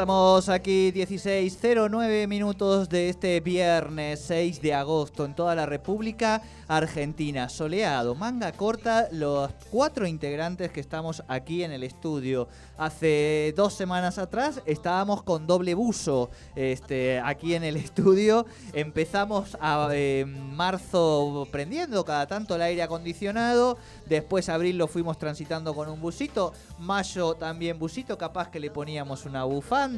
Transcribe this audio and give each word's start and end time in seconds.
Estamos 0.00 0.48
aquí 0.48 0.92
16.09 0.92 2.26
minutos 2.26 2.88
de 2.88 3.10
este 3.10 3.38
viernes 3.40 4.20
6 4.28 4.62
de 4.62 4.72
agosto 4.72 5.26
en 5.26 5.34
toda 5.34 5.54
la 5.54 5.66
República 5.66 6.40
Argentina. 6.68 7.50
Soleado, 7.50 8.14
manga 8.14 8.50
corta, 8.52 9.08
los 9.12 9.50
cuatro 9.70 10.06
integrantes 10.06 10.70
que 10.70 10.80
estamos 10.80 11.22
aquí 11.28 11.64
en 11.64 11.72
el 11.72 11.82
estudio. 11.82 12.48
Hace 12.78 13.52
dos 13.54 13.74
semanas 13.74 14.16
atrás 14.16 14.62
estábamos 14.64 15.22
con 15.22 15.46
doble 15.46 15.74
buzo 15.74 16.30
este, 16.56 17.20
aquí 17.20 17.54
en 17.54 17.64
el 17.64 17.76
estudio. 17.76 18.46
Empezamos 18.72 19.58
a 19.60 19.90
eh, 19.92 20.24
marzo 20.24 21.46
prendiendo 21.52 22.06
cada 22.06 22.26
tanto 22.26 22.54
el 22.54 22.62
aire 22.62 22.82
acondicionado. 22.82 23.76
Después 24.06 24.48
abril 24.48 24.78
lo 24.78 24.88
fuimos 24.88 25.18
transitando 25.18 25.74
con 25.74 25.90
un 25.90 26.00
busito. 26.00 26.54
Mayo 26.78 27.34
también 27.34 27.78
busito, 27.78 28.16
capaz 28.16 28.48
que 28.48 28.60
le 28.60 28.70
poníamos 28.70 29.26
una 29.26 29.44
bufanda. 29.44 29.89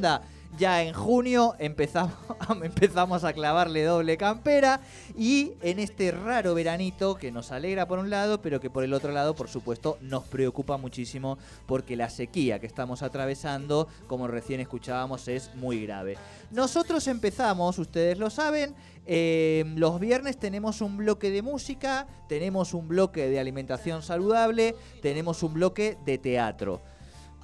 Ya 0.59 0.83
en 0.83 0.93
junio 0.93 1.55
empezamos, 1.59 3.25
a 3.25 3.33
clavarle 3.33 3.85
doble 3.85 4.19
campera 4.19 4.81
y 5.17 5.53
en 5.63 5.79
este 5.79 6.11
raro 6.11 6.55
veranito 6.55 7.15
que 7.15 7.33
nos 7.33 7.53
alegra 7.53 7.89
por 7.89 7.99
un 7.99 8.11
lado, 8.11 8.43
pero 8.43 8.61
que 8.61 8.69
por 8.69 8.85
el 8.85 8.93
otro 8.93 9.13
lado, 9.13 9.35
por 9.35 9.49
supuesto, 9.49 9.97
nos 10.03 10.25
preocupa 10.25 10.77
muchísimo 10.77 11.39
porque 11.65 11.97
la 11.97 12.11
sequía 12.11 12.59
que 12.59 12.67
estamos 12.67 13.03
atravesando, 13.03 13.89
como 14.07 14.29
recién 14.29 14.61
escuchábamos, 14.61 15.27
es 15.29 15.55
muy 15.55 15.87
grave. 15.87 16.19
Nosotros 16.51 17.09
empezamos, 17.09 17.79
ustedes 17.79 18.19
lo 18.19 18.29
saben, 18.29 18.75
eh, 19.07 19.65
los 19.77 19.99
viernes 20.01 20.37
tenemos 20.37 20.83
un 20.83 20.99
bloque 20.99 21.31
de 21.31 21.41
música, 21.41 22.07
tenemos 22.29 22.75
un 22.75 22.89
bloque 22.89 23.27
de 23.27 23.41
alimentación 23.41 24.03
saludable, 24.03 24.77
tenemos 25.01 25.43
un 25.43 25.55
bloque 25.55 25.97
de 26.05 26.19
teatro. 26.19 26.83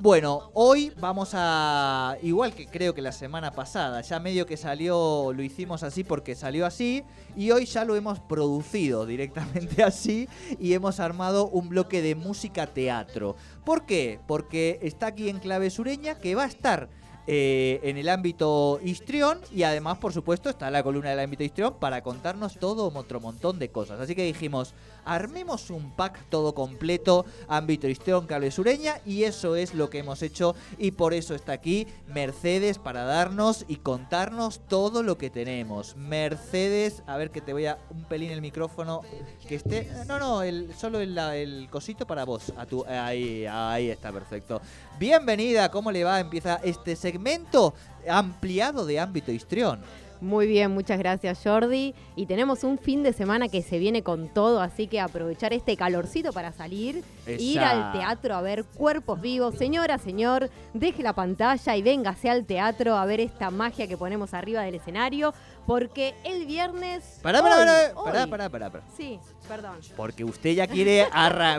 Bueno, 0.00 0.52
hoy 0.54 0.92
vamos 1.00 1.30
a, 1.32 2.16
igual 2.22 2.54
que 2.54 2.68
creo 2.68 2.94
que 2.94 3.02
la 3.02 3.10
semana 3.10 3.50
pasada, 3.50 4.00
ya 4.00 4.20
medio 4.20 4.46
que 4.46 4.56
salió, 4.56 5.32
lo 5.32 5.42
hicimos 5.42 5.82
así 5.82 6.04
porque 6.04 6.36
salió 6.36 6.66
así, 6.66 7.02
y 7.36 7.50
hoy 7.50 7.64
ya 7.64 7.84
lo 7.84 7.96
hemos 7.96 8.20
producido 8.20 9.06
directamente 9.06 9.82
así 9.82 10.28
y 10.60 10.72
hemos 10.74 11.00
armado 11.00 11.48
un 11.48 11.68
bloque 11.68 12.00
de 12.00 12.14
música 12.14 12.68
teatro. 12.68 13.34
¿Por 13.64 13.86
qué? 13.86 14.20
Porque 14.28 14.78
está 14.82 15.08
aquí 15.08 15.28
en 15.30 15.40
Clave 15.40 15.68
Sureña 15.68 16.20
que 16.20 16.36
va 16.36 16.44
a 16.44 16.46
estar 16.46 16.88
eh, 17.30 17.80
en 17.82 17.98
el 17.98 18.08
ámbito 18.08 18.80
histrión 18.82 19.40
y 19.54 19.64
además, 19.64 19.98
por 19.98 20.14
supuesto, 20.14 20.48
está 20.48 20.70
la 20.70 20.82
columna 20.82 21.10
del 21.10 21.20
ámbito 21.20 21.44
histrión 21.44 21.74
para 21.78 22.02
contarnos 22.02 22.58
todo 22.58 22.90
otro 22.94 23.20
montón 23.20 23.58
de 23.58 23.68
cosas. 23.68 24.00
Así 24.00 24.14
que 24.14 24.24
dijimos, 24.24 24.72
armemos 25.08 25.70
un 25.70 25.90
pack 25.90 26.20
todo 26.28 26.54
completo, 26.54 27.24
ámbito 27.48 27.88
histrión, 27.88 28.26
cable 28.26 28.50
sureña 28.50 29.00
y 29.06 29.24
eso 29.24 29.56
es 29.56 29.74
lo 29.74 29.88
que 29.88 29.98
hemos 29.98 30.22
hecho 30.22 30.54
y 30.76 30.92
por 30.92 31.14
eso 31.14 31.34
está 31.34 31.52
aquí 31.52 31.86
Mercedes 32.06 32.78
para 32.78 33.04
darnos 33.04 33.64
y 33.68 33.76
contarnos 33.76 34.60
todo 34.68 35.02
lo 35.02 35.16
que 35.16 35.30
tenemos. 35.30 35.96
Mercedes, 35.96 37.02
a 37.06 37.16
ver 37.16 37.30
que 37.30 37.40
te 37.40 37.52
voy 37.52 37.66
a 37.66 37.78
un 37.90 38.04
pelín 38.04 38.30
el 38.30 38.42
micrófono 38.42 39.00
que 39.48 39.54
esté, 39.54 39.90
no, 40.06 40.18
no, 40.18 40.42
el, 40.42 40.74
solo 40.74 41.00
el, 41.00 41.68
cosito 41.70 42.06
para 42.06 42.24
vos, 42.24 42.52
a 42.56 42.66
tu, 42.66 42.84
ahí, 42.84 43.46
ahí 43.46 43.88
está 43.88 44.12
perfecto. 44.12 44.60
Bienvenida, 44.98 45.70
¿cómo 45.70 45.90
le 45.90 46.04
va? 46.04 46.20
Empieza 46.20 46.60
este 46.62 46.96
segmento 46.96 47.72
ampliado 48.06 48.84
de 48.84 49.00
ámbito 49.00 49.32
histrión. 49.32 49.80
Muy 50.20 50.48
bien, 50.48 50.72
muchas 50.72 50.98
gracias 50.98 51.40
Jordi. 51.42 51.94
Y 52.16 52.26
tenemos 52.26 52.64
un 52.64 52.78
fin 52.78 53.02
de 53.02 53.12
semana 53.12 53.48
que 53.48 53.62
se 53.62 53.78
viene 53.78 54.02
con 54.02 54.28
todo, 54.28 54.60
así 54.60 54.88
que 54.88 55.00
aprovechar 55.00 55.52
este 55.52 55.76
calorcito 55.76 56.32
para 56.32 56.52
salir, 56.52 57.04
ir 57.26 57.60
al 57.60 57.92
teatro 57.92 58.34
a 58.34 58.40
ver 58.40 58.64
cuerpos 58.64 59.20
vivos. 59.20 59.54
Señora, 59.54 59.98
señor, 59.98 60.50
deje 60.74 61.02
la 61.02 61.12
pantalla 61.12 61.76
y 61.76 61.82
véngase 61.82 62.30
al 62.30 62.44
teatro 62.44 62.96
a 62.96 63.04
ver 63.06 63.20
esta 63.20 63.50
magia 63.50 63.86
que 63.86 63.96
ponemos 63.96 64.34
arriba 64.34 64.62
del 64.62 64.74
escenario, 64.74 65.32
porque 65.66 66.14
el 66.24 66.46
viernes... 66.46 67.20
Pará, 67.22 67.40
pará, 67.40 67.56
pará, 67.56 68.26
pará, 68.26 68.48
pará, 68.48 68.70
pará, 68.70 68.84
Sí, 68.96 69.20
perdón. 69.46 69.76
Porque 69.96 70.24
usted 70.24 70.54
ya 70.54 70.66
quiere 70.66 71.06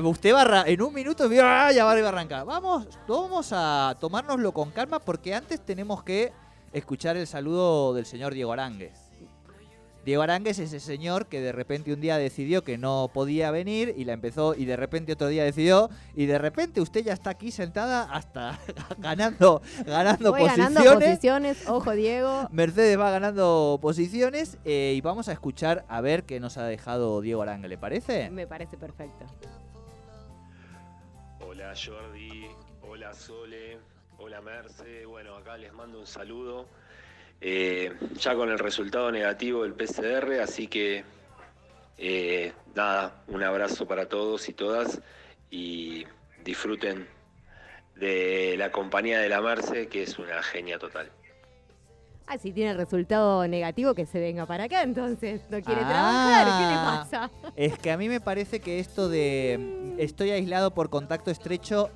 usted 0.03 0.33
va 0.33 0.63
en 0.65 0.81
un 0.81 0.93
minuto 0.93 1.29
ya 1.31 1.85
va 1.85 1.91
a 1.91 2.07
arrancar. 2.07 2.45
Vamos, 2.45 2.87
vamos 3.07 3.49
a 3.53 3.95
tomárnoslo 3.99 4.51
con 4.51 4.71
calma 4.71 4.99
porque 4.99 5.33
antes 5.33 5.61
tenemos 5.61 6.03
que 6.03 6.33
escuchar 6.73 7.17
el 7.17 7.27
saludo 7.27 7.93
del 7.93 8.05
señor 8.05 8.33
Diego 8.33 8.53
Aránguez. 8.53 9.09
Diego 10.05 10.23
Aránguez 10.23 10.57
es 10.59 10.71
ese 10.71 10.79
señor 10.79 11.27
que 11.27 11.41
de 11.41 11.51
repente 11.51 11.93
un 11.93 11.99
día 11.99 12.17
decidió 12.17 12.63
que 12.63 12.77
no 12.77 13.11
podía 13.13 13.51
venir 13.51 13.93
y 13.97 14.05
la 14.05 14.13
empezó 14.13 14.55
y 14.55 14.63
de 14.65 14.77
repente 14.77 15.11
otro 15.11 15.27
día 15.27 15.43
decidió 15.43 15.89
y 16.15 16.25
de 16.25 16.37
repente 16.37 16.79
usted 16.79 17.03
ya 17.03 17.13
está 17.13 17.31
aquí 17.31 17.51
sentada 17.51 18.03
hasta 18.11 18.57
ganando 18.97 19.61
ganando 19.85 20.31
Voy 20.31 20.41
posiciones. 20.41 20.73
ganando 20.73 20.99
posiciones, 21.05 21.67
ojo 21.67 21.91
Diego. 21.91 22.47
Mercedes 22.51 22.97
va 22.97 23.11
ganando 23.11 23.77
posiciones 23.81 24.57
eh, 24.63 24.93
y 24.95 25.01
vamos 25.01 25.27
a 25.27 25.33
escuchar 25.33 25.85
a 25.89 25.99
ver 26.01 26.23
qué 26.23 26.39
nos 26.39 26.57
ha 26.57 26.63
dejado 26.63 27.19
Diego 27.21 27.41
Aránguez, 27.41 27.69
¿le 27.69 27.77
parece? 27.77 28.29
Me 28.29 28.47
parece 28.47 28.77
perfecto. 28.77 29.25
Hola 31.41 31.73
Jordi, 31.75 32.47
hola 32.81 33.13
Sole, 33.13 33.79
hola 34.19 34.41
Merce, 34.41 35.05
bueno 35.05 35.35
acá 35.35 35.57
les 35.57 35.73
mando 35.73 35.99
un 35.99 36.07
saludo. 36.07 36.65
Eh, 37.41 37.93
ya 38.15 38.35
con 38.35 38.49
el 38.49 38.59
resultado 38.59 39.11
negativo 39.11 39.63
del 39.63 39.73
PCR, 39.73 40.41
así 40.41 40.67
que 40.67 41.03
eh, 41.97 42.51
nada, 42.75 43.23
un 43.27 43.41
abrazo 43.43 43.87
para 43.87 44.09
todos 44.09 44.49
y 44.49 44.53
todas 44.53 45.01
y 45.49 46.05
disfruten 46.43 47.07
de 47.95 48.55
la 48.57 48.71
compañía 48.71 49.19
de 49.19 49.29
la 49.29 49.41
Merce, 49.41 49.87
que 49.87 50.03
es 50.03 50.19
una 50.19 50.41
genia 50.43 50.79
total. 50.79 51.09
Ah, 52.27 52.37
si 52.37 52.51
tiene 52.51 52.71
el 52.71 52.77
resultado 52.77 53.47
negativo, 53.47 53.95
que 53.95 54.05
se 54.05 54.19
venga 54.19 54.45
para 54.45 54.65
acá, 54.65 54.83
entonces 54.83 55.41
no 55.49 55.61
quiere 55.61 55.81
Ah. 55.83 55.87
trabajar, 55.89 56.45
¿qué 56.59 56.67
le 56.69 56.75
pasa? 56.75 57.51
Es 57.55 57.77
que 57.79 57.89
a 57.91 57.97
mí 57.97 58.07
me 58.07 58.21
parece 58.21 58.59
que 58.59 58.79
esto 58.79 59.09
de 59.09 59.95
estoy 59.97 60.29
aislado 60.31 60.71
por 60.73 60.89
contacto 60.89 61.31
estrecho, 61.31 61.89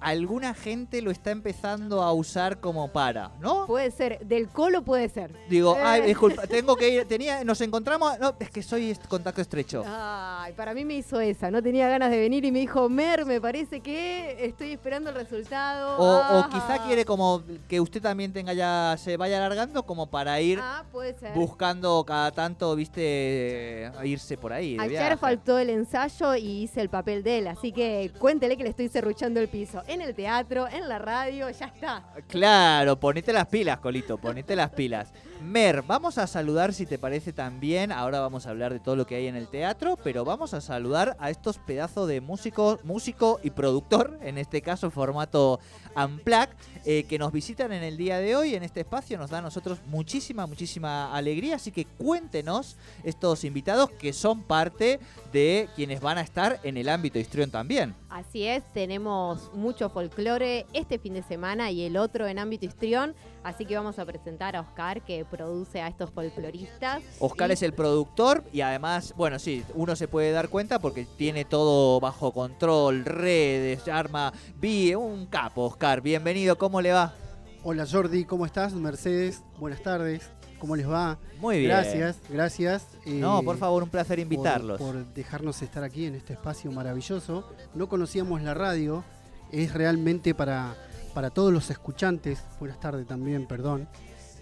alguna 0.00 0.54
gente 0.54 1.02
lo 1.02 1.10
está 1.10 1.30
empezando 1.30 2.02
a 2.02 2.12
usar 2.12 2.58
como 2.60 2.88
para, 2.88 3.30
¿no? 3.40 3.66
Puede 3.66 3.90
ser, 3.90 4.18
del 4.26 4.48
colo 4.48 4.82
puede 4.82 5.08
ser. 5.08 5.34
Digo, 5.48 5.76
Eh. 5.76 5.82
ay, 5.84 6.02
disculpa, 6.02 6.42
tengo 6.46 6.76
que 6.76 6.88
ir, 6.88 7.04
tenía, 7.06 7.44
nos 7.44 7.60
encontramos, 7.60 8.18
no, 8.18 8.34
es 8.40 8.50
que 8.50 8.62
soy 8.62 8.96
contacto 9.08 9.40
estrecho. 9.40 9.84
Ay, 9.86 10.52
para 10.54 10.74
mí 10.74 10.84
me 10.84 10.94
hizo 10.94 11.20
esa, 11.20 11.50
no 11.50 11.62
tenía 11.62 11.88
ganas 11.88 12.10
de 12.10 12.18
venir 12.18 12.44
y 12.44 12.52
me 12.52 12.60
dijo, 12.60 12.88
Mer, 12.88 13.24
me 13.26 13.40
parece 13.40 13.80
que 13.80 14.44
estoy 14.44 14.72
esperando 14.72 15.10
el 15.10 15.16
resultado. 15.16 15.96
O, 15.98 16.04
o 16.04 16.20
Ah. 16.22 16.48
quizá 16.50 16.84
quiere 16.86 17.04
como 17.04 17.42
que 17.68 17.80
usted 17.80 18.00
también 18.00 18.32
tenga 18.32 18.52
ya, 18.52 18.96
se 18.98 19.16
vaya 19.16 19.36
alargando 19.36 19.82
como 19.84 20.06
para 20.06 20.40
ir 20.40 20.58
Ah, 20.62 20.84
puede 20.90 21.18
ser. 21.18 21.32
buscando 21.34 22.02
cada 22.06 22.30
tanto, 22.32 22.74
viste, 22.76 23.90
irse 24.04 24.36
por 24.36 24.52
ahí. 24.52 24.76
Ayer 24.78 24.90
viaje. 24.90 25.16
faltó 25.16 25.58
el 25.58 25.70
ensayo 25.70 26.34
y 26.36 26.62
hice 26.62 26.80
el 26.80 26.88
papel 26.88 27.22
de 27.22 27.38
él, 27.38 27.46
así 27.48 27.72
que 27.72 28.10
cuéntele 28.18 28.56
que 28.56 28.62
le 28.64 28.70
estoy 28.70 28.88
serruchando 28.88 29.40
el 29.40 29.48
piso. 29.48 29.82
En 29.90 30.00
el 30.00 30.14
teatro, 30.14 30.68
en 30.68 30.88
la 30.88 30.98
radio, 31.00 31.50
ya 31.50 31.66
está. 31.66 32.04
Claro, 32.28 32.98
ponete 32.98 33.32
las 33.32 33.46
pilas, 33.46 33.78
Colito, 33.80 34.18
ponete 34.18 34.54
las 34.54 34.70
pilas. 34.70 35.12
Mer, 35.42 35.82
vamos 35.86 36.18
a 36.18 36.26
saludar 36.26 36.74
si 36.74 36.84
te 36.84 36.98
parece 36.98 37.32
también. 37.32 37.92
Ahora 37.92 38.20
vamos 38.20 38.46
a 38.46 38.50
hablar 38.50 38.72
de 38.72 38.78
todo 38.78 38.94
lo 38.94 39.06
que 39.06 39.14
hay 39.14 39.26
en 39.26 39.36
el 39.36 39.48
teatro, 39.48 39.96
pero 40.04 40.24
vamos 40.24 40.52
a 40.52 40.60
saludar 40.60 41.16
a 41.18 41.30
estos 41.30 41.56
pedazos 41.58 42.06
de 42.08 42.20
músicos, 42.20 42.84
músico 42.84 43.40
y 43.42 43.50
productor, 43.50 44.18
en 44.22 44.36
este 44.36 44.60
caso 44.60 44.90
formato 44.90 45.58
Amplac, 45.94 46.50
eh, 46.84 47.04
que 47.04 47.18
nos 47.18 47.32
visitan 47.32 47.72
en 47.72 47.82
el 47.82 47.96
día 47.96 48.18
de 48.18 48.36
hoy 48.36 48.54
en 48.54 48.62
este 48.62 48.80
espacio. 48.80 49.16
Nos 49.16 49.30
da 49.30 49.38
a 49.38 49.42
nosotros 49.42 49.78
muchísima, 49.86 50.46
muchísima 50.46 51.14
alegría. 51.14 51.56
Así 51.56 51.72
que 51.72 51.86
cuéntenos 51.86 52.76
estos 53.02 53.44
invitados 53.44 53.90
que 53.92 54.12
son 54.12 54.42
parte 54.42 55.00
de 55.32 55.68
quienes 55.74 56.00
van 56.00 56.18
a 56.18 56.20
estar 56.20 56.60
en 56.64 56.76
el 56.76 56.88
ámbito 56.88 57.18
histrión 57.18 57.50
también. 57.50 57.94
Así 58.10 58.44
es, 58.44 58.62
tenemos 58.72 59.52
mucho 59.54 59.88
folclore 59.88 60.66
este 60.72 60.98
fin 60.98 61.14
de 61.14 61.22
semana 61.22 61.70
y 61.70 61.82
el 61.82 61.96
otro 61.96 62.26
en 62.26 62.38
ámbito 62.38 62.66
histrión. 62.66 63.14
Así 63.42 63.64
que 63.64 63.74
vamos 63.74 63.98
a 63.98 64.04
presentar 64.04 64.54
a 64.54 64.60
Oscar, 64.60 65.00
que 65.02 65.24
produce 65.24 65.80
a 65.80 65.88
estos 65.88 66.10
folcloristas. 66.10 67.02
Oscar 67.20 67.50
es 67.50 67.62
el 67.62 67.72
productor 67.72 68.44
y 68.52 68.60
además, 68.60 69.14
bueno, 69.16 69.38
sí, 69.38 69.64
uno 69.74 69.96
se 69.96 70.08
puede 70.08 70.30
dar 70.30 70.50
cuenta 70.50 70.78
porque 70.78 71.06
tiene 71.16 71.46
todo 71.46 72.00
bajo 72.00 72.32
control, 72.32 73.06
redes, 73.06 73.88
arma, 73.88 74.34
vi, 74.56 74.94
un 74.94 75.24
capo, 75.24 75.62
Oscar. 75.62 76.02
Bienvenido, 76.02 76.58
¿cómo 76.58 76.82
le 76.82 76.92
va? 76.92 77.14
Hola 77.62 77.86
Jordi, 77.90 78.26
¿cómo 78.26 78.44
estás? 78.44 78.74
Mercedes, 78.74 79.42
buenas 79.58 79.82
tardes. 79.82 80.30
¿Cómo 80.58 80.76
les 80.76 80.88
va? 80.88 81.18
Muy 81.40 81.60
bien. 81.60 81.70
Gracias, 81.70 82.18
gracias. 82.28 82.86
no, 83.06 83.42
por 83.42 83.56
eh, 83.56 83.58
favor, 83.58 83.82
un 83.82 83.88
placer 83.88 84.18
invitarlos. 84.18 84.78
Por, 84.78 84.96
por 84.96 85.14
dejarnos 85.14 85.62
estar 85.62 85.82
aquí 85.82 86.04
en 86.04 86.14
este 86.14 86.34
espacio 86.34 86.70
maravilloso. 86.70 87.48
No 87.74 87.88
conocíamos 87.88 88.42
la 88.42 88.52
radio, 88.52 89.02
es 89.50 89.72
realmente 89.72 90.34
para 90.34 90.76
para 91.10 91.30
todos 91.30 91.52
los 91.52 91.70
escuchantes, 91.70 92.44
buenas 92.58 92.80
tardes 92.80 93.06
también, 93.06 93.46
perdón. 93.46 93.88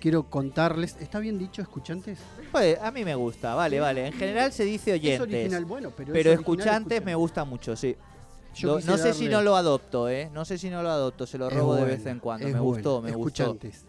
Quiero 0.01 0.31
contarles, 0.31 0.97
¿está 1.01 1.19
bien 1.19 1.39
dicho 1.39 1.61
escuchantes? 1.61 2.21
Pues 2.53 2.79
a 2.81 2.91
mí 2.93 3.05
me 3.05 3.15
gusta, 3.17 3.55
vale, 3.55 3.81
vale. 3.81 4.07
En 4.07 4.13
general 4.13 4.53
se 4.53 4.65
dice 4.65 4.93
oyentes. 4.93 5.65
bueno, 5.67 5.93
pero, 5.97 6.13
pero 6.13 6.33
escuchantes 6.33 7.05
me 7.05 7.15
gusta 7.15 7.45
mucho, 7.45 7.75
sí. 7.75 7.97
no 8.63 8.81
sé 8.81 9.13
si 9.13 9.29
no 9.29 9.43
lo 9.43 9.57
adopto, 9.57 10.09
¿eh? 10.09 10.31
No 10.33 10.45
sé 10.45 10.57
si 10.59 10.71
no 10.71 10.83
lo 10.83 10.91
adopto, 10.91 11.27
se 11.27 11.39
lo 11.39 11.51
robo 11.51 11.75
de 11.75 11.85
vez 11.85 12.07
en 12.07 12.21
cuando. 12.21 12.49
Me 12.49 12.61
gustó, 12.61 13.03
me 13.03 13.11
escuchantes. 13.11 13.85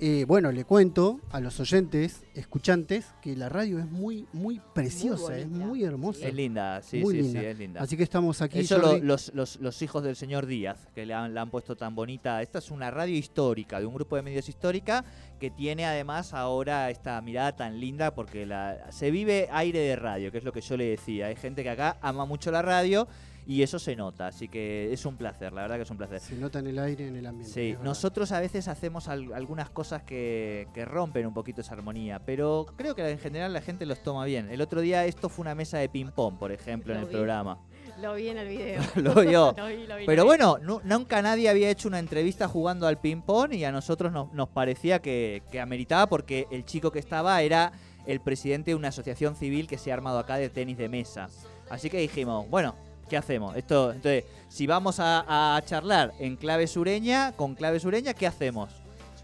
Eh, 0.00 0.24
bueno, 0.28 0.52
le 0.52 0.64
cuento 0.64 1.20
a 1.32 1.40
los 1.40 1.58
oyentes, 1.58 2.24
escuchantes, 2.34 3.06
que 3.20 3.34
la 3.34 3.48
radio 3.48 3.80
es 3.80 3.90
muy, 3.90 4.26
muy 4.32 4.60
preciosa, 4.72 5.36
es 5.36 5.48
muy 5.48 5.82
hermosa. 5.82 6.28
Es 6.28 6.34
linda, 6.34 6.80
sí, 6.82 7.02
sí, 7.04 7.32
sí, 7.32 7.36
es 7.36 7.58
linda. 7.58 7.80
Así 7.80 7.96
que 7.96 8.04
estamos 8.04 8.40
aquí. 8.40 8.60
Eso 8.60 9.00
los, 9.02 9.32
los, 9.34 9.82
hijos 9.82 10.04
del 10.04 10.14
señor 10.14 10.46
Díaz, 10.46 10.86
que 10.94 11.04
le 11.04 11.14
han, 11.14 11.36
han, 11.36 11.50
puesto 11.50 11.76
tan 11.76 11.96
bonita. 11.96 12.40
Esta 12.42 12.60
es 12.60 12.70
una 12.70 12.92
radio 12.92 13.16
histórica, 13.16 13.80
de 13.80 13.86
un 13.86 13.94
grupo 13.94 14.14
de 14.14 14.22
medios 14.22 14.48
histórica, 14.48 15.04
que 15.38 15.50
tiene 15.50 15.86
además 15.86 16.34
ahora 16.34 16.90
esta 16.90 17.20
mirada 17.20 17.56
tan 17.56 17.80
linda, 17.80 18.14
porque 18.14 18.46
la, 18.46 18.90
se 18.90 19.10
vive 19.10 19.48
aire 19.52 19.80
de 19.80 19.96
radio, 19.96 20.30
que 20.30 20.38
es 20.38 20.44
lo 20.44 20.52
que 20.52 20.60
yo 20.60 20.76
le 20.76 20.84
decía. 20.84 21.26
Hay 21.26 21.36
gente 21.36 21.62
que 21.62 21.70
acá 21.70 21.96
ama 22.00 22.24
mucho 22.26 22.50
la 22.50 22.62
radio 22.62 23.08
y 23.48 23.62
eso 23.62 23.78
se 23.78 23.96
nota, 23.96 24.26
así 24.26 24.46
que 24.46 24.92
es 24.92 25.06
un 25.06 25.16
placer, 25.16 25.54
la 25.54 25.62
verdad 25.62 25.76
que 25.76 25.82
es 25.82 25.90
un 25.90 25.96
placer. 25.96 26.20
Se 26.20 26.36
nota 26.36 26.58
en 26.58 26.66
el 26.66 26.78
aire, 26.78 27.08
en 27.08 27.16
el 27.16 27.26
ambiente. 27.26 27.50
Sí, 27.50 27.76
nosotros 27.82 28.30
a 28.32 28.40
veces 28.40 28.68
hacemos 28.68 29.08
algunas 29.08 29.70
cosas 29.70 30.02
que, 30.02 30.68
rompen 30.84 31.26
un 31.26 31.32
poquito 31.32 31.62
esa 31.62 31.72
armonía, 31.72 32.18
pero 32.18 32.66
creo 32.76 32.94
que 32.94 33.08
en 33.08 33.18
general 33.18 33.54
la 33.54 33.62
gente 33.62 33.86
los 33.86 34.02
toma 34.02 34.26
bien. 34.26 34.50
El 34.50 34.60
otro 34.60 34.82
día 34.82 35.06
esto 35.06 35.30
fue 35.30 35.44
una 35.44 35.54
mesa 35.54 35.78
de 35.78 35.88
ping-pong, 35.88 36.38
por 36.38 36.52
ejemplo, 36.52 36.92
en 36.92 37.00
el 37.00 37.06
programa. 37.06 37.58
Lo 38.00 38.14
vi 38.14 38.28
en 38.28 38.38
el 38.38 38.48
video. 38.48 38.82
lo 38.96 39.14
vio. 39.14 39.54
Pero 40.06 40.24
bueno, 40.24 40.58
nunca 40.84 41.22
nadie 41.22 41.48
había 41.48 41.70
hecho 41.70 41.88
una 41.88 41.98
entrevista 41.98 42.48
jugando 42.48 42.86
al 42.86 42.98
ping-pong 42.98 43.52
y 43.54 43.64
a 43.64 43.72
nosotros 43.72 44.12
nos, 44.12 44.48
parecía 44.48 45.00
que, 45.00 45.42
que, 45.50 45.60
ameritaba 45.60 46.06
porque 46.06 46.46
el 46.50 46.64
chico 46.64 46.90
que 46.92 46.98
estaba 46.98 47.40
era 47.42 47.72
el 48.06 48.20
presidente 48.20 48.70
de 48.70 48.74
una 48.74 48.88
asociación 48.88 49.36
civil 49.36 49.66
que 49.66 49.78
se 49.78 49.90
ha 49.90 49.94
armado 49.94 50.18
acá 50.18 50.36
de 50.36 50.48
tenis 50.48 50.78
de 50.78 50.88
mesa. 50.88 51.28
Así 51.68 51.90
que 51.90 51.98
dijimos, 51.98 52.48
bueno, 52.48 52.74
¿qué 53.08 53.16
hacemos? 53.16 53.56
Esto, 53.56 53.92
entonces, 53.92 54.24
si 54.48 54.66
vamos 54.66 54.96
a, 55.00 55.60
charlar 55.66 56.14
en 56.18 56.36
clave 56.36 56.66
sureña, 56.66 57.32
con 57.32 57.54
clave 57.54 57.80
sureña, 57.80 58.14
¿qué 58.14 58.26
hacemos? 58.26 58.70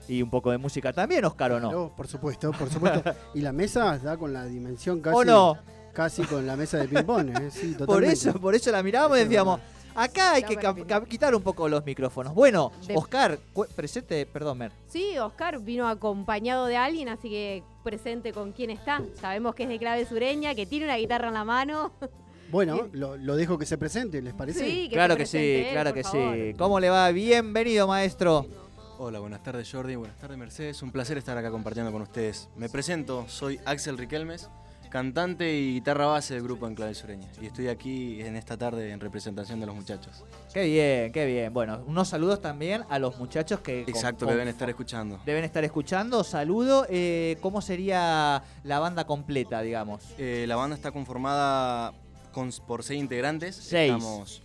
Y 0.08 0.20
un 0.20 0.28
poco 0.28 0.50
de 0.50 0.58
música 0.58 0.92
también, 0.92 1.24
Oscar, 1.24 1.52
¿o 1.52 1.60
no? 1.60 1.94
por 1.96 2.06
supuesto, 2.08 2.50
por 2.52 2.68
supuesto. 2.68 3.14
y 3.34 3.40
la 3.40 3.52
mesa 3.52 3.96
da 3.98 4.16
con 4.16 4.32
la 4.32 4.44
dimensión 4.44 5.00
casi, 5.00 5.26
no? 5.26 5.56
Casi 5.94 6.24
con 6.24 6.46
la 6.46 6.56
mesa 6.56 6.78
de 6.78 6.88
ping-pong, 6.88 7.30
¿eh? 7.40 7.50
sí, 7.50 7.74
Por 7.86 8.04
eso, 8.04 8.34
por 8.34 8.54
eso 8.54 8.70
la 8.70 8.82
mirábamos 8.82 9.16
y 9.16 9.20
decíamos, 9.22 9.60
acá 9.94 10.34
hay 10.34 10.42
que 10.42 10.58
quitar 11.08 11.34
un 11.34 11.42
poco 11.42 11.68
los 11.68 11.84
micrófonos. 11.86 12.34
Bueno, 12.34 12.72
Oscar, 12.94 13.38
presente, 13.74 14.26
perdón, 14.26 14.58
Mer. 14.58 14.72
Sí, 14.88 15.16
Oscar 15.18 15.60
vino 15.60 15.88
acompañado 15.88 16.66
de 16.66 16.76
alguien, 16.76 17.08
así 17.08 17.30
que 17.30 17.62
presente 17.82 18.32
con 18.32 18.52
quién 18.52 18.70
está. 18.70 19.00
Sabemos 19.20 19.54
que 19.54 19.62
es 19.62 19.68
de 19.68 19.78
clave 19.78 20.04
sureña, 20.04 20.54
que 20.54 20.66
tiene 20.66 20.84
una 20.84 20.96
guitarra 20.96 21.28
en 21.28 21.34
la 21.34 21.44
mano. 21.44 21.92
Bueno, 22.50 22.88
lo, 22.92 23.36
dejo 23.36 23.58
que 23.58 23.66
se 23.66 23.78
presente, 23.78 24.22
¿les 24.22 24.32
parece? 24.32 24.64
Sí, 24.64 24.88
claro 24.92 25.16
que 25.16 25.26
sí, 25.26 25.66
claro 25.72 25.92
que 25.92 26.04
sí. 26.04 26.54
¿Cómo 26.56 26.78
le 26.78 26.88
va? 26.88 27.10
Bienvenido, 27.10 27.88
maestro. 27.88 28.46
Hola, 28.96 29.18
buenas 29.18 29.42
tardes 29.42 29.68
Jordi, 29.72 29.96
buenas 29.96 30.16
tardes 30.18 30.38
Mercedes. 30.38 30.80
Un 30.82 30.92
placer 30.92 31.18
estar 31.18 31.36
acá 31.36 31.50
compartiendo 31.50 31.90
con 31.90 32.02
ustedes. 32.02 32.48
Me 32.54 32.68
presento, 32.68 33.24
soy 33.26 33.58
Axel 33.64 33.98
Riquelmes, 33.98 34.48
cantante 34.94 35.52
y 35.52 35.72
guitarra 35.72 36.06
base 36.06 36.34
del 36.34 36.44
grupo 36.44 36.68
Enclave 36.68 36.94
Sureña. 36.94 37.26
Y 37.42 37.46
estoy 37.46 37.66
aquí 37.66 38.20
en 38.20 38.36
esta 38.36 38.56
tarde 38.56 38.92
en 38.92 39.00
representación 39.00 39.58
de 39.58 39.66
los 39.66 39.74
muchachos. 39.74 40.22
Qué 40.52 40.66
bien, 40.66 41.10
qué 41.10 41.26
bien. 41.26 41.52
Bueno, 41.52 41.82
unos 41.88 42.06
saludos 42.06 42.40
también 42.40 42.84
a 42.88 43.00
los 43.00 43.18
muchachos 43.18 43.58
que... 43.58 43.80
Exacto, 43.80 44.24
deben 44.24 44.46
estar 44.46 44.70
escuchando. 44.70 45.20
Deben 45.26 45.42
estar 45.42 45.64
escuchando. 45.64 46.22
Saludo. 46.22 46.86
Eh, 46.88 47.38
¿Cómo 47.40 47.60
sería 47.60 48.44
la 48.62 48.78
banda 48.78 49.04
completa, 49.04 49.62
digamos? 49.62 50.00
Eh, 50.16 50.44
la 50.46 50.54
banda 50.54 50.76
está 50.76 50.92
conformada 50.92 51.92
por 52.64 52.84
seis 52.84 53.00
integrantes. 53.00 53.56
Seis. 53.56 53.90
Estamos 53.90 54.42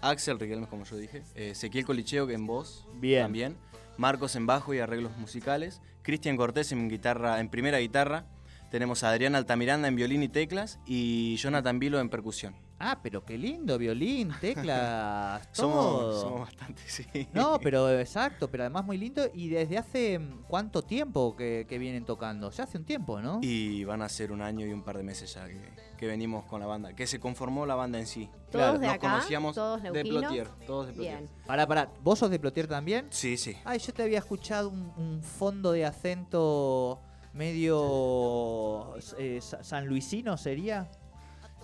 Axel 0.00 0.40
Riquelme, 0.40 0.66
como 0.66 0.86
yo 0.86 0.96
dije, 0.96 1.22
eh, 1.36 1.50
Ezequiel 1.50 1.84
Colicheo, 1.84 2.26
que 2.26 2.34
en 2.34 2.48
voz 2.48 2.84
Bien. 2.94 3.22
también, 3.22 3.56
Marcos 3.96 4.34
en 4.34 4.44
bajo 4.44 4.74
y 4.74 4.80
arreglos 4.80 5.16
musicales, 5.18 5.80
Cristian 6.02 6.36
Cortés 6.36 6.72
en 6.72 6.88
guitarra, 6.88 7.38
en 7.38 7.48
primera 7.48 7.78
guitarra, 7.78 8.26
tenemos 8.70 9.02
a 9.04 9.10
Adrián 9.10 9.34
Altamiranda 9.34 9.88
en 9.88 9.96
violín 9.96 10.22
y 10.22 10.28
teclas 10.28 10.78
y 10.86 11.36
Jonathan 11.36 11.78
Vilo 11.78 12.00
en 12.00 12.08
percusión. 12.08 12.54
Ah, 12.80 13.00
pero 13.02 13.24
qué 13.24 13.36
lindo, 13.36 13.76
violín, 13.76 14.32
teclas, 14.40 15.50
todo. 15.52 16.20
Somos, 16.20 16.40
bastante, 16.40 16.82
sí. 16.86 17.04
No, 17.32 17.58
pero 17.60 17.90
exacto, 17.98 18.48
pero 18.48 18.62
además 18.62 18.84
muy 18.84 18.96
lindo. 18.96 19.22
¿Y 19.34 19.48
desde 19.48 19.78
hace 19.78 20.18
mm, 20.18 20.44
cuánto 20.46 20.82
tiempo 20.82 21.34
que, 21.34 21.66
vienen 21.68 22.04
tocando? 22.04 22.50
Ya 22.50 22.64
hace 22.64 22.78
un 22.78 22.84
tiempo, 22.84 23.20
¿no? 23.20 23.40
Y 23.42 23.82
van 23.84 24.02
a 24.02 24.08
ser 24.08 24.30
un 24.30 24.42
año 24.42 24.64
y 24.64 24.72
un 24.72 24.82
par 24.82 24.96
de 24.96 25.02
meses 25.02 25.34
ya 25.34 25.48
que, 25.96 26.06
venimos 26.06 26.44
con 26.44 26.60
la 26.60 26.66
banda, 26.66 26.94
que 26.94 27.08
se 27.08 27.18
conformó 27.18 27.66
la 27.66 27.74
banda 27.74 27.98
en 27.98 28.06
sí. 28.06 28.30
¿Todos 28.52 28.78
de 28.80 28.86
Nos 28.86 28.94
acá? 28.94 29.10
conocíamos 29.10 29.56
¿Todos 29.56 29.82
de 29.82 30.04
Plotier, 30.04 30.48
todos 30.64 30.86
de 30.86 30.92
Plotier. 30.92 31.18
Bien. 31.18 31.30
Pará, 31.46 31.66
pará, 31.66 31.90
¿vos 32.02 32.20
sos 32.20 32.30
de 32.30 32.38
Plotier 32.38 32.68
también? 32.68 33.08
Sí, 33.10 33.36
sí. 33.36 33.56
Ay, 33.64 33.80
yo 33.80 33.92
te 33.92 34.04
había 34.04 34.18
escuchado 34.18 34.68
un, 34.68 35.20
fondo 35.22 35.72
de 35.72 35.84
acento 35.84 37.00
medio 37.38 38.96
eh, 39.16 39.40
San 39.40 39.86
Luisino, 39.86 40.36
¿sería? 40.36 40.88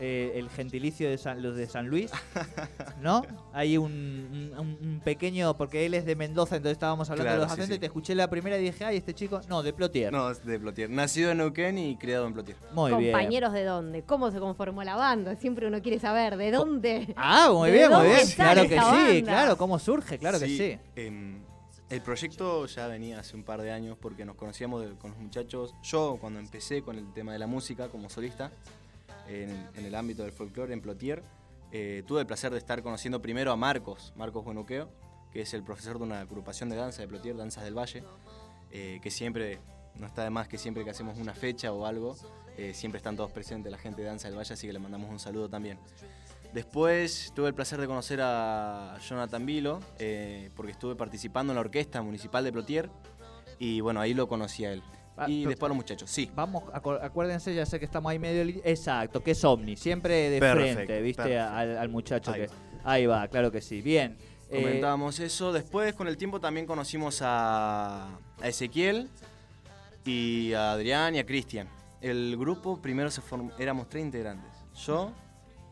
Eh, 0.00 0.32
el 0.35 0.50
gentilicio 0.50 1.09
de 1.09 1.35
los 1.37 1.55
de 1.55 1.69
San 1.69 1.87
Luis, 1.87 2.11
¿no? 3.00 3.23
Hay 3.53 3.76
un, 3.76 5.01
pequeño, 5.05 5.56
porque 5.56 5.87
él 5.87 5.94
es 5.94 6.05
de 6.05 6.17
Mendoza, 6.17 6.56
entonces 6.56 6.72
estábamos 6.72 7.10
hablando 7.10 7.32
de 7.32 7.39
los 7.39 7.53
acentos 7.53 7.77
y 7.77 7.79
te 7.79 7.87
escuché 7.87 8.17
la 8.17 8.29
primera 8.29 8.58
y 8.58 8.63
dije, 8.65 8.84
ay, 8.84 8.96
este 8.96 9.15
chico, 9.15 9.41
no, 9.48 9.63
de 9.63 9.72
Plotier. 9.72 10.13
No, 10.13 10.32
es 10.32 10.44
de 10.44 10.58
Plotier. 10.58 10.91
Nacido 10.91 11.31
en 11.31 11.39
Neuquén 11.39 11.79
y 11.79 11.96
criado 11.96 12.27
en 12.27 12.32
Plotier. 12.32 12.56
Muy 12.72 12.93
bien. 12.94 13.13
¿Compañeros 13.13 13.53
de 13.53 13.63
dónde? 13.63 14.03
¿Cómo 14.03 14.32
se 14.32 14.41
conformó 14.41 14.82
la 14.82 14.96
banda? 14.96 15.37
Siempre 15.37 15.69
uno 15.69 15.81
quiere 15.81 16.01
saber, 16.01 16.37
¿de 16.37 16.51
dónde? 16.51 17.15
Ah, 17.17 17.51
muy 17.53 17.70
bien, 17.70 17.93
muy 17.93 18.06
bien. 18.08 18.29
Claro 18.34 18.63
que 18.63 18.81
sí, 18.81 19.22
claro, 19.22 19.56
¿cómo 19.56 19.79
surge? 19.79 20.19
Claro 20.19 20.41
que 20.41 20.46
sí. 20.46 20.79
Em, 20.96 21.41
el 21.94 22.03
proyecto 22.03 22.67
ya 22.67 22.89
venía 22.89 23.20
hace 23.20 23.36
un 23.36 23.44
par 23.44 23.63
de 23.63 23.70
años 23.70 23.96
porque 24.01 24.24
nos 24.24 24.36
conocíamos 24.36 24.84
con 24.98 25.13
los 25.13 25.20
muchachos. 25.20 25.74
Yo, 25.82 26.19
cuando 26.20 26.41
empecé 26.41 26.82
con 26.82 26.98
el 26.98 27.13
tema 27.13 27.32
de 27.32 27.39
la 27.39 27.46
música 27.46 27.89
como 27.89 28.10
solista, 28.10 28.51
en, 29.29 29.69
el 29.77 29.94
ámbito 29.94 30.22
del 30.22 30.32
folclore 30.32 30.72
en 30.72 30.81
Plotier. 30.81 31.22
Eh, 31.72 32.03
tuve 32.06 32.20
el 32.20 32.27
placer 32.27 32.53
de 32.53 32.58
estar 32.58 32.82
conociendo 32.82 33.20
primero 33.20 33.51
a 33.53 33.56
Marcos, 33.56 34.13
Marcos 34.17 34.44
Buenuqueo, 34.44 34.89
que 35.32 35.43
es 35.43 35.55
el 35.55 35.63
profesor 35.63 35.98
de 35.98 36.05
una 36.05 36.20
agrupación 36.20 36.69
de 36.69 36.77
danza 36.77 37.03
de 37.03 37.08
Plotier, 37.08 37.36
Danzas 37.36 37.65
del 37.65 37.77
Valle, 37.77 38.05
eh, 38.70 39.01
que 39.03 39.10
siempre, 39.10 39.58
no 39.96 40.06
está 40.06 40.22
de 40.22 40.31
más 40.31 40.46
que 40.46 40.58
siempre 40.58 40.84
que 40.84 40.91
hacemos 40.91 41.19
una 41.19 41.34
fecha 41.34 41.72
o 41.72 41.86
algo, 41.86 42.17
eh, 42.56 42.74
siempre 42.74 42.98
están 42.98 43.17
todos 43.17 43.32
presentes 43.32 43.72
la 43.72 43.79
gente 43.79 44.03
de 44.03 44.08
Danza 44.08 44.29
del 44.29 44.39
Valle, 44.39 44.55
así 44.55 44.67
que 44.67 44.72
le 44.72 44.79
mandamos 44.79 45.10
un 45.10 45.19
saludo 45.19 45.48
también. 45.48 45.79
Después 46.55 47.32
tuve 47.34 47.49
el 47.49 47.55
placer 47.55 47.81
de 47.81 47.89
conocer 47.89 48.20
a 48.23 48.96
Jonathan 49.01 49.44
Vilo, 49.44 49.81
porque 50.55 50.70
estuve 50.70 50.94
participando 50.94 51.53
en 51.53 51.56
la 51.56 51.61
orquesta 51.63 52.01
municipal 52.01 52.44
de 52.44 52.53
Plotier, 52.53 52.89
y 53.58 53.81
bueno, 53.81 54.01
ahí 54.01 54.15
lo 54.15 54.29
conocí 54.29 54.65
a 54.65 54.73
él. 54.73 54.82
Ah, 55.17 55.29
y 55.29 55.44
después 55.44 55.69
los 55.69 55.77
muchachos, 55.77 56.08
sí. 56.08 56.31
Vamos, 56.34 56.63
acuérdense, 56.73 57.53
ya 57.53 57.67
sé 57.67 57.81
que 57.81 57.84
estamos 57.84 58.11
ahí 58.11 58.20
medio. 58.20 58.61
Exacto, 58.65 59.20
que 59.20 59.32
es 59.32 59.44
Omni, 59.44 59.77
siempre 59.77 60.31
de 60.31 60.39
frente, 60.39 61.03
¿viste? 61.03 61.39
Al, 61.39 61.89
muchacho 61.89 62.31
ahí 62.31 62.43
que. 62.43 62.46
Va. 62.46 62.55
Ahí 62.84 63.06
va, 63.06 63.27
claro 63.27 63.51
que 63.51 63.61
sí. 63.61 63.82
Bien. 63.82 64.17
Eh, 64.49 64.63
Comentábamos 64.63 65.19
eso. 65.19 65.53
Después, 65.53 65.94
con 65.94 66.06
el 66.06 66.17
tiempo, 66.17 66.41
también 66.41 66.67
conocimos 66.67 67.20
a, 67.23 68.17
a 68.41 68.49
Ezequiel 68.49 69.08
y 70.05 70.53
a 70.53 70.73
Adrián 70.73 71.17
y 71.17 71.19
a 71.19 71.27
Cristian. 71.27 71.69
El 72.01 72.37
grupo 72.37 72.81
primero 72.81 73.11
se 73.11 73.23
formó, 73.23 73.51
éramos 73.58 73.89
tres 73.89 74.05
integrantes. 74.05 74.53
Yo, 74.84 75.13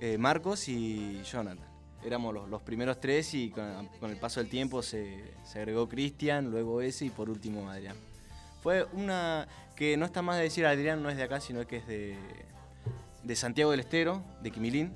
eh, 0.02 0.18
Marcos 0.18 0.68
y 0.68 1.22
Jonathan. 1.22 1.64
Éramos 2.04 2.34
los, 2.34 2.48
los 2.48 2.60
primeros 2.62 2.98
tres 2.98 3.32
y 3.34 3.50
con, 3.50 3.86
con 4.00 4.10
el 4.10 4.16
paso 4.16 4.40
del 4.40 4.50
tiempo 4.50 4.82
se, 4.82 5.32
se 5.44 5.60
agregó 5.60 5.88
Cristian, 5.88 6.50
luego 6.50 6.80
ese 6.82 7.04
y 7.04 7.10
por 7.10 7.30
último 7.30 7.70
Adrián. 7.70 7.94
Fue 8.64 8.84
una 8.94 9.46
que 9.76 9.96
no 9.96 10.04
está 10.04 10.20
más 10.20 10.36
de 10.38 10.42
decir 10.42 10.66
Adrián 10.66 11.00
no 11.04 11.08
es 11.08 11.16
de 11.16 11.22
acá, 11.22 11.40
sino 11.40 11.64
que 11.66 11.76
es 11.76 11.86
de, 11.86 12.16
de 13.22 13.36
Santiago 13.36 13.70
del 13.70 13.78
Estero, 13.80 14.22
de 14.42 14.50
Quimilín. 14.50 14.92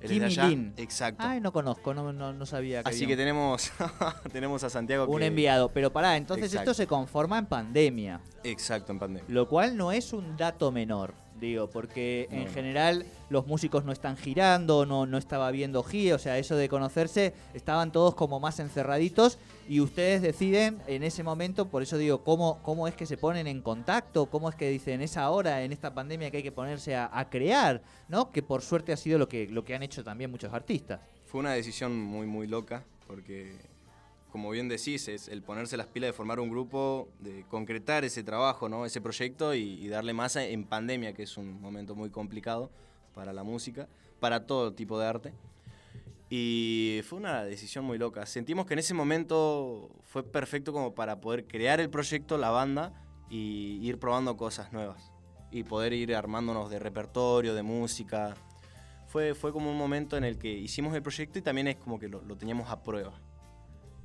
Él 0.00 0.10
es 0.12 0.18
de 0.18 0.24
allá. 0.26 0.42
Quimilín. 0.48 0.74
Exacto. 0.76 1.22
Ay, 1.24 1.40
no 1.40 1.52
conozco, 1.52 1.94
no, 1.94 2.12
no, 2.12 2.32
no 2.32 2.46
sabía 2.46 2.82
que 2.82 2.88
Así 2.90 3.04
había 3.04 3.14
que 3.14 3.16
tenemos, 3.22 3.70
tenemos 4.32 4.64
a 4.64 4.70
Santiago 4.70 5.06
un 5.06 5.20
que- 5.20 5.26
enviado. 5.26 5.68
Pero 5.68 5.92
pará, 5.92 6.16
entonces 6.16 6.46
Exacto. 6.46 6.72
esto 6.72 6.82
se 6.82 6.88
conforma 6.88 7.38
en 7.38 7.46
pandemia. 7.46 8.20
Exacto, 8.42 8.90
en 8.90 8.98
pandemia. 8.98 9.24
Lo 9.28 9.48
cual 9.48 9.76
no 9.76 9.92
es 9.92 10.12
un 10.12 10.36
dato 10.36 10.72
menor, 10.72 11.14
digo, 11.40 11.68
porque 11.70 12.28
en 12.30 12.44
No. 12.44 12.50
general 12.52 13.06
los 13.30 13.46
músicos 13.46 13.84
no 13.84 13.92
están 13.92 14.16
girando, 14.16 14.86
no, 14.86 15.06
no 15.06 15.18
estaba 15.18 15.50
viendo 15.50 15.82
gira, 15.82 16.16
o 16.16 16.18
sea, 16.18 16.38
eso 16.38 16.56
de 16.56 16.68
conocerse, 16.68 17.34
estaban 17.54 17.92
todos 17.92 18.14
como 18.14 18.40
más 18.40 18.58
encerraditos 18.60 19.38
y 19.68 19.80
ustedes 19.80 20.22
deciden 20.22 20.78
en 20.86 21.02
ese 21.02 21.22
momento, 21.22 21.68
por 21.68 21.82
eso 21.82 21.98
digo, 21.98 22.24
¿cómo, 22.24 22.60
cómo 22.62 22.88
es 22.88 22.94
que 22.94 23.06
se 23.06 23.16
ponen 23.16 23.46
en 23.46 23.60
contacto? 23.62 24.26
¿Cómo 24.26 24.48
es 24.48 24.54
que 24.56 24.68
dicen, 24.70 25.02
es 25.02 25.16
ahora, 25.16 25.62
en 25.62 25.72
esta 25.72 25.92
pandemia, 25.94 26.30
que 26.30 26.38
hay 26.38 26.42
que 26.42 26.52
ponerse 26.52 26.96
a, 26.96 27.10
a 27.12 27.28
crear? 27.28 27.82
¿No? 28.08 28.30
Que 28.30 28.42
por 28.42 28.62
suerte 28.62 28.92
ha 28.92 28.96
sido 28.96 29.18
lo 29.18 29.28
que, 29.28 29.46
lo 29.48 29.64
que 29.64 29.74
han 29.74 29.82
hecho 29.82 30.02
también 30.02 30.30
muchos 30.30 30.52
artistas. 30.52 31.00
Fue 31.26 31.40
una 31.40 31.52
decisión 31.52 31.96
muy, 32.00 32.26
muy 32.26 32.46
loca, 32.46 32.84
porque, 33.06 33.52
como 34.30 34.50
bien 34.50 34.68
decís, 34.68 35.08
es 35.08 35.28
el 35.28 35.42
ponerse 35.42 35.76
las 35.76 35.86
pilas 35.86 36.08
de 36.08 36.12
formar 36.12 36.40
un 36.40 36.50
grupo, 36.50 37.08
de 37.20 37.44
concretar 37.48 38.04
ese 38.04 38.22
trabajo, 38.22 38.68
¿no? 38.68 38.84
ese 38.84 39.00
proyecto 39.00 39.54
y, 39.54 39.60
y 39.60 39.88
darle 39.88 40.12
masa 40.12 40.44
en 40.44 40.64
pandemia, 40.64 41.14
que 41.14 41.22
es 41.22 41.36
un 41.36 41.60
momento 41.60 41.94
muy 41.94 42.10
complicado 42.10 42.70
para 43.14 43.32
la 43.32 43.42
música, 43.42 43.88
para 44.20 44.46
todo 44.46 44.72
tipo 44.72 44.98
de 44.98 45.06
arte. 45.06 45.32
Y 46.30 47.00
fue 47.04 47.18
una 47.18 47.42
decisión 47.44 47.84
muy 47.84 47.96
loca. 47.96 48.26
Sentimos 48.26 48.66
que 48.66 48.74
en 48.74 48.80
ese 48.80 48.92
momento 48.92 49.90
fue 50.04 50.22
perfecto 50.22 50.72
como 50.72 50.94
para 50.94 51.20
poder 51.20 51.46
crear 51.46 51.80
el 51.80 51.88
proyecto, 51.88 52.36
la 52.36 52.50
banda, 52.50 52.92
y 53.30 53.78
ir 53.82 53.98
probando 53.98 54.36
cosas 54.36 54.72
nuevas. 54.72 55.10
Y 55.50 55.64
poder 55.64 55.92
ir 55.94 56.14
armándonos 56.14 56.70
de 56.70 56.78
repertorio, 56.78 57.54
de 57.54 57.62
música. 57.62 58.34
Fue, 59.06 59.34
fue 59.34 59.52
como 59.52 59.70
un 59.70 59.78
momento 59.78 60.18
en 60.18 60.24
el 60.24 60.38
que 60.38 60.52
hicimos 60.52 60.94
el 60.94 61.02
proyecto 61.02 61.38
y 61.38 61.42
también 61.42 61.68
es 61.68 61.76
como 61.76 61.98
que 61.98 62.08
lo, 62.08 62.22
lo 62.22 62.36
teníamos 62.36 62.70
a 62.70 62.82
prueba. 62.82 63.14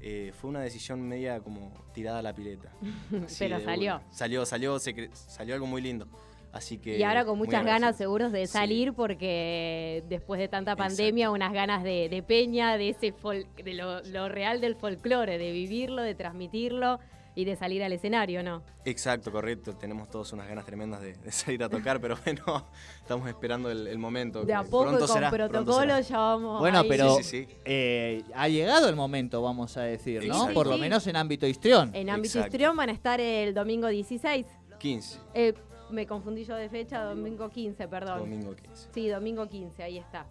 Eh, 0.05 0.33
fue 0.33 0.49
una 0.49 0.59
decisión 0.61 1.01
media 1.01 1.39
como 1.39 1.71
tirada 1.93 2.19
a 2.19 2.21
la 2.21 2.33
pileta. 2.35 2.69
Pero 3.39 3.57
de 3.57 3.63
salió. 3.63 4.01
Salió, 4.11 4.45
salió, 4.45 4.77
se 4.79 4.93
cre- 4.93 5.13
salió 5.13 5.53
algo 5.55 5.65
muy 5.65 5.81
lindo. 5.81 6.07
Así 6.51 6.77
que... 6.77 6.97
Y 6.99 7.03
ahora 7.03 7.25
con 7.25 7.37
muchas 7.37 7.65
ganas 7.65 7.95
seguros 7.97 8.31
de 8.31 8.45
Sí. 8.45 8.53
salir 8.53 8.93
porque 8.93 10.03
después 10.09 10.39
de 10.39 10.47
tanta 10.49 10.73
Exacto. 10.73 10.89
pandemia, 10.89 11.31
unas 11.31 11.51
ganas 11.53 11.83
de, 11.83 12.09
de 12.09 12.21
peña, 12.21 12.77
de 12.77 12.89
ese 12.89 13.11
fol- 13.13 13.47
de 13.55 13.73
lo, 13.73 14.01
lo 14.03 14.29
real 14.29 14.61
del 14.61 14.75
folclore, 14.75 15.37
de 15.39 15.51
vivirlo, 15.51 16.01
de 16.03 16.13
transmitirlo 16.15 16.99
y 17.35 17.45
de 17.45 17.55
salir 17.55 17.83
al 17.83 17.91
escenario, 17.93 18.43
¿no? 18.43 18.61
Exacto, 18.85 19.31
correcto. 19.31 19.75
Tenemos 19.75 20.09
todos 20.09 20.31
unas 20.33 20.47
ganas 20.47 20.65
tremendas 20.65 21.01
de, 21.01 21.13
de 21.13 21.31
salir 21.31 21.63
a 21.63 21.69
tocar, 21.69 21.99
pero 21.99 22.15
bueno, 22.23 22.67
estamos 23.01 23.27
esperando 23.27 23.71
el, 23.71 23.87
el 23.87 23.97
momento. 23.97 24.43
De 24.43 24.53
a 24.53 24.63
poco 24.63 24.83
y 24.83 24.87
pronto 24.89 25.05
con 25.07 25.15
será, 25.15 25.29
protocolo 25.31 25.81
será. 25.81 26.01
ya 26.01 26.17
vamos. 26.17 26.59
Bueno, 26.59 26.79
ahí. 26.79 26.87
pero 26.89 27.15
Sí, 27.15 27.23
sí, 27.23 27.45
sí. 27.45 27.55
eh, 27.65 28.23
ha 28.35 28.47
llegado 28.47 28.87
el 28.89 28.95
momento, 28.95 29.41
vamos 29.41 29.75
a 29.77 29.81
decir, 29.83 30.19
¿no? 30.27 30.33
Exacto. 30.35 30.53
Por 30.53 30.67
lo 30.67 30.77
menos 30.77 31.05
en 31.07 31.15
ámbito 31.15 31.47
histrión. 31.47 31.89
En 31.93 32.09
ámbito 32.09 32.37
Exacto. 32.37 32.47
histrión 32.55 32.77
van 32.77 32.89
a 32.89 32.93
estar 32.93 33.19
el 33.19 33.53
domingo 33.53 33.87
16. 33.87 34.45
15, 34.79 35.19
Eh, 35.33 35.53
me 35.91 36.05
confundí 36.05 36.43
yo 36.45 36.55
de 36.55 36.69
fecha, 36.69 37.01
domingo 37.03 37.49
15, 37.49 37.87
perdón. 37.87 38.19
domingo 38.19 38.55
15. 38.55 38.87
Sí, 38.93 39.07
domingo 39.09 39.47
15, 39.47 39.81
ahí 39.83 39.97
está. 39.97 40.25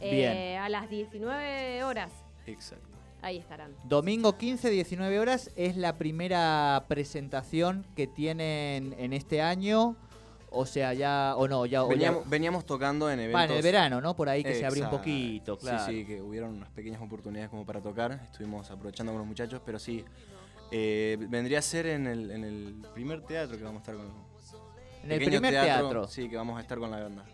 Bien. 0.00 0.32
Eh, 0.32 0.56
a 0.58 0.68
las 0.68 0.90
19 0.90 1.82
horas, 1.84 2.12
Exacto. 2.46 2.88
Ahí 3.24 3.38
estarán. 3.38 3.74
Domingo 3.84 4.36
15, 4.36 4.70
19 4.70 5.18
horas 5.18 5.50
es 5.56 5.76
la 5.76 5.96
primera 5.96 6.84
presentación 6.88 7.84
que 7.96 8.06
tienen 8.06 8.94
en 8.98 9.12
este 9.12 9.40
año. 9.42 9.96
O 10.56 10.66
sea, 10.66 10.94
ya, 10.94 11.34
o 11.36 11.48
no, 11.48 11.66
ya. 11.66 11.82
o 11.82 11.88
ya- 11.88 11.94
Veníamos, 11.94 12.28
veníamos 12.30 12.64
tocando 12.64 13.10
en 13.10 13.18
eventos. 13.18 13.50
En 13.50 13.56
el 13.56 13.62
verano, 13.62 14.00
¿no? 14.00 14.14
Por 14.14 14.28
ahí 14.28 14.44
que 14.44 14.54
se 14.54 14.64
abrió 14.64 14.84
un 14.84 14.90
poquito, 14.90 15.58
claro. 15.58 15.84
Sí, 15.86 16.00
sí, 16.00 16.04
que 16.06 16.22
hubieron 16.22 16.50
unas 16.54 16.68
pequeñas 16.70 17.02
oportunidades 17.02 17.50
como 17.50 17.66
para 17.66 17.80
tocar. 17.80 18.20
Estuvimos 18.30 18.70
aprovechando 18.70 19.10
con 19.10 19.18
los 19.18 19.26
muchachos, 19.26 19.60
pero 19.66 19.80
sí. 19.80 20.04
eh, 20.70 21.16
vendría 21.28 21.58
a 21.58 21.62
ser 21.62 21.86
en 21.86 22.06
el, 22.06 22.30
en 22.30 22.44
el 22.44 22.86
primer 22.94 23.22
teatro 23.22 23.56
que 23.58 23.64
vamos 23.64 23.80
a 23.80 23.82
estar 23.82 23.96
con. 23.96 24.06
En 25.02 25.10
el 25.12 25.24
primer 25.24 25.50
teatro. 25.52 26.06
Sí, 26.06 26.28
que 26.28 26.36
vamos 26.36 26.56
a 26.56 26.60
estar 26.62 26.78
con 26.78 26.90
la 26.90 27.00
banda. 27.00 27.24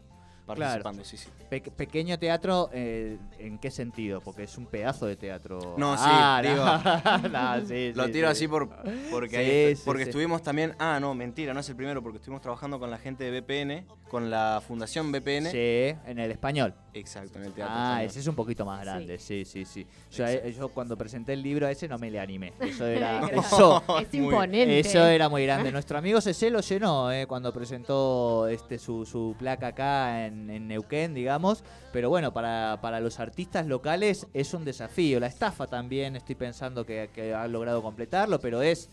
Participando, 0.59 1.05
sí, 1.05 1.17
sí. 1.17 1.29
Pe- 1.49 1.61
pequeño 1.61 2.19
teatro, 2.19 2.71
eh, 2.73 3.19
¿en 3.39 3.59
qué 3.59 3.71
sentido? 3.71 4.21
Porque 4.21 4.45
es 4.45 4.57
un 4.59 4.67
pedazo 4.67 5.07
de 5.07 5.17
teatro. 5.17 5.75
No, 5.77 5.97
sí, 5.97 6.03
Ah, 6.07 6.41
digo- 6.43 7.29
no, 7.29 7.29
no, 7.61 7.67
sí, 7.67 7.93
Lo 7.95 8.11
tiro 8.11 8.29
sí. 8.29 8.33
así 8.33 8.49
por, 8.49 8.69
porque, 9.11 9.31
Sí, 9.31 9.37
ahí- 9.37 9.77
sí, 9.77 9.83
porque 9.85 10.05
sí. 10.05 10.11
estuvimos 10.11 10.43
también. 10.43 10.75
Ah, 10.79 10.99
no, 11.01 11.15
mentira, 11.15 11.53
no 11.55 11.61
es 11.61 11.69
el 11.69 11.77
primero, 11.77 12.03
porque 12.03 12.19
estuvimos 12.19 12.41
trabajando 12.43 12.79
con 12.79 12.91
la 12.91 12.99
gente 12.99 13.25
de 13.31 13.41
BPN, 13.41 13.87
con 14.09 14.31
la 14.31 14.63
Fundación 14.67 15.11
BPN. 15.13 15.51
Sí, 15.51 15.95
en 16.07 16.19
el 16.19 16.31
español. 16.31 16.75
Exacto, 16.93 17.39
en 17.39 17.45
el 17.45 17.53
teatro. 17.53 17.73
Ah, 17.75 17.85
español. 17.93 18.07
ese 18.11 18.21
es 18.21 18.27
un 18.27 18.35
poquito 18.35 18.65
más 18.65 18.81
grande, 18.81 19.19
sí, 19.19 19.45
sí, 19.45 19.65
sí. 19.65 19.87
Yo, 20.13 20.27
eh, 20.27 20.53
yo 20.57 20.69
cuando 20.69 20.97
presenté 20.97 21.33
el 21.35 21.43
libro 21.43 21.67
a 21.67 21.71
ese 21.71 21.87
no 21.87 21.99
me 21.99 22.11
le 22.11 22.19
animé. 22.19 22.53
Eso 22.61 22.85
era. 22.87 23.21
Claro. 23.21 23.41
eso, 23.41 23.83
es 24.01 24.13
muy- 24.15 24.25
imponente. 24.25 24.81
Eso 24.81 25.05
era 25.07 25.29
muy 25.29 25.45
grande. 25.45 25.71
Nuestro 25.71 25.99
amigo 25.99 26.21
Cece 26.21 26.51
lo 26.51 26.61
llenó 26.61 27.13
eh, 27.13 27.27
cuando 27.27 27.53
presentó 27.53 28.49
este 28.49 28.79
su, 28.79 29.05
su 29.07 29.35
placa 29.39 29.69
acá 29.69 30.27
en, 30.27 30.40
en 30.49 30.69
Neuquén, 30.69 31.13
digamos. 31.13 31.65
Pero 31.93 32.09
bueno, 32.09 32.33
para, 32.33 32.79
para 32.81 33.01
los 33.01 33.19
artistas 33.21 33.67
locales 33.67 34.27
es 34.33 34.55
un 34.55 34.65
desafío. 34.65 35.19
La 35.21 35.27
estafa 35.27 35.67
también, 35.67 36.15
estoy 36.17 36.37
pensando 36.37 36.87
que, 36.87 37.11
que 37.13 37.35
ha 37.35 37.47
logrado 37.49 37.83
completarlo, 37.83 38.41
pero 38.41 38.63
es, 38.63 38.89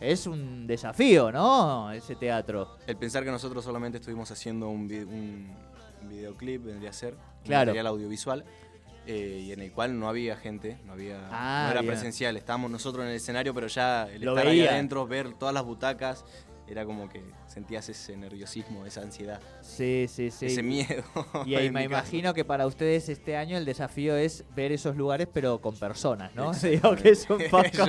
es 0.00 0.26
un 0.26 0.66
desafío, 0.66 1.30
¿no? 1.30 1.92
Ese 1.92 2.16
teatro. 2.16 2.76
El 2.86 2.96
pensar 2.96 3.22
que 3.22 3.30
nosotros 3.30 3.62
solamente 3.64 3.98
estuvimos 3.98 4.30
haciendo 4.30 4.68
un, 4.68 4.88
vi- 4.88 4.98
un 5.00 5.48
videoclip, 6.08 6.64
vendría 6.64 6.90
a 6.90 6.94
ser, 6.94 7.14
Claro. 7.44 7.66
material 7.66 7.86
audiovisual, 7.88 8.44
eh, 9.06 9.44
y 9.46 9.52
en 9.52 9.60
el 9.60 9.72
cual 9.72 9.98
no 9.98 10.06
había 10.08 10.36
gente, 10.36 10.78
no, 10.84 10.92
había, 10.92 11.18
Ah, 11.30 11.62
no 11.64 11.70
era 11.70 11.80
bien. 11.80 11.94
presencial. 11.94 12.36
Estábamos 12.36 12.70
nosotros 12.70 13.04
en 13.04 13.10
el 13.10 13.16
escenario, 13.16 13.54
pero 13.54 13.66
ya 13.66 14.06
el 14.06 14.20
Lo 14.22 14.32
estar 14.32 14.46
ahí 14.48 14.66
adentro, 14.66 15.06
ver 15.06 15.32
todas 15.32 15.54
las 15.54 15.64
butacas, 15.64 16.24
era 16.70 16.84
como 16.84 17.08
que 17.08 17.22
sentías 17.46 17.88
ese 17.88 18.16
nerviosismo, 18.16 18.84
esa 18.86 19.00
ansiedad, 19.02 19.40
Sí, 19.60 20.06
sí, 20.08 20.30
sí. 20.30 20.46
ese 20.46 20.62
miedo. 20.62 21.02
Y 21.46 21.54
ahí 21.54 21.70
me 21.70 21.84
imagino 21.84 22.34
que 22.34 22.44
para 22.44 22.66
ustedes 22.66 23.08
este 23.08 23.36
año 23.36 23.56
el 23.56 23.64
desafío 23.64 24.16
es 24.16 24.44
ver 24.54 24.72
esos 24.72 24.96
lugares, 24.96 25.28
pero 25.32 25.60
con 25.60 25.76
personas, 25.76 26.34
¿no? 26.34 26.52
Digo 26.62 26.94
que 26.96 27.10
es 27.10 27.28
un 27.30 27.38
poco. 27.50 27.84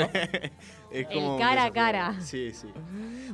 Es 0.91 1.07
como 1.07 1.37
cara 1.37 1.65
a 1.65 1.71
cara. 1.71 2.19
Sí, 2.21 2.51
sí. 2.53 2.67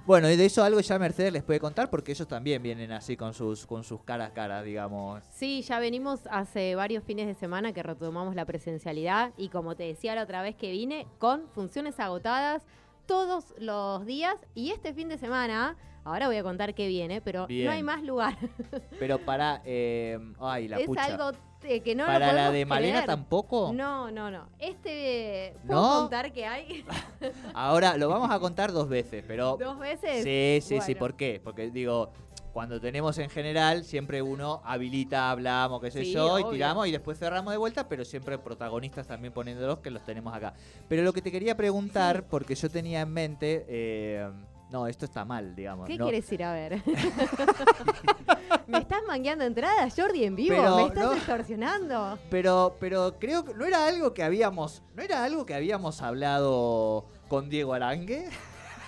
Bueno, 0.06 0.30
y 0.30 0.36
de 0.36 0.46
eso 0.46 0.64
algo 0.64 0.80
ya 0.80 1.00
Mercedes 1.00 1.32
les 1.32 1.44
puede 1.44 1.60
contar, 1.60 1.90
porque 1.90 2.12
ellos 2.12 2.28
también 2.28 2.62
vienen 2.62 2.92
así 2.92 3.16
con 3.16 3.34
sus, 3.34 3.66
con 3.66 3.84
sus 3.84 4.04
caras 4.04 4.32
caras, 4.32 4.66
digamos. 4.66 5.24
Sí, 5.32 5.62
ya 5.62 5.80
venimos 5.80 6.22
hace 6.30 6.76
varios 6.76 7.04
fines 7.04 7.28
de 7.28 7.34
semana 7.36 7.72
que 7.74 7.84
retomamos 7.84 8.36
la 8.36 8.46
presencialidad 8.46 9.32
y 9.38 9.50
como 9.50 9.76
te 9.76 9.84
decía 9.84 10.16
la 10.16 10.24
otra 10.24 10.42
vez 10.42 10.56
que 10.56 10.72
vine, 10.72 11.08
con 11.20 11.48
funciones 11.54 12.00
agotadas 12.00 12.64
todos 13.06 13.54
los 13.60 14.06
días 14.06 14.36
y 14.54 14.72
este 14.72 14.94
fin 14.94 15.10
de 15.10 15.18
semana, 15.18 15.76
ahora 16.04 16.28
voy 16.28 16.38
a 16.38 16.44
contar 16.44 16.74
qué 16.74 16.88
viene, 16.88 17.22
pero 17.22 17.48
Bien. 17.48 17.66
no 17.66 17.72
hay 17.72 17.84
más 17.84 18.04
lugar. 18.04 18.38
Pero 19.00 19.20
para. 19.20 19.62
eh, 19.66 20.20
ay, 20.40 20.68
la 20.68 20.78
es 20.78 20.86
pucha. 20.86 21.06
algo 21.06 21.32
eh, 21.64 21.82
que 21.82 21.96
no 21.96 22.04
lo 22.06 22.12
para 22.12 22.32
la 22.34 22.52
de 22.52 22.66
Malena 22.66 22.94
creer. 23.04 23.06
tampoco. 23.08 23.72
No, 23.74 24.12
no, 24.12 24.30
no. 24.30 24.48
Este, 24.60 25.56
¿puedo 25.66 25.82
¿No? 25.82 26.00
contar 26.02 26.32
que 26.32 26.46
hay? 26.46 26.86
Ahora 27.54 27.98
lo 27.98 28.08
vamos 28.10 28.30
a 28.30 28.40
contar 28.40 28.72
dos 28.72 28.88
veces, 28.88 29.24
pero. 29.28 29.58
¿Dos 29.58 29.80
veces? 29.80 30.24
Sí, 30.24 30.60
sí, 30.62 30.82
sí. 30.82 30.96
¿Por 30.96 31.16
qué? 31.16 31.42
Porque 31.44 31.70
digo. 31.72 32.12
Cuando 32.56 32.80
tenemos 32.80 33.18
en 33.18 33.30
general, 33.30 33.84
siempre 33.84 34.22
uno 34.22 34.62
habilita, 34.64 35.30
hablamos, 35.30 35.82
qué 35.82 35.92
sé 35.92 36.06
Sí, 36.06 36.14
yo, 36.14 36.40
y 36.40 36.46
tiramos 36.52 36.88
y 36.88 36.92
después 36.94 37.20
cerramos 37.20 37.52
de 37.52 37.58
vuelta, 37.58 37.90
pero 37.90 38.06
siempre 38.06 38.38
protagonistas 38.38 39.06
también 39.06 39.34
poniéndolos 39.34 39.80
que 39.80 39.92
los 39.92 40.06
tenemos 40.06 40.34
acá. 40.34 40.54
Pero 40.88 41.04
lo 41.04 41.12
que 41.12 41.22
te 41.22 41.34
quería 41.34 41.58
preguntar, 41.58 42.28
porque 42.30 42.56
yo 42.56 42.70
tenía 42.70 43.02
en 43.02 43.12
mente, 43.12 43.66
eh, 43.68 44.32
no, 44.72 44.88
esto 44.88 45.04
está 45.04 45.26
mal, 45.26 45.54
digamos. 45.54 45.86
¿Qué 45.86 45.98
no, 45.98 46.06
quieres 46.06 46.32
ir 46.32 46.46
a 46.46 46.54
ver? 46.54 46.82
¿Me 48.68 48.78
estás 48.78 49.02
mangueando 49.06 49.44
entradas, 49.44 49.94
Jordi, 49.94 50.24
en 50.24 50.38
vivo? 50.38 50.56
Pero 50.56 50.78
¿Me 50.78 50.84
estás 50.84 51.04
no. 51.04 51.14
extorsionando? 51.14 52.20
Pero, 52.30 52.78
pero 52.80 53.20
creo 53.20 53.44
que 53.44 53.54
no 53.54 53.66
era 53.66 53.86
algo 53.86 54.14
que 54.14 54.24
habíamos, 54.24 54.82
no 54.94 55.04
era 55.04 55.26
algo 55.26 55.46
que 55.46 55.56
habíamos 55.56 56.02
hablado 56.02 57.06
con 57.28 57.50
Diego 57.50 57.74
Arangue. 57.74 58.30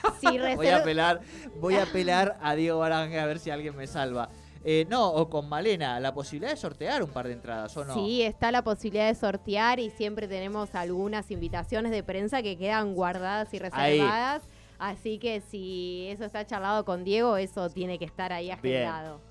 Sí, 0.21 0.27
Voy 0.55 0.67
a 0.67 0.77
apelar, 0.77 1.21
voy 1.59 1.75
a 1.75 1.83
apelar 1.83 2.37
a 2.41 2.55
Diego 2.55 2.83
Arangue 2.83 3.19
a 3.19 3.25
ver 3.25 3.39
si 3.39 3.49
alguien 3.49 3.75
me 3.75 3.87
salva. 3.87 4.29
Eh, 4.63 4.85
no, 4.89 5.09
o 5.09 5.29
con 5.29 5.47
Malena, 5.47 5.99
la 5.99 6.13
posibilidad 6.13 6.51
de 6.51 6.57
sortear 6.57 7.01
un 7.01 7.09
par 7.09 7.27
de 7.27 7.33
entradas, 7.33 7.75
¿o 7.77 7.85
no? 7.85 7.93
Sí, 7.93 8.21
está 8.21 8.51
la 8.51 8.63
posibilidad 8.63 9.07
de 9.07 9.15
sortear 9.15 9.79
y 9.79 9.89
siempre 9.91 10.27
tenemos 10.27 10.75
algunas 10.75 11.31
invitaciones 11.31 11.91
de 11.91 12.03
prensa 12.03 12.41
que 12.41 12.57
quedan 12.57 12.93
guardadas 12.93 13.53
y 13.53 13.59
reservadas. 13.59 14.43
Así 14.79 15.19
que 15.19 15.41
si 15.41 16.07
eso 16.09 16.25
está 16.25 16.45
charlado 16.45 16.85
con 16.85 17.03
Diego, 17.03 17.37
eso 17.37 17.69
tiene 17.69 17.97
que 17.97 18.05
estar 18.05 18.33
ahí 18.33 18.51
agendado. 18.51 19.21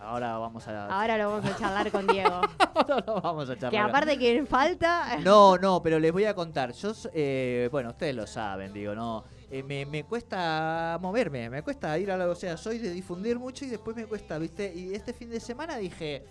Ahora 0.00 0.36
vamos 0.36 0.68
a. 0.68 0.86
Ahora 0.86 1.16
lo 1.16 1.30
vamos 1.30 1.50
a 1.50 1.56
charlar 1.56 1.90
con 1.90 2.06
Diego. 2.06 2.40
Ahora 2.74 3.04
lo 3.06 3.20
vamos 3.20 3.48
a 3.48 3.54
charlar. 3.54 3.70
Que 3.70 3.78
aparte 3.78 4.18
que 4.18 4.44
falta. 4.44 5.16
No, 5.22 5.56
no, 5.56 5.82
pero 5.82 5.98
les 5.98 6.12
voy 6.12 6.26
a 6.26 6.34
contar. 6.34 6.72
Yo, 6.72 6.92
eh, 7.14 7.68
bueno, 7.72 7.90
ustedes 7.90 8.14
lo 8.14 8.26
saben, 8.26 8.72
digo, 8.72 8.94
no. 8.94 9.24
Eh, 9.54 9.62
me, 9.62 9.86
me, 9.86 10.02
cuesta 10.02 10.98
moverme, 11.00 11.48
me 11.48 11.62
cuesta 11.62 11.96
ir 11.96 12.10
a 12.10 12.16
la. 12.16 12.26
O 12.26 12.34
sea, 12.34 12.56
soy 12.56 12.78
de 12.78 12.90
difundir 12.90 13.38
mucho 13.38 13.64
y 13.64 13.68
después 13.68 13.96
me 13.96 14.04
cuesta, 14.04 14.36
¿viste? 14.36 14.74
Y 14.74 14.94
este 14.94 15.12
fin 15.12 15.30
de 15.30 15.38
semana 15.38 15.76
dije 15.76 16.24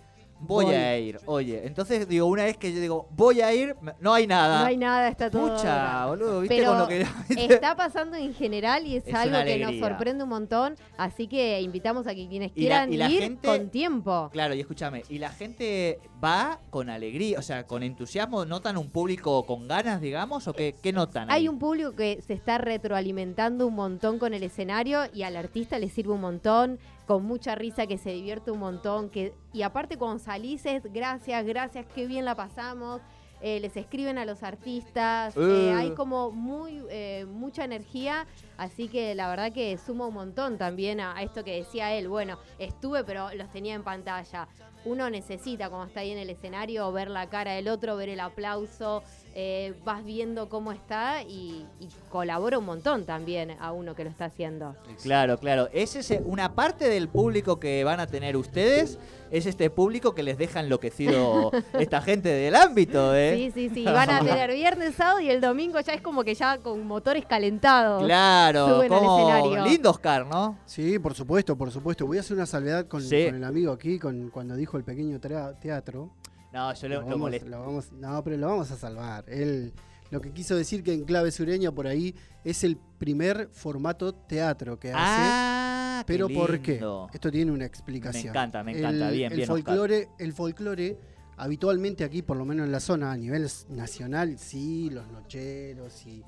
Voy, 0.46 0.66
a 0.66 0.98
ir. 0.98 1.18
Oye, 1.26 1.66
entonces 1.66 2.08
digo, 2.08 2.26
una 2.26 2.44
vez 2.44 2.56
que 2.56 2.72
yo 2.72 2.80
digo, 2.80 3.08
voy 3.10 3.40
a 3.40 3.52
ir, 3.54 3.76
no 4.00 4.14
hay 4.14 4.26
nada. 4.26 4.60
No 4.60 4.66
hay 4.66 4.76
nada, 4.76 5.08
está 5.08 5.30
todo. 5.30 5.48
Mucha, 5.48 6.06
boludo, 6.06 6.40
¿viste? 6.40 6.56
Pero 6.56 6.70
con 6.70 6.78
lo 6.78 6.88
que, 6.88 7.06
está 7.36 7.76
pasando 7.76 8.16
en 8.16 8.34
general 8.34 8.86
y 8.86 8.96
es, 8.96 9.14
algo 9.14 9.42
que 9.44 9.58
nos 9.58 9.76
sorprende 9.76 10.24
un 10.24 10.30
montón. 10.30 10.76
Así 10.96 11.26
que 11.26 11.60
invitamos 11.60 12.06
a 12.06 12.14
que 12.14 12.28
quienes 12.28 12.52
quieran 12.52 12.92
ir 12.92 13.38
con 13.38 13.68
tiempo. 13.70 14.30
Claro, 14.32 14.54
y 14.54 14.60
escúchame, 14.60 15.02
y 15.08 15.18
la 15.18 15.30
gente 15.30 16.00
va 16.22 16.58
con 16.70 16.90
alegría, 16.90 17.38
o 17.38 17.42
sea, 17.42 17.66
con 17.66 17.82
entusiasmo. 17.82 18.44
¿Notan 18.44 18.76
un 18.76 18.90
público 18.90 19.44
con 19.46 19.68
ganas, 19.68 20.00
digamos? 20.00 20.48
¿O 20.48 20.52
qué, 20.52 20.74
qué 20.82 20.92
notan? 20.92 21.30
Hay 21.30 21.48
un 21.48 21.58
público 21.58 21.94
que 21.94 22.22
se 22.26 22.32
está 22.32 22.58
retroalimentando 22.58 23.66
un 23.66 23.74
montón 23.74 24.18
con 24.18 24.34
el 24.34 24.42
escenario 24.42 25.02
y 25.12 25.22
al 25.22 25.36
artista 25.36 25.78
le 25.78 25.88
sirve 25.88 26.12
un 26.12 26.20
montón 26.20 26.78
con 27.06 27.24
mucha 27.24 27.54
risa, 27.54 27.86
que 27.86 27.98
se 27.98 28.10
divierte 28.10 28.50
un 28.50 28.60
montón, 28.60 29.10
que 29.10 29.34
y 29.52 29.62
aparte 29.62 29.96
cuando 29.96 30.18
salís 30.18 30.64
es 30.66 30.82
gracias, 30.92 31.44
gracias, 31.44 31.86
qué 31.94 32.06
bien 32.06 32.24
la 32.24 32.34
pasamos. 32.34 33.00
Eh, 33.40 33.60
les 33.60 33.76
escriben 33.76 34.16
a 34.16 34.24
los 34.24 34.42
artistas, 34.42 35.36
eh, 35.36 35.70
hay 35.76 35.90
uh. 35.90 35.94
como 35.94 36.30
muy 36.30 36.82
eh, 36.88 37.26
mucha 37.28 37.62
energía, 37.62 38.26
así 38.56 38.88
que 38.88 39.14
la 39.14 39.28
verdad 39.28 39.52
que 39.52 39.76
suma 39.76 40.06
un 40.06 40.14
montón 40.14 40.56
también 40.56 40.98
a, 40.98 41.20
esto 41.20 41.44
que 41.44 41.56
decía 41.56 41.92
él. 41.92 42.08
Bueno, 42.08 42.38
estuve, 42.58 43.04
pero 43.04 43.34
los 43.34 43.50
tenía 43.50 43.74
en 43.74 43.82
pantalla. 43.82 44.48
Uno 44.84 45.08
necesita, 45.10 45.68
cuando 45.68 45.86
está 45.86 46.00
ahí 46.00 46.10
en 46.10 46.18
el 46.18 46.30
escenario, 46.30 46.90
ver 46.92 47.10
la 47.10 47.28
cara 47.28 47.52
del 47.52 47.68
otro, 47.68 47.96
ver 47.96 48.08
el 48.08 48.20
aplauso, 48.20 49.02
eh, 49.36 49.74
vas 49.84 50.04
viendo 50.04 50.48
cómo 50.48 50.70
está 50.70 51.22
y, 51.22 51.66
colabora 52.08 52.58
un 52.58 52.64
montón 52.64 53.04
también 53.04 53.56
a 53.58 53.72
uno 53.72 53.96
que 53.96 54.04
lo 54.04 54.10
está 54.10 54.26
haciendo. 54.26 54.76
Claro, 55.02 55.38
claro. 55.38 55.68
Es 55.72 55.96
ese, 55.96 56.22
una 56.24 56.54
parte 56.54 56.88
del 56.88 57.08
público 57.08 57.58
que 57.58 57.82
van 57.82 57.98
a 57.98 58.06
tener 58.06 58.36
ustedes, 58.36 58.98
es 59.32 59.46
este 59.46 59.68
público 59.70 60.14
que 60.14 60.22
les 60.22 60.38
deja 60.38 60.60
enloquecido 60.60 61.50
esta 61.80 62.00
gente 62.00 62.28
del 62.28 62.54
ámbito. 62.54 63.14
¿eh? 63.16 63.50
Sí, 63.52 63.68
sí, 63.68 63.74
sí. 63.74 63.84
Van 63.84 64.08
a 64.08 64.20
tener 64.24 64.52
viernes, 64.52 64.94
sábado 64.94 65.18
y 65.20 65.28
el 65.28 65.40
domingo 65.40 65.80
ya 65.80 65.94
es 65.94 66.00
como 66.00 66.22
que 66.22 66.36
ya 66.36 66.58
con 66.58 66.86
motores 66.86 67.26
calentados. 67.26 68.04
Claro, 68.04 68.84
como 68.88 69.64
lindo 69.66 69.90
Oscar, 69.90 70.26
¿no? 70.26 70.58
Sí, 70.66 71.00
por 71.00 71.14
supuesto, 71.14 71.56
por 71.56 71.72
supuesto. 71.72 72.06
Voy 72.06 72.18
a 72.18 72.20
hacer 72.20 72.36
una 72.36 72.46
salvedad 72.46 72.86
con, 72.86 73.02
el 73.12 73.42
amigo 73.42 73.72
aquí, 73.72 73.98
con 73.98 74.30
cuando 74.30 74.54
dijo 74.54 74.73
el 74.78 74.84
pequeño 74.84 75.20
teatro. 75.20 76.10
No, 76.52 76.72
yo 76.74 76.88
lo, 76.88 77.04
vamos, 77.04 77.92
No, 77.92 78.22
pero 78.22 78.36
lo 78.36 78.46
vamos 78.46 78.70
a 78.70 78.76
salvar. 78.76 79.24
Él 79.28 79.72
lo 80.10 80.20
que 80.20 80.32
quiso 80.32 80.54
decir 80.54 80.84
que 80.84 80.92
en 80.92 81.04
clave 81.04 81.32
sureña 81.32 81.72
por 81.72 81.88
ahí 81.88 82.14
es 82.44 82.62
el 82.62 82.76
primer 82.76 83.48
formato 83.50 84.14
teatro 84.14 84.78
que 84.78 84.90
hace. 84.90 84.98
Ah, 84.98 86.04
pero 86.06 86.28
¿por 86.28 86.60
qué? 86.60 86.80
Esto 87.12 87.30
tiene 87.32 87.50
una 87.50 87.64
explicación. 87.64 88.24
Me 88.24 88.30
encanta, 88.30 88.62
me 88.62 88.78
encanta. 88.78 89.10
bien, 89.10 89.32
el 89.32 89.44
Folclore, 89.44 90.08
el 90.18 90.32
folclore, 90.32 90.98
habitualmente 91.36 92.04
aquí, 92.04 92.22
por 92.22 92.36
lo 92.36 92.44
menos 92.44 92.66
en 92.66 92.70
la 92.70 92.78
zona, 92.78 93.10
a 93.10 93.16
nivel 93.16 93.48
nacional, 93.70 94.38
sí, 94.38 94.88
los 94.90 95.10
nocheros 95.10 96.06
y 96.06 96.22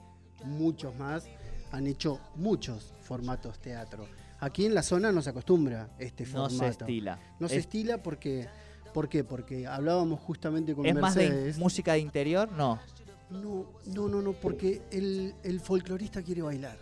muchos 0.45 0.97
más 0.97 1.29
han 1.71 1.87
hecho 1.87 2.19
muchos 2.35 2.93
formatos 3.03 3.61
teatro. 3.61 4.09
Aquí 4.38 4.66
en 4.66 4.75
la 4.75 4.83
zona 4.83 5.12
no 5.12 5.23
se 5.23 5.31
acostumbra 5.31 5.90
este 5.99 6.26
formato. 6.26 6.55
No 6.55 6.59
se 6.59 6.69
estila. 6.69 7.19
No 7.40 7.49
se 7.49 7.57
estila 7.57 8.02
porque 8.02 8.49
¿Por 8.97 9.11
qué? 9.11 9.25
Porque 9.25 9.66
hablábamos 9.66 10.21
justamente 10.21 10.75
con 10.75 10.87
¿Es 10.87 10.95
Mercedes. 10.95 11.31
más 11.31 11.55
de 11.57 11.61
música 11.61 11.93
de 11.93 11.99
interior? 11.99 12.50
No. 12.52 12.81
No, 13.28 13.66
no, 13.85 14.09
no, 14.09 14.23
no, 14.23 14.33
porque 14.33 14.81
el, 14.90 15.35
el 15.43 15.61
folclorista 15.61 16.23
quiere 16.23 16.40
bailar. 16.40 16.78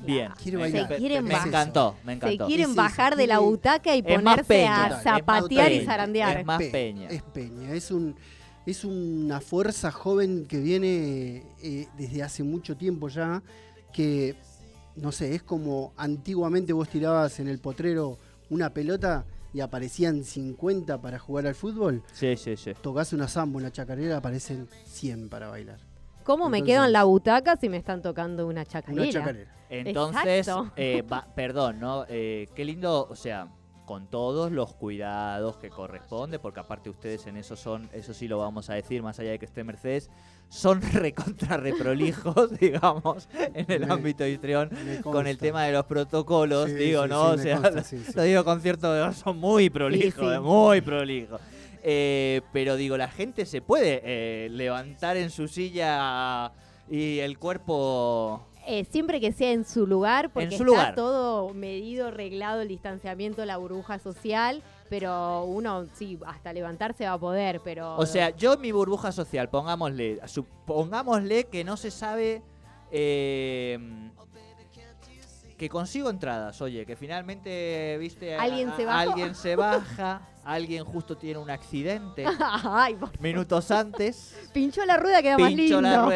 Bien. 0.00 0.32
Quiere 0.42 0.58
bailar. 0.58 0.88
Se 0.88 0.96
quieren 0.96 1.24
me 1.24 1.34
encantó, 1.34 1.94
me 2.02 2.14
encantó. 2.14 2.46
Se 2.46 2.48
quieren 2.48 2.74
bajar 2.74 3.14
de 3.14 3.28
la 3.28 3.38
butaca 3.38 3.94
y 3.94 4.02
ponerse 4.02 4.66
a 4.66 5.00
zapatear 5.02 5.70
y 5.70 5.84
zarandear. 5.84 6.40
Es 6.40 6.44
más 6.44 6.60
peña. 6.64 7.08
Es 7.08 7.22
peña. 7.22 7.72
Es 7.72 7.92
un 7.92 8.16
es 8.66 8.84
una 8.84 9.40
fuerza 9.40 9.92
joven 9.92 10.46
que 10.48 10.58
viene 10.58 11.44
eh, 11.62 11.86
desde 11.96 12.24
hace 12.24 12.42
mucho 12.42 12.76
tiempo 12.76 13.08
ya, 13.08 13.40
que, 13.92 14.34
no 14.96 15.12
sé, 15.12 15.34
es 15.34 15.42
como 15.42 15.92
antiguamente 15.96 16.72
vos 16.72 16.88
tirabas 16.88 17.40
en 17.40 17.48
el 17.48 17.58
potrero 17.58 18.18
una 18.50 18.70
pelota 18.70 19.24
y 19.54 19.60
aparecían 19.60 20.24
50 20.24 21.00
para 21.00 21.18
jugar 21.18 21.46
al 21.46 21.54
fútbol, 21.54 22.02
sí, 22.12 22.36
sí, 22.36 22.56
sí. 22.56 22.72
tocas 22.80 23.12
una 23.12 23.28
samba, 23.28 23.58
una 23.58 23.70
chacarera, 23.70 24.18
aparecen 24.18 24.68
100 24.84 25.28
para 25.28 25.48
bailar. 25.48 25.78
¿Cómo 26.24 26.48
me 26.48 26.62
quedo 26.62 26.84
en 26.84 26.92
la 26.92 27.04
butaca 27.04 27.56
si 27.56 27.68
me 27.68 27.76
están 27.76 28.00
tocando 28.00 28.46
una 28.46 28.64
chacarera? 28.64 29.02
Una 29.02 29.12
chacarera. 29.12 29.56
Entonces, 29.68 30.48
eh, 30.76 31.02
perdón, 31.34 31.80
¿no? 31.80 32.04
Eh, 32.08 32.48
qué 32.54 32.64
lindo, 32.64 33.08
o 33.08 33.16
sea, 33.16 33.48
con 33.92 34.06
todos 34.06 34.50
los 34.50 34.72
cuidados 34.72 35.58
que 35.58 35.68
corresponde, 35.68 36.38
porque 36.38 36.60
aparte 36.60 36.88
ustedes 36.88 37.26
en 37.26 37.36
eso 37.36 37.56
son, 37.56 37.90
eso 37.92 38.14
sí 38.14 38.26
lo 38.26 38.38
vamos 38.38 38.70
a 38.70 38.74
decir, 38.74 39.02
más 39.02 39.18
allá 39.18 39.32
de 39.32 39.38
que 39.38 39.44
esté 39.44 39.64
Mercedes, 39.64 40.08
son 40.48 40.80
recontra 40.94 41.58
reprolijos, 41.58 42.50
digamos, 42.58 43.28
en 43.34 43.70
el 43.70 43.92
ámbito 43.92 44.24
de 44.24 44.30
Histrión, 44.30 44.70
con 45.02 45.26
el 45.26 45.36
tema 45.36 45.64
de 45.64 45.72
los 45.72 45.84
protocolos, 45.84 46.72
digo, 46.74 47.06
¿no? 47.06 47.32
o 47.32 47.36
sea, 47.36 47.60
lo, 48.14 48.22
digo 48.22 48.44
con 48.46 48.62
cierto, 48.62 49.12
son 49.12 49.36
muy 49.36 49.68
prolijos, 49.68 50.40
muy 50.40 50.80
prolijos. 50.80 51.38
Eh, 51.82 52.40
pero 52.50 52.76
digo, 52.76 52.96
la 52.96 53.08
gente 53.08 53.44
se 53.44 53.60
puede 53.60 54.00
eh, 54.04 54.48
levantar 54.48 55.18
en 55.18 55.28
su 55.28 55.48
silla 55.48 56.50
y 56.90 57.18
el 57.18 57.38
cuerpo 57.38 58.46
eh, 58.66 58.84
siempre 58.84 59.20
que 59.20 59.32
sea 59.32 59.52
en 59.52 59.64
su 59.64 59.86
lugar, 59.86 60.30
porque 60.30 60.54
está 60.54 60.94
todo 60.94 61.52
medido, 61.54 62.10
reglado, 62.10 62.60
el 62.60 62.68
distanciamiento, 62.68 63.44
la 63.44 63.56
burbuja 63.56 63.98
social, 63.98 64.62
pero 64.88 65.44
uno, 65.44 65.86
sí, 65.94 66.18
hasta 66.26 66.52
levantarse 66.52 67.04
va 67.06 67.14
a 67.14 67.18
poder, 67.18 67.60
pero... 67.64 67.96
O 67.96 68.06
sea, 68.06 68.30
yo 68.30 68.56
mi 68.58 68.72
burbuja 68.72 69.10
social, 69.12 69.48
pongámosle, 69.48 70.20
supongámosle 70.26 71.44
que 71.44 71.64
no 71.64 71.76
se 71.76 71.90
sabe... 71.90 72.42
Eh, 72.90 73.78
que 75.62 75.68
consigo 75.68 76.10
entradas, 76.10 76.60
oye, 76.60 76.84
que 76.84 76.96
finalmente, 76.96 77.96
viste, 78.00 78.34
alguien, 78.34 78.74
se, 78.74 78.84
alguien 78.84 79.32
se 79.36 79.54
baja, 79.54 80.28
alguien 80.44 80.84
justo 80.84 81.16
tiene 81.16 81.38
un 81.38 81.50
accidente 81.50 82.24
minutos 83.20 83.70
antes. 83.70 84.34
Pinchó 84.52 84.84
la 84.84 84.96
rueda, 84.96 85.22
queda 85.22 85.38
más 85.38 85.52
lindo. 85.52 85.62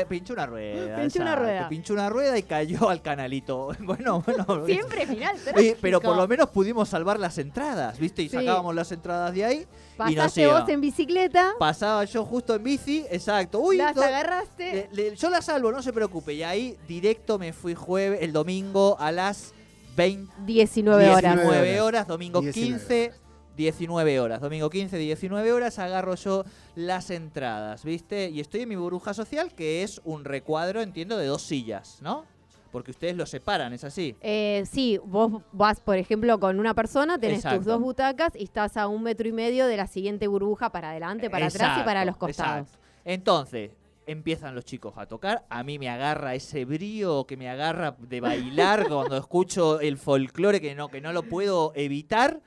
pinchó 0.09 0.33
una 0.33 0.47
rueda. 0.47 0.97
Pinchó 0.97 1.23
una 1.23 1.37
rueda. 1.37 1.69
Pinchó 1.69 1.93
una 1.95 2.11
rueda 2.11 2.39
y 2.39 2.43
cayó 2.43 2.89
al 2.89 3.03
canalito. 3.03 3.71
Bueno, 3.87 4.23
bueno. 4.27 4.67
Siempre 4.67 5.07
final 5.07 5.37
Pero 5.81 6.01
por 6.01 6.17
lo 6.17 6.27
menos 6.27 6.49
pudimos 6.51 6.89
salvar 6.89 7.21
las 7.21 7.39
entradas, 7.39 7.99
¿viste? 7.99 8.23
Y 8.23 8.29
sacábamos 8.29 8.75
las 8.75 8.91
entradas 8.91 9.33
de 9.33 9.45
ahí. 9.45 9.67
Pasaste 9.97 10.43
y 10.43 10.47
vos 10.47 10.69
en 10.69 10.81
bicicleta. 10.81 11.55
Pasaba 11.59 12.05
yo 12.05 12.25
justo 12.25 12.55
en 12.55 12.65
bici, 12.65 13.07
exacto. 13.11 13.61
Uy, 13.61 13.77
las 13.77 13.97
agarraste. 13.97 14.91
yo 15.17 15.31
las 15.31 15.45
salvo, 15.45 15.71
no 15.71 15.83
se 15.83 15.93
preocupe. 15.93 16.35
Y 16.35 16.43
ahí 16.43 16.77
directo 16.89 17.39
me 17.39 17.53
fui 17.53 17.75
jueves, 17.75 18.21
el 18.23 18.33
domingo 18.33 18.97
a 18.99 19.13
las 19.13 19.55
20, 19.97 20.33
19 20.45 21.11
horas. 21.11 21.35
19 21.37 21.81
horas, 21.81 22.07
domingo 22.09 22.43
15 22.43 23.26
19 23.57 24.21
horas. 24.21 24.41
Domingo 24.41 24.71
15, 24.71 24.97
19 24.99 25.53
horas, 25.53 25.79
agarro 25.79 26.15
yo 26.15 26.45
las 26.75 27.11
entradas, 27.11 27.85
¿viste? 27.85 28.29
Y 28.29 28.41
estoy 28.41 28.63
en 28.63 28.69
mi 28.69 28.77
burbuja 28.77 29.15
social, 29.15 29.53
que 29.55 29.83
es 29.83 30.01
un 30.05 30.25
recuadro, 30.25 30.83
entiendo, 30.83 31.17
de 31.17 31.27
dos 31.27 31.43
sillas, 31.43 31.99
¿no? 32.03 32.25
Porque 32.71 32.91
ustedes 32.91 33.17
lo 33.17 33.25
separan, 33.25 33.73
¿es 33.73 33.85
así? 33.85 34.15
Eh, 34.21 34.65
sí, 34.71 35.01
vos 35.05 35.43
vas, 35.53 35.81
por 35.81 35.97
ejemplo, 35.97 36.39
con 36.39 36.61
una 36.61 36.75
persona, 36.75 37.19
tenés 37.19 37.43
tus 37.43 37.65
dos 37.65 37.81
butacas 37.81 38.33
y 38.37 38.45
estás 38.45 38.77
a 38.77 38.87
un 38.87 39.03
metro 39.03 39.27
y 39.27 39.33
medio 39.33 39.67
de 39.67 39.77
la 39.79 39.87
siguiente 39.87 40.27
burbuja 40.27 40.71
para 40.71 40.91
adelante, 40.91 41.31
para 41.31 41.47
atrás 41.47 41.79
y 41.81 41.85
para 41.85 42.05
los 42.05 42.17
costados. 42.17 42.69
Entonces, 43.05 43.71
empiezan 44.07 44.55
los 44.55 44.65
chicos 44.65 44.95
a 44.97 45.07
tocar, 45.07 45.45
a 45.49 45.63
mí 45.63 45.79
me 45.79 45.89
agarra 45.89 46.35
ese 46.35 46.65
brío 46.65 47.25
que 47.25 47.37
me 47.37 47.49
agarra 47.49 47.97
de 47.99 48.21
bailar 48.21 48.89
cuando 48.89 49.17
escucho 49.17 49.81
el 49.81 49.97
folclore 49.97 50.61
que 50.61 50.75
no, 50.75 50.89
que 50.89 51.01
no 51.01 51.13
lo 51.13 51.23
puedo 51.23 51.73
evitar. 51.75 52.41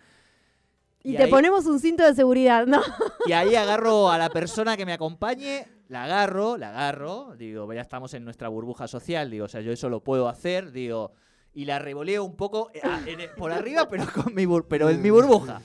Y, 1.03 1.15
te 1.15 1.27
ponemos 1.27 1.65
un 1.65 1.79
cinto 1.79 2.03
de 2.03 2.13
seguridad, 2.13 2.67
¿no? 2.67 2.81
Y 3.25 3.31
ahí 3.31 3.55
agarro 3.55 4.09
a 4.09 4.17
la 4.17 4.29
persona 4.29 4.75
que 4.75 4.85
me 4.85 4.93
acompañe, 4.93 5.67
la 5.87 6.03
agarro, 6.03 6.57
la 6.57 6.69
agarro, 6.69 7.35
digo, 7.37 7.71
ya 7.73 7.81
estamos 7.81 8.13
en 8.13 8.25
nuestra 8.25 8.49
burbuja 8.49 8.87
social, 8.87 9.29
digo, 9.29 9.45
o 9.45 9.47
sea, 9.47 9.61
yo 9.61 9.71
eso 9.71 9.89
lo 9.89 10.03
puedo 10.03 10.27
hacer, 10.27 10.71
digo, 10.71 11.13
y 11.53 11.65
la 11.65 11.79
revoleo 11.79 12.23
un 12.23 12.35
poco 12.35 12.69
eh, 12.73 13.29
por 13.37 13.51
arriba, 13.51 13.87
pero 13.87 14.05
con 14.13 14.33
mi, 14.33 14.45
pero 14.67 14.89
en 14.89 15.01
mi 15.01 15.09
burbuja. 15.09 15.61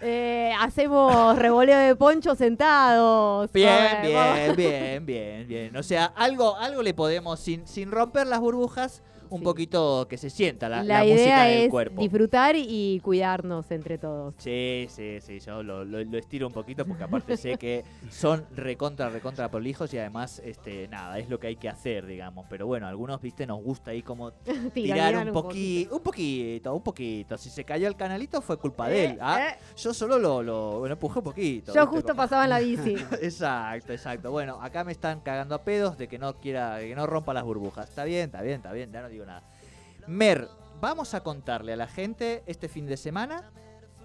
Eh, 0.00 0.52
hacemos 0.60 1.36
revoleo 1.38 1.78
de 1.78 1.96
poncho 1.96 2.34
sentados. 2.36 3.50
Bien, 3.52 3.68
A 3.68 4.00
ver, 4.00 4.56
bien, 4.56 4.56
bien, 4.56 5.06
bien, 5.06 5.48
bien. 5.48 5.76
O 5.76 5.82
sea, 5.82 6.06
algo, 6.06 6.56
algo 6.56 6.82
le 6.82 6.94
podemos, 6.94 7.40
sin, 7.40 7.66
sin 7.66 7.90
romper 7.90 8.26
las 8.26 8.40
burbujas, 8.40 9.02
un 9.30 9.38
Sí. 9.38 9.44
poquito 9.44 10.06
que 10.08 10.16
se 10.16 10.30
sienta 10.30 10.68
la, 10.68 10.82
La, 10.82 11.04
la 11.04 11.10
música 11.10 11.50
en 11.50 11.62
el 11.64 11.70
cuerpo. 11.70 12.00
disfrutar 12.00 12.54
y 12.56 13.00
cuidarnos 13.00 13.70
entre 13.70 13.98
todos. 13.98 14.34
Sí, 14.38 14.86
sí, 14.90 15.18
sí, 15.20 15.40
yo 15.40 15.62
lo, 15.62 15.84
lo- 15.84 16.02
lo 16.04 16.18
estiro 16.18 16.46
un 16.46 16.52
poquito 16.52 16.84
porque 16.86 17.04
aparte 17.04 17.36
sé 17.36 17.56
que 17.56 17.84
son 18.10 18.44
recontra, 18.54 19.08
recontra 19.08 19.50
prolijos 19.50 19.92
y 19.94 19.98
además, 19.98 20.40
este, 20.44 20.88
nada, 20.88 21.18
es 21.18 21.28
lo 21.28 21.38
que 21.38 21.48
hay 21.48 21.56
que 21.56 21.68
hacer, 21.68 22.06
digamos. 22.06 22.46
Pero 22.48 22.66
bueno, 22.66 22.86
algunos, 22.86 23.20
viste, 23.20 23.46
nos 23.46 23.62
gusta 23.62 23.90
ahí 23.90 24.02
como 24.02 24.32
tirar 24.44 24.70
Tiranear 24.72 25.26
un, 25.28 25.32
poquito, 25.32 25.96
un 25.96 26.02
poquito, 26.02 26.74
un 26.74 26.82
poquito. 26.82 27.36
Si 27.38 27.50
se 27.50 27.64
cayó 27.64 27.88
el 27.88 27.96
canalito 27.96 28.40
fue 28.40 28.56
culpa 28.58 28.88
de 28.88 29.04
él. 29.04 29.10
Eh, 29.12 29.18
¿ah? 29.20 29.48
eh. 29.50 29.58
Yo 29.76 29.92
solo 29.94 30.18
lo, 30.18 30.42
lo, 30.42 30.86
lo 30.86 30.92
empujé 30.92 31.18
un 31.18 31.24
poquito. 31.24 31.72
Yo 31.74 31.80
¿viste? 31.82 31.86
justo 31.96 32.08
Como- 32.08 32.16
pasaba 32.22 32.44
en 32.44 32.50
la 32.50 32.58
bici. 32.60 32.96
Exacto, 33.22 33.92
exacto. 33.92 34.30
Bueno, 34.30 34.58
acá 34.62 34.84
me 34.84 34.92
están 34.92 35.20
cagando 35.20 35.54
a 35.54 35.62
pedos 35.62 35.98
de 35.98 36.08
que 36.08 36.18
no 36.18 36.34
quiera, 36.38 36.76
de 36.76 36.88
que 36.88 36.94
no 36.94 37.06
rompa 37.06 37.34
las 37.34 37.44
burbujas. 37.44 37.88
Está 37.88 38.04
bien, 38.04 38.26
está 38.26 38.42
bien, 38.42 38.56
está 38.56 38.72
bien, 38.72 38.90
ya 38.92 39.02
no 39.02 39.08
digo 39.08 39.17
nada. 39.26 39.42
Mer, 40.06 40.48
vamos 40.80 41.14
a 41.14 41.22
contarle 41.22 41.72
a 41.72 41.76
la 41.76 41.86
gente 41.88 42.42
este 42.46 42.68
fin 42.68 42.86
de 42.86 42.96
semana, 42.96 43.50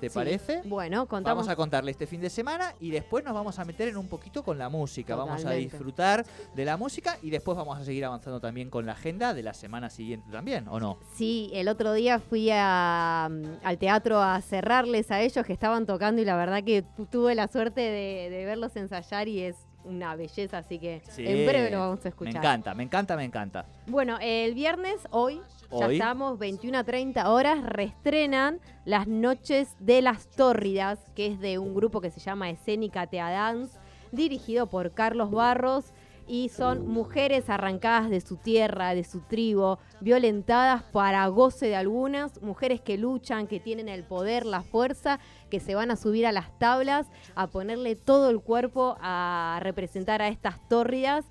¿te 0.01 0.09
Sí. 0.09 0.15
parece? 0.15 0.61
Bueno, 0.65 1.07
contamos. 1.07 1.37
Vamos 1.37 1.47
a 1.49 1.55
contarle 1.55 1.91
este 1.91 2.07
fin 2.07 2.19
de 2.19 2.29
semana 2.29 2.73
y 2.81 2.91
después 2.91 3.23
nos 3.23 3.33
vamos 3.33 3.57
a 3.57 3.63
meter 3.63 3.87
en 3.87 3.95
un 3.95 4.09
poquito 4.09 4.43
con 4.43 4.57
la 4.57 4.67
música. 4.67 5.15
Vamos 5.15 5.45
a 5.45 5.51
disfrutar 5.51 6.25
de 6.53 6.65
la 6.65 6.75
música 6.75 7.17
y 7.21 7.29
después 7.29 7.55
vamos 7.57 7.79
a 7.79 7.85
seguir 7.85 8.03
avanzando 8.03 8.41
también 8.41 8.69
con 8.69 8.85
la 8.85 8.93
agenda 8.93 9.33
de 9.33 9.43
la 9.43 9.53
semana 9.53 9.89
siguiente 9.89 10.29
también, 10.29 10.67
¿o 10.67 10.77
no? 10.79 10.97
Sí, 11.15 11.49
el 11.53 11.69
otro 11.69 11.93
día 11.93 12.19
fui 12.19 12.49
a, 12.51 13.29
mm, 13.31 13.65
al 13.65 13.77
teatro 13.77 14.21
a 14.21 14.41
cerrarles 14.41 15.09
a 15.09 15.21
ellos 15.21 15.45
que 15.45 15.53
estaban 15.53 15.85
tocando 15.85 16.21
y 16.21 16.25
la 16.25 16.35
verdad 16.35 16.63
que 16.65 16.81
tu- 16.81 17.05
tuve 17.05 17.33
la 17.35 17.47
suerte 17.47 17.79
de, 17.79 18.29
de 18.29 18.45
verlos 18.45 18.75
ensayar 18.75 19.29
y 19.29 19.41
es 19.43 19.55
una 19.85 20.15
belleza, 20.15 20.59
así 20.59 20.79
que 20.79 21.01
Sí, 21.09 21.25
en 21.25 21.45
breve 21.45 21.69
lo 21.71 21.79
vamos 21.79 21.99
a 22.01 22.03
Me 22.03 22.09
escuchar. 22.09 22.35
encanta, 22.37 22.73
me 22.73 22.83
encanta, 22.83 23.15
me 23.15 23.23
encanta. 23.25 23.65
Bueno, 23.87 24.17
el 24.21 24.53
viernes, 24.53 25.07
hoy, 25.11 25.41
ya 25.71 25.87
estamos, 25.91 26.39
21 26.39 26.77
a 26.77 26.83
30 26.83 27.29
horas, 27.29 27.63
reestrenan 27.63 28.59
Las 28.85 29.07
Noches 29.07 29.75
de 29.79 30.01
las 30.01 30.27
Tórridas, 30.27 30.99
que 31.15 31.27
es 31.27 31.39
de 31.39 31.57
un 31.59 31.73
grupo 31.73 31.99
que 32.01 32.09
se 32.11 32.19
llama 32.19 32.49
Escénica 32.49 33.07
Teadance, 33.07 33.77
dirigido 34.11 34.67
por 34.67 34.91
Carlos 34.91 35.31
Barros. 35.31 35.85
Y 36.27 36.49
son 36.49 36.87
mujeres 36.87 37.49
arrancadas 37.49 38.09
de 38.09 38.21
su 38.21 38.37
tierra, 38.37 38.95
de 38.95 39.03
su 39.03 39.21
tribu, 39.21 39.77
violentadas 39.99 40.83
para 40.83 41.27
goce 41.27 41.67
de 41.67 41.75
algunas, 41.75 42.41
mujeres 42.41 42.81
que 42.81 42.97
luchan, 42.97 43.47
que 43.47 43.59
tienen 43.59 43.89
el 43.89 44.03
poder, 44.03 44.45
la 44.45 44.63
fuerza, 44.63 45.19
que 45.49 45.59
se 45.59 45.75
van 45.75 45.91
a 45.91 45.95
subir 45.95 46.25
a 46.25 46.31
las 46.31 46.57
tablas, 46.59 47.07
a 47.35 47.47
ponerle 47.47 47.95
todo 47.95 48.29
el 48.29 48.39
cuerpo 48.39 48.97
a 49.01 49.59
representar 49.61 50.21
a 50.21 50.29
estas 50.29 50.65
tórridas 50.69 51.25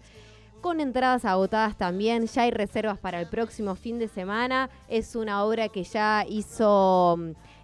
con 0.62 0.80
entradas 0.80 1.26
agotadas 1.26 1.76
también. 1.76 2.26
Ya 2.26 2.42
hay 2.42 2.50
reservas 2.50 2.98
para 2.98 3.20
el 3.20 3.28
próximo 3.28 3.74
fin 3.74 3.98
de 3.98 4.08
semana. 4.08 4.70
Es 4.88 5.14
una 5.14 5.44
obra 5.44 5.68
que 5.68 5.84
ya 5.84 6.24
hizo, 6.26 7.18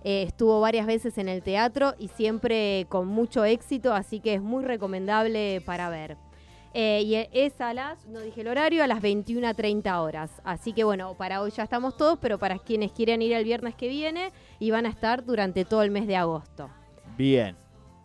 eh, 0.04 0.24
estuvo 0.24 0.60
varias 0.60 0.86
veces 0.86 1.16
en 1.16 1.28
el 1.28 1.42
teatro 1.42 1.94
y 1.98 2.08
siempre 2.08 2.86
con 2.90 3.06
mucho 3.06 3.44
éxito, 3.44 3.94
así 3.94 4.20
que 4.20 4.34
es 4.34 4.42
muy 4.42 4.64
recomendable 4.64 5.62
para 5.64 5.88
ver. 5.88 6.27
Eh, 6.74 7.02
y 7.04 7.14
es 7.32 7.60
a 7.60 7.72
las, 7.72 8.06
no 8.06 8.20
dije 8.20 8.42
el 8.42 8.48
horario, 8.48 8.84
a 8.84 8.86
las 8.86 9.00
21 9.00 9.48
a 9.48 9.54
30 9.54 10.00
horas. 10.00 10.30
Así 10.44 10.72
que 10.72 10.84
bueno, 10.84 11.14
para 11.14 11.40
hoy 11.40 11.50
ya 11.50 11.62
estamos 11.62 11.96
todos, 11.96 12.18
pero 12.20 12.38
para 12.38 12.58
quienes 12.58 12.92
quieren 12.92 13.22
ir 13.22 13.32
el 13.32 13.44
viernes 13.44 13.74
que 13.74 13.88
viene 13.88 14.32
y 14.58 14.70
van 14.70 14.86
a 14.86 14.90
estar 14.90 15.24
durante 15.24 15.64
todo 15.64 15.82
el 15.82 15.90
mes 15.90 16.06
de 16.06 16.16
agosto. 16.16 16.68
Bien. 17.16 17.56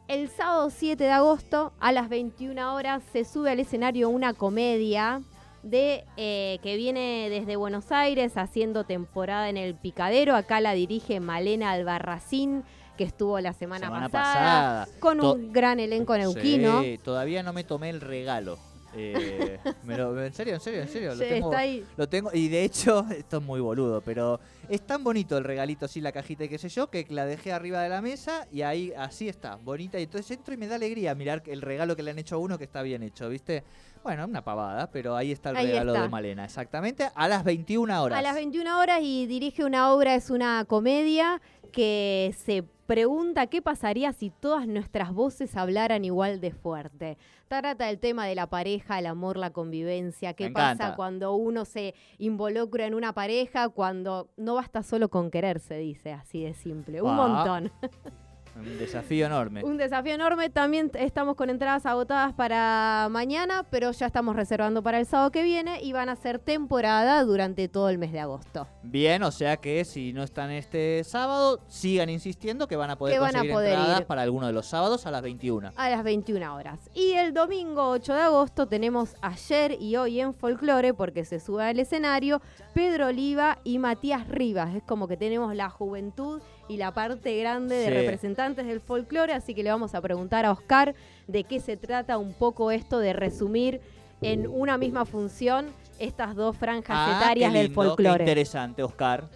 El 0.08 0.30
sábado 0.30 0.70
7 0.70 1.04
de 1.04 1.12
agosto 1.12 1.74
a 1.80 1.92
las 1.92 2.10
21 2.10 2.76
horas 2.76 3.04
se 3.12 3.26
sube 3.26 3.52
al 3.52 3.60
escenario 3.60 4.10
una 4.10 4.34
comedia 4.34 5.22
de 5.64 6.04
eh, 6.18 6.60
que 6.62 6.76
viene 6.76 7.30
desde 7.30 7.56
Buenos 7.56 7.92
Aires 7.92 8.38
haciendo 8.38 8.84
temporada 8.84 9.50
en 9.50 9.58
el 9.58 9.76
Picadero. 9.76 10.36
Acá 10.36 10.60
la 10.60 10.74
dirige 10.74 11.20
Malena 11.20 11.72
Albarracín, 11.72 12.64
que 12.98 13.04
estuvo 13.04 13.40
la 13.40 13.54
semana, 13.54 13.88
Semana 13.88 14.10
pasada, 14.10 14.86
pasada. 14.86 15.00
con 15.00 15.20
To- 15.20 15.34
un 15.34 15.52
gran 15.52 15.80
elenco 15.80 16.18
neuquino. 16.18 16.82
Sí, 16.82 17.00
todavía 17.04 17.44
no 17.44 17.54
me 17.54 17.64
tomé 17.64 17.90
el 17.90 18.02
regalo. 18.02 18.58
Eh, 18.96 19.58
me 19.84 19.98
lo- 19.98 20.24
en 20.24 20.32
serio, 20.34 20.54
en 20.54 20.60
serio, 20.62 20.84
en 20.84 20.88
serio. 20.88 21.16
Lo 21.16 21.24
Sí, 21.24 21.28
tengo, 21.30 21.50
está 21.50 21.62
ahí. 21.62 21.84
lo 21.98 22.08
tengo. 22.08 22.30
Y 22.32 22.48
de 22.50 22.64
hecho, 22.64 23.04
esto 23.18 23.38
es 23.38 23.44
muy 23.44 23.60
boludo, 23.60 24.02
pero 24.02 24.40
es 24.70 24.82
tan 24.86 25.04
bonito 25.04 25.36
el 25.36 25.44
regalito 25.44 25.86
así, 25.86 26.00
la 26.00 26.12
cajita 26.12 26.44
y 26.44 26.50
qué 26.50 26.60
sé 26.60 26.70
yo, 26.70 26.92
que 26.92 27.08
la 27.10 27.26
dejé 27.26 27.52
arriba 27.54 27.82
de 27.82 27.90
la 27.90 28.04
mesa 28.04 28.48
y 28.52 28.62
ahí 28.62 28.94
así 28.96 29.28
está, 29.28 29.56
bonita. 29.56 30.00
Y 30.00 30.04
entonces 30.04 30.30
entro 30.38 30.54
y 30.54 30.58
me 30.58 30.68
da 30.68 30.76
alegría 30.76 31.16
mirar 31.16 31.42
el 31.48 31.64
regalo 31.64 31.96
que 31.96 32.04
le 32.04 32.12
han 32.12 32.20
hecho 32.20 32.36
a 32.36 32.38
uno 32.38 32.60
que 32.60 32.66
está 32.66 32.84
bien 32.84 33.02
hecho, 33.02 33.30
¿viste? 33.30 33.64
Bueno, 34.04 34.26
una 34.26 34.44
pavada, 34.44 34.92
pero 34.92 35.16
ahí 35.16 35.32
está 35.32 35.50
el 35.52 35.56
Ahí 35.56 35.68
regalo 35.68 35.94
está. 35.94 36.04
de 36.04 36.10
Malena, 36.10 36.46
exactamente, 36.46 37.10
a 37.16 37.28
las 37.28 37.44
21 37.44 38.04
horas. 38.04 38.20
A 38.20 38.22
las 38.22 38.36
21 38.36 38.78
horas 38.80 39.00
y 39.02 39.26
dirige 39.26 39.64
una 39.66 39.92
obra, 39.94 40.14
es 40.14 40.30
una 40.30 40.66
comedia 40.66 41.42
que 41.74 42.34
se 42.38 42.64
pregunta 42.86 43.48
qué 43.48 43.62
pasaría 43.62 44.14
si 44.14 44.30
todas 44.30 44.68
nuestras 44.68 45.12
voces 45.14 45.58
hablaran 45.58 46.06
igual 46.06 46.40
de 46.40 46.52
fuerte. 46.52 47.18
Trata 47.48 47.90
el 47.90 48.00
tema 48.00 48.26
de 48.28 48.36
la 48.36 48.48
pareja, 48.48 49.00
el 49.00 49.08
amor, 49.08 49.38
la 49.38 49.50
convivencia, 49.52 50.34
qué 50.34 50.46
Me 50.46 50.52
pasa 50.52 50.72
encanta. 50.74 50.96
cuando 50.96 51.34
uno 51.34 51.66
se 51.66 51.96
involucra 52.20 52.86
en 52.86 52.94
una 52.94 53.14
pareja, 53.14 53.70
cuando 53.70 54.30
no 54.38 54.56
basta 54.56 54.84
solo 54.84 55.10
con 55.10 55.32
quererse, 55.32 55.78
dice, 55.78 56.14
así 56.14 56.44
de 56.44 56.54
simple. 56.54 57.02
Un 57.02 57.10
Ah. 57.12 57.16
montón. 57.16 57.72
Un 58.56 58.78
desafío 58.78 59.26
enorme. 59.26 59.64
Un 59.64 59.78
desafío 59.78 60.14
enorme. 60.14 60.50
También 60.50 60.92
estamos 60.94 61.36
con 61.36 61.50
entradas 61.50 61.86
agotadas 61.86 62.34
para 62.34 63.08
mañana, 63.10 63.66
pero 63.70 63.92
ya 63.92 64.06
estamos 64.06 64.36
reservando 64.36 64.84
para 64.84 65.00
el 65.00 65.06
sábado 65.06 65.32
que 65.32 65.44
viene 65.44 65.82
y 65.82 65.92
van 65.94 66.10
a 66.10 66.16
ser 66.16 66.40
temporada 66.40 67.24
durante 67.24 67.68
todo 67.68 67.90
el 67.90 67.98
mes 67.98 68.12
de 68.12 68.20
agosto. 68.20 68.68
Bien, 68.84 69.24
o 69.24 69.32
sea 69.32 69.58
que 69.58 69.84
si 69.86 70.14
no 70.14 70.24
están 70.24 70.52
este 70.52 71.04
sábado, 71.04 71.60
sigan 71.68 72.10
insistiendo 72.10 72.68
que 72.68 72.76
van 72.76 72.92
a 72.92 72.98
poder 72.98 73.16
Que 73.16 73.20
van 73.20 73.30
a 73.30 73.40
conseguir 73.40 73.54
poder 73.54 73.74
entradas 73.74 74.02
ir. 74.02 74.06
para 74.06 74.22
alguno 74.22 74.48
de 74.48 74.54
los 74.54 74.68
sábados 74.68 75.06
a 75.06 75.12
las 75.12 75.22
21. 75.22 75.72
a 75.76 75.90
las 75.90 76.04
21 76.04 76.56
horas. 76.56 76.80
Y 76.94 77.14
el 77.14 77.34
domingo 77.34 77.90
8 77.90 78.14
de 78.14 78.22
agosto 78.22 78.68
tenemos 78.68 79.16
ayer 79.22 79.78
y 79.80 79.96
hoy 79.96 80.20
en 80.20 80.34
Folklore, 80.34 80.94
porque 80.94 81.26
se 81.26 81.40
sube 81.40 81.64
al 81.64 81.80
escenario, 81.80 82.42
Pedro 82.74 83.08
Oliva 83.08 83.58
y 83.64 83.80
Matías 83.80 84.28
Rivas. 84.28 84.76
Es 84.76 84.84
como 84.84 85.08
que 85.08 85.18
tenemos 85.18 85.56
la 85.56 85.70
juventud 85.70 86.42
y 86.68 86.78
la 86.78 86.94
parte 86.94 87.38
grande 87.40 87.76
de 87.76 87.86
Sí. 87.88 87.92
representantes 87.94 88.66
del 88.66 88.80
folclore, 88.80 89.34
así 89.34 89.54
que 89.54 89.64
le 89.64 89.70
vamos 89.70 89.94
a 89.96 90.02
preguntar 90.02 90.46
a 90.46 90.52
Oscar 90.52 90.96
de 91.28 91.44
qué 91.44 91.60
se 91.60 91.78
trata 91.78 92.18
un 92.18 92.34
poco 92.34 92.72
esto 92.72 93.00
de 93.00 93.14
resumir 93.14 93.82
en 94.22 94.48
una 94.48 94.78
misma 94.78 95.06
función 95.06 95.68
estas 96.00 96.36
dos 96.36 96.56
franjas 96.56 96.96
Ah, 96.98 97.18
etarias 97.22 97.52
qué 97.52 97.58
del 97.58 97.68
lindo, 97.68 97.82
qué 97.82 97.88
folclore. 97.88 98.24
interesante, 98.24 98.82
Oscar. 98.84 99.30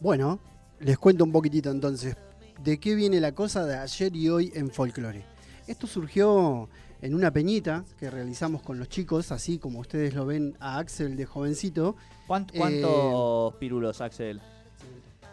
Bueno, 0.00 0.38
les 0.80 0.98
cuento 0.98 1.24
un 1.24 1.32
poquitito 1.32 1.70
entonces 1.70 2.16
de 2.60 2.78
qué 2.78 2.94
viene 2.94 3.20
la 3.20 3.32
cosa 3.32 3.64
de 3.64 3.76
ayer 3.76 4.14
y 4.16 4.28
hoy 4.28 4.52
en 4.54 4.70
folclore. 4.70 5.24
Esto 5.66 5.86
surgió 5.86 6.68
en 7.00 7.14
una 7.14 7.30
peñita 7.30 7.84
que 7.98 8.10
realizamos 8.10 8.62
con 8.62 8.78
los 8.78 8.88
chicos, 8.88 9.30
así 9.32 9.58
como 9.58 9.78
ustedes 9.80 10.14
lo 10.14 10.26
ven 10.26 10.56
a 10.60 10.78
Axel 10.78 11.16
de 11.16 11.24
jovencito. 11.26 11.96
¿Cuánt- 12.26 12.50
Eh, 12.52 12.58
¿Cuántos 12.58 13.54
pirulos, 13.56 14.00
Axel? 14.00 14.40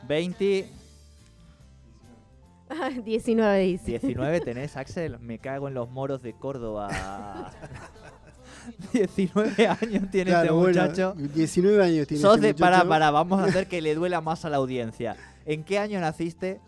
20, 0.08 0.70
19 3.06 3.60
dice. 3.60 4.00
19 4.00 4.42
tenés, 4.42 4.78
Axel. 4.78 5.20
Me 5.20 5.40
cago 5.40 5.68
en 5.68 5.74
los 5.74 5.90
moros 5.90 6.22
de 6.22 6.34
Córdoba. 6.34 7.52
19 8.94 9.68
años 9.68 10.04
tiene 10.12 10.32
Claro, 10.32 10.44
este 10.44 10.52
bueno, 10.52 10.82
muchacho. 10.82 11.16
19 11.18 11.84
años 11.84 12.08
tiene 12.08 12.22
Sos 12.22 12.36
este 12.36 12.48
de. 12.48 12.54
Para, 12.54 12.78
muchacho. 12.78 12.90
para, 12.90 13.12
vamos 13.12 13.40
a 13.42 13.46
hacer 13.46 13.68
que 13.68 13.82
le 13.82 13.96
duela 13.96 14.22
más 14.22 14.46
a 14.46 14.50
la 14.50 14.58
audiencia. 14.58 15.16
¿En 15.46 15.64
qué 15.64 15.80
año 15.80 16.00
naciste? 16.00 16.60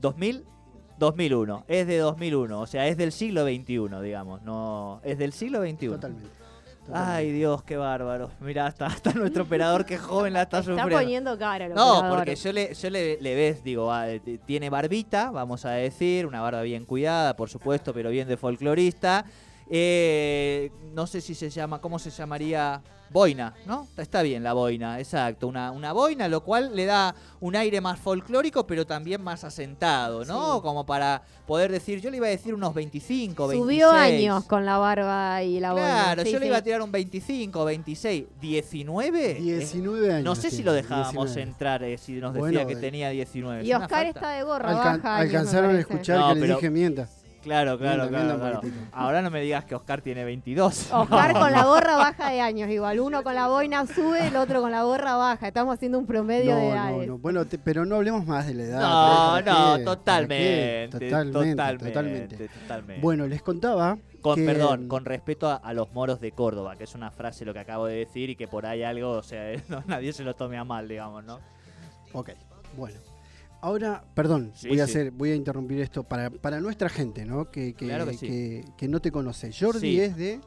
¿2000? 0.00 0.44
2001. 0.98 1.64
Es 1.66 1.86
de 1.86 1.98
2001. 1.98 2.60
O 2.60 2.66
sea, 2.66 2.86
es 2.86 2.96
del 2.96 3.12
siglo 3.12 3.44
XXI, 3.44 3.88
digamos. 4.02 4.42
No, 4.42 5.00
es 5.02 5.18
del 5.18 5.32
siglo 5.32 5.62
XXI. 5.62 5.88
Totalmente. 5.88 6.39
Ay, 6.92 7.30
Dios, 7.30 7.62
qué 7.62 7.76
bárbaro. 7.76 8.30
Mira, 8.40 8.66
hasta, 8.66 8.86
hasta 8.86 9.12
nuestro 9.12 9.44
operador, 9.44 9.84
que 9.86 9.96
joven 9.98 10.32
la 10.32 10.42
está 10.42 10.58
Está 10.58 10.72
sufriendo. 10.72 10.96
poniendo 10.98 11.38
cara 11.38 11.66
el 11.66 11.74
No, 11.74 11.98
operador. 11.98 12.16
porque 12.18 12.34
yo 12.36 12.52
le, 12.52 12.74
yo 12.74 12.90
le, 12.90 13.20
le 13.20 13.34
ves, 13.34 13.62
digo, 13.62 13.92
ah, 13.92 14.06
t- 14.24 14.38
tiene 14.38 14.70
barbita, 14.70 15.30
vamos 15.30 15.64
a 15.64 15.70
decir, 15.72 16.26
una 16.26 16.40
barba 16.40 16.62
bien 16.62 16.84
cuidada, 16.84 17.36
por 17.36 17.48
supuesto, 17.48 17.92
pero 17.94 18.10
bien 18.10 18.26
de 18.26 18.36
folclorista. 18.36 19.24
Eh, 19.70 20.70
no 20.94 21.06
sé 21.06 21.20
si 21.20 21.34
se 21.34 21.48
llama, 21.48 21.80
¿cómo 21.80 21.98
se 21.98 22.10
llamaría? 22.10 22.82
Boina, 23.12 23.54
¿no? 23.66 23.88
Está 23.96 24.22
bien 24.22 24.44
la 24.44 24.52
boina, 24.52 25.00
exacto. 25.00 25.48
Una, 25.48 25.72
una 25.72 25.92
boina, 25.92 26.28
lo 26.28 26.44
cual 26.44 26.76
le 26.76 26.84
da 26.86 27.12
un 27.40 27.56
aire 27.56 27.80
más 27.80 27.98
folclórico, 27.98 28.68
pero 28.68 28.86
también 28.86 29.20
más 29.20 29.42
asentado, 29.42 30.24
¿no? 30.24 30.62
Como 30.62 30.86
para 30.86 31.20
poder 31.44 31.72
decir, 31.72 32.00
yo 32.00 32.08
le 32.12 32.18
iba 32.18 32.28
a 32.28 32.30
decir 32.30 32.54
unos 32.54 32.72
25, 32.72 33.48
26. 33.48 33.64
Subió 33.64 33.90
años 33.90 34.44
con 34.44 34.64
la 34.64 34.78
barba 34.78 35.42
y 35.42 35.58
la 35.58 35.72
boina. 35.72 35.86
Claro, 36.04 36.22
Sí, 36.22 36.30
yo 36.30 36.38
le 36.38 36.46
iba 36.46 36.58
a 36.58 36.62
tirar 36.62 36.82
un 36.82 36.92
25, 36.92 37.64
26, 37.64 38.24
19. 38.40 39.34
19 39.34 40.12
años. 40.12 40.24
No 40.24 40.36
sé 40.36 40.52
si 40.52 40.62
lo 40.62 40.72
dejábamos 40.72 41.34
19. 41.34 41.42
entrar 41.42 41.82
eh, 41.82 41.98
si 41.98 42.12
nos 42.12 42.32
decía 42.32 42.40
Bueno, 42.42 42.66
que 42.68 42.74
eh, 42.74 42.76
tenía 42.76 43.10
19. 43.10 43.64
Y 43.64 43.72
Oscar 43.72 44.06
está 44.06 44.30
de 44.34 44.44
gorra 44.44 44.70
Alcan- 44.70 45.02
baja. 45.02 45.16
alcanzaron 45.16 45.74
a 45.74 45.80
escuchar 45.80 46.16
No, 46.20 46.34
que 46.34 46.40
le 46.42 46.46
dije 46.54 46.70
mienta. 46.70 47.08
Claro, 47.42 47.78
claro, 47.78 48.08
claro. 48.08 48.38
claro. 48.38 48.60
Ahora 48.92 49.22
no 49.22 49.30
me 49.30 49.40
digas 49.40 49.64
que 49.64 49.74
Oscar 49.74 50.02
tiene 50.02 50.24
22. 50.24 50.92
Oscar 50.92 51.32
con 51.38 51.50
la 51.52 51.64
gorra 51.64 51.96
baja 51.96 52.30
de 52.30 52.40
años, 52.40 52.68
igual. 52.70 53.00
Uno 53.00 53.22
con 53.22 53.34
la 53.34 53.48
boina 53.48 53.86
sube, 53.86 54.26
el 54.28 54.36
otro 54.36 54.60
con 54.60 54.70
la 54.70 54.82
gorra 54.82 55.16
baja. 55.16 55.48
Estamos 55.48 55.74
haciendo 55.74 55.98
un 55.98 56.06
promedio 56.06 56.54
de 56.54 56.62
No, 56.62 56.68
no, 56.68 56.72
edades. 56.74 57.08
no. 57.08 57.18
Bueno, 57.18 57.44
te- 57.46 57.58
pero 57.58 57.86
no 57.86 57.96
hablemos 57.96 58.26
más 58.26 58.46
de 58.46 58.54
la 58.54 58.62
edad. 58.64 58.80
No, 58.80 59.44
¿para 59.44 59.52
no, 59.78 59.84
totalmente, 59.84 60.88
Totalmente, 60.90 61.32
totalmente, 61.32 61.86
totalmente. 61.88 62.48
totalmente. 62.48 63.00
Bueno, 63.02 63.26
les 63.26 63.42
contaba 63.42 63.96
Con, 64.20 64.36
que- 64.36 64.44
perdón, 64.44 64.88
con 64.88 65.04
respeto 65.06 65.48
a, 65.48 65.54
a 65.56 65.72
los 65.72 65.92
moros 65.92 66.20
de 66.20 66.32
Córdoba, 66.32 66.76
que 66.76 66.84
es 66.84 66.94
una 66.94 67.10
frase 67.10 67.44
lo 67.46 67.54
que 67.54 67.60
acabo 67.60 67.86
de 67.86 67.94
decir 67.96 68.28
y 68.30 68.36
que 68.36 68.48
por 68.48 68.66
ahí 68.66 68.82
algo, 68.82 69.12
o 69.12 69.22
sea, 69.22 69.52
no, 69.68 69.82
nadie 69.86 70.12
se 70.12 70.24
lo 70.24 70.34
tome 70.34 70.58
a 70.58 70.64
mal, 70.64 70.86
digamos, 70.88 71.24
¿no? 71.24 71.38
Ok, 72.12 72.30
bueno. 72.76 72.98
Ahora, 73.62 74.02
perdón, 74.14 74.52
Sí, 74.54 74.68
voy 74.68 74.80
a 74.80 74.84
hacer, 74.84 75.10
voy 75.10 75.30
a 75.30 75.34
interrumpir 75.34 75.80
esto 75.80 76.02
para, 76.02 76.30
para 76.30 76.60
nuestra 76.60 76.88
gente, 76.88 77.24
¿no? 77.24 77.50
Que, 77.50 77.74
que, 77.74 77.86
Claro 77.86 78.06
que 78.06 78.14
sí. 78.14 78.26
que- 78.26 78.64
que 78.76 78.88
no 78.88 79.00
te 79.00 79.10
conoce. 79.12 79.50
Jordi 79.52 80.00
es 80.00 80.16
de. 80.16 80.40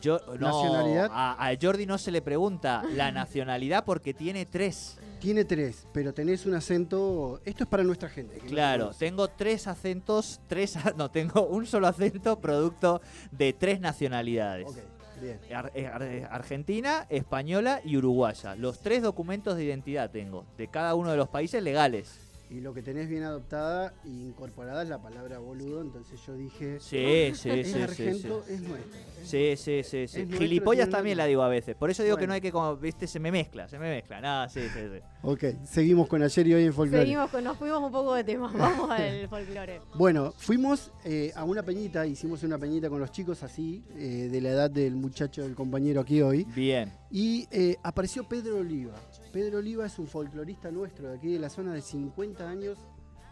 Yo, 0.00 0.18
no, 0.26 0.48
Nacionalidad. 0.48 1.10
A, 1.12 1.48
a 1.48 1.54
Jordi 1.60 1.84
no 1.86 1.98
se 1.98 2.10
le 2.10 2.22
pregunta 2.22 2.82
la 2.94 3.12
nacionalidad 3.12 3.84
porque 3.84 4.14
tiene 4.14 4.46
tres. 4.46 4.98
Tiene 5.20 5.44
tres, 5.44 5.86
pero 5.92 6.12
tenés 6.12 6.46
un 6.46 6.54
acento. 6.54 7.40
Esto 7.44 7.64
es 7.64 7.70
para 7.70 7.84
nuestra 7.84 8.08
gente. 8.08 8.38
Claro, 8.38 8.90
tengo 8.98 9.28
tres 9.28 9.66
acentos, 9.68 10.40
tres, 10.48 10.76
no, 10.96 11.10
tengo 11.10 11.46
un 11.46 11.66
solo 11.66 11.86
acento 11.86 12.40
producto 12.40 13.00
de 13.30 13.52
tres 13.52 13.80
nacionalidades. 13.80 14.66
Ok, 14.66 14.78
bien. 15.20 15.38
Ar- 15.54 15.70
eh, 15.74 15.86
ar- 15.86 16.02
eh, 16.02 16.26
Argentina, 16.28 17.06
española 17.10 17.80
y 17.84 17.96
uruguaya. 17.98 18.56
Los 18.56 18.80
tres 18.80 19.02
documentos 19.02 19.56
de 19.56 19.64
identidad 19.64 20.10
tengo, 20.10 20.44
de 20.56 20.66
cada 20.68 20.94
uno 20.96 21.10
de 21.12 21.18
los 21.18 21.28
países 21.28 21.62
legales. 21.62 22.18
Y 22.52 22.60
lo 22.60 22.74
que 22.74 22.82
tenés 22.82 23.08
bien 23.08 23.22
adoptada 23.22 23.94
e 24.04 24.08
incorporada 24.08 24.82
es 24.82 24.88
la 24.90 25.00
palabra 25.00 25.38
boludo, 25.38 25.80
entonces 25.80 26.20
yo 26.26 26.36
dije. 26.36 26.78
Sí, 26.80 26.88
sí, 26.88 26.98
es 26.98 27.38
sí, 27.40 27.64
sí, 27.64 27.72
sí. 27.72 27.82
argento, 27.82 28.44
es 28.46 28.60
nuestro. 28.60 29.00
Sí, 29.24 29.54
sí, 29.56 29.82
sí, 29.82 30.06
sí. 30.06 30.20
Es 30.20 30.28
nuestro, 30.28 30.38
Gilipollas 30.38 30.90
también 30.90 31.16
la 31.16 31.24
digo 31.24 31.40
a 31.42 31.48
veces. 31.48 31.74
Por 31.76 31.88
eso 31.88 32.02
digo 32.02 32.18
que 32.18 32.26
no 32.26 32.34
hay 32.34 32.42
que, 32.42 32.52
como, 32.52 32.76
viste, 32.76 33.06
se 33.06 33.18
me 33.20 33.32
mezcla, 33.32 33.68
se 33.68 33.78
me 33.78 33.88
mezcla. 33.88 34.20
No, 34.20 34.50
sí, 34.50 34.60
sí, 34.68 34.80
sí. 34.80 35.00
Ok, 35.22 35.44
seguimos 35.64 36.08
con 36.08 36.22
ayer 36.22 36.46
y 36.46 36.52
hoy 36.52 36.64
en 36.64 36.74
folclore. 36.74 37.04
Seguimos 37.04 37.30
con, 37.30 37.42
nos 37.42 37.56
fuimos 37.56 37.82
un 37.82 37.90
poco 37.90 38.12
de 38.12 38.24
tema. 38.24 38.52
Vamos 38.54 38.90
al 38.90 39.28
folclore. 39.30 39.80
Bueno, 39.94 40.34
fuimos 40.36 40.92
eh, 41.06 41.32
a 41.34 41.44
una 41.44 41.62
peñita, 41.62 42.06
hicimos 42.06 42.42
una 42.42 42.58
peñita 42.58 42.90
con 42.90 43.00
los 43.00 43.10
chicos 43.12 43.42
así, 43.42 43.82
eh, 43.96 44.28
de 44.30 44.40
la 44.42 44.50
edad 44.50 44.70
del 44.70 44.94
muchacho, 44.94 45.42
del 45.42 45.54
compañero 45.54 46.02
aquí 46.02 46.20
hoy, 46.20 46.44
Bien. 46.54 46.92
y 47.10 47.48
eh, 47.50 47.76
apareció 47.82 48.24
Pedro 48.24 48.58
Oliva. 48.58 48.92
Pedro 49.32 49.58
Oliva 49.58 49.86
es 49.86 49.98
un 49.98 50.06
folclorista 50.06 50.70
nuestro 50.70 51.08
de 51.08 51.16
aquí 51.16 51.32
de 51.32 51.38
la 51.38 51.48
zona 51.50 51.72
de 51.72 51.80
50 51.80 52.48
años 52.48 52.78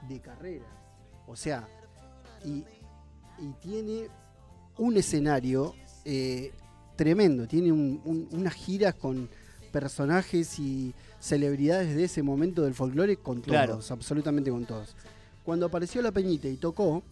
de 0.08 0.20
carrera. 0.20 0.64
O 1.26 1.36
sea, 1.36 1.68
y, 2.44 2.64
y 3.38 3.52
tiene 3.60 4.08
un 4.78 4.96
escenario 4.96 5.74
eh, 6.04 6.52
tremendo, 6.96 7.46
tiene 7.46 7.70
un- 7.70 8.00
un- 8.04 8.28
unas 8.32 8.54
giras 8.54 8.94
con 8.94 9.28
personajes 9.70 10.58
y 10.58 10.94
celebridades 11.20 11.94
de 11.94 12.04
ese 12.04 12.22
momento 12.22 12.62
del 12.62 12.74
folclore 12.74 13.16
con 13.18 13.42
todos, 13.42 13.90
absolutamente 13.90 14.50
con 14.50 14.64
todos. 14.64 14.96
Cuando 15.44 15.66
apareció 15.66 16.00
la 16.02 16.10
Peñita 16.12 16.48
y 16.48 16.56
tocó, 16.56 17.02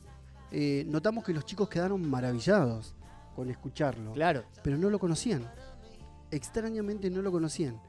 eh, 0.51 0.85
notamos 0.88 1.22
que 1.24 1.33
los 1.35 1.44
chicos 1.44 1.68
quedaron 1.68 2.09
maravillados 2.09 2.94
con 3.37 3.51
escucharlo 3.51 4.12
Claro. 4.14 4.44
pero 4.64 4.79
no 4.79 4.88
lo 4.90 4.98
conocían. 4.98 5.44
Extrañamente 6.31 7.11
no 7.11 7.22
lo 7.22 7.31
conocían. 7.31 7.81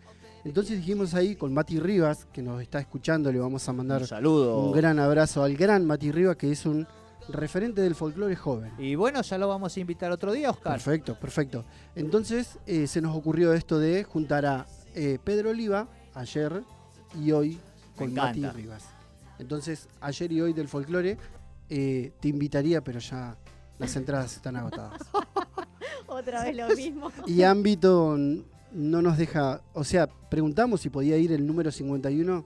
Entonces 0.45 0.77
dijimos 0.77 1.13
ahí 1.13 1.35
con 1.35 1.53
Mati 1.53 1.79
Rivas, 1.79 2.25
que 2.31 2.41
nos 2.41 2.61
está 2.61 2.79
escuchando, 2.79 3.31
le 3.31 3.39
vamos 3.39 3.67
a 3.67 3.73
mandar 3.73 4.01
Un 4.01 4.07
saludo. 4.07 4.59
un 4.59 4.71
gran 4.71 4.97
abrazo 4.99 5.43
al 5.43 5.55
gran 5.55 5.85
Mati 5.85 6.11
Rivas, 6.11 6.37
que 6.37 6.51
es 6.51 6.65
un 6.65 6.87
referente 7.27 7.81
del 7.81 7.93
folclore 7.93 8.35
joven. 8.35 8.71
Y 8.77 8.95
bueno, 8.95 9.21
ya 9.21 9.37
lo 9.37 9.47
vamos 9.47 9.75
a 9.75 9.79
invitar 9.79 10.11
otro 10.11 10.31
día, 10.31 10.49
Oscar. 10.49 10.73
Perfecto, 10.73 11.15
perfecto. 11.19 11.65
Entonces 11.95 12.57
eh, 12.65 12.87
se 12.87 13.01
nos 13.01 13.15
ocurrió 13.15 13.53
esto 13.53 13.77
de 13.79 14.03
juntar 14.03 14.45
a 14.45 14.65
eh, 14.95 15.19
Pedro 15.23 15.49
Oliva 15.51 15.87
ayer 16.15 16.63
y 17.21 17.31
hoy 17.31 17.59
con 17.95 18.13
Mati. 18.13 18.45
Rivas. 18.47 18.85
Entonces, 19.39 19.87
ayer 20.01 20.31
y 20.31 20.41
hoy 20.41 20.53
del 20.53 20.67
folclore, 20.67 21.17
eh, 21.69 22.11
te 22.19 22.27
invitaría, 22.27 22.81
pero 22.83 22.99
ya 22.99 23.37
las 23.77 23.95
entradas 23.95 24.35
están 24.35 24.55
agotadas. 24.55 24.99
Otra 26.07 26.43
vez 26.43 26.55
lo 26.55 26.67
mismo. 26.75 27.11
Y 27.27 27.43
ámbito 27.43 28.17
no 28.71 29.01
nos 29.01 29.17
deja, 29.17 29.61
o 29.73 29.83
sea, 29.83 30.07
preguntamos 30.29 30.81
si 30.81 30.89
podía 30.89 31.17
ir 31.17 31.31
el 31.31 31.45
número 31.45 31.71
51 31.71 32.45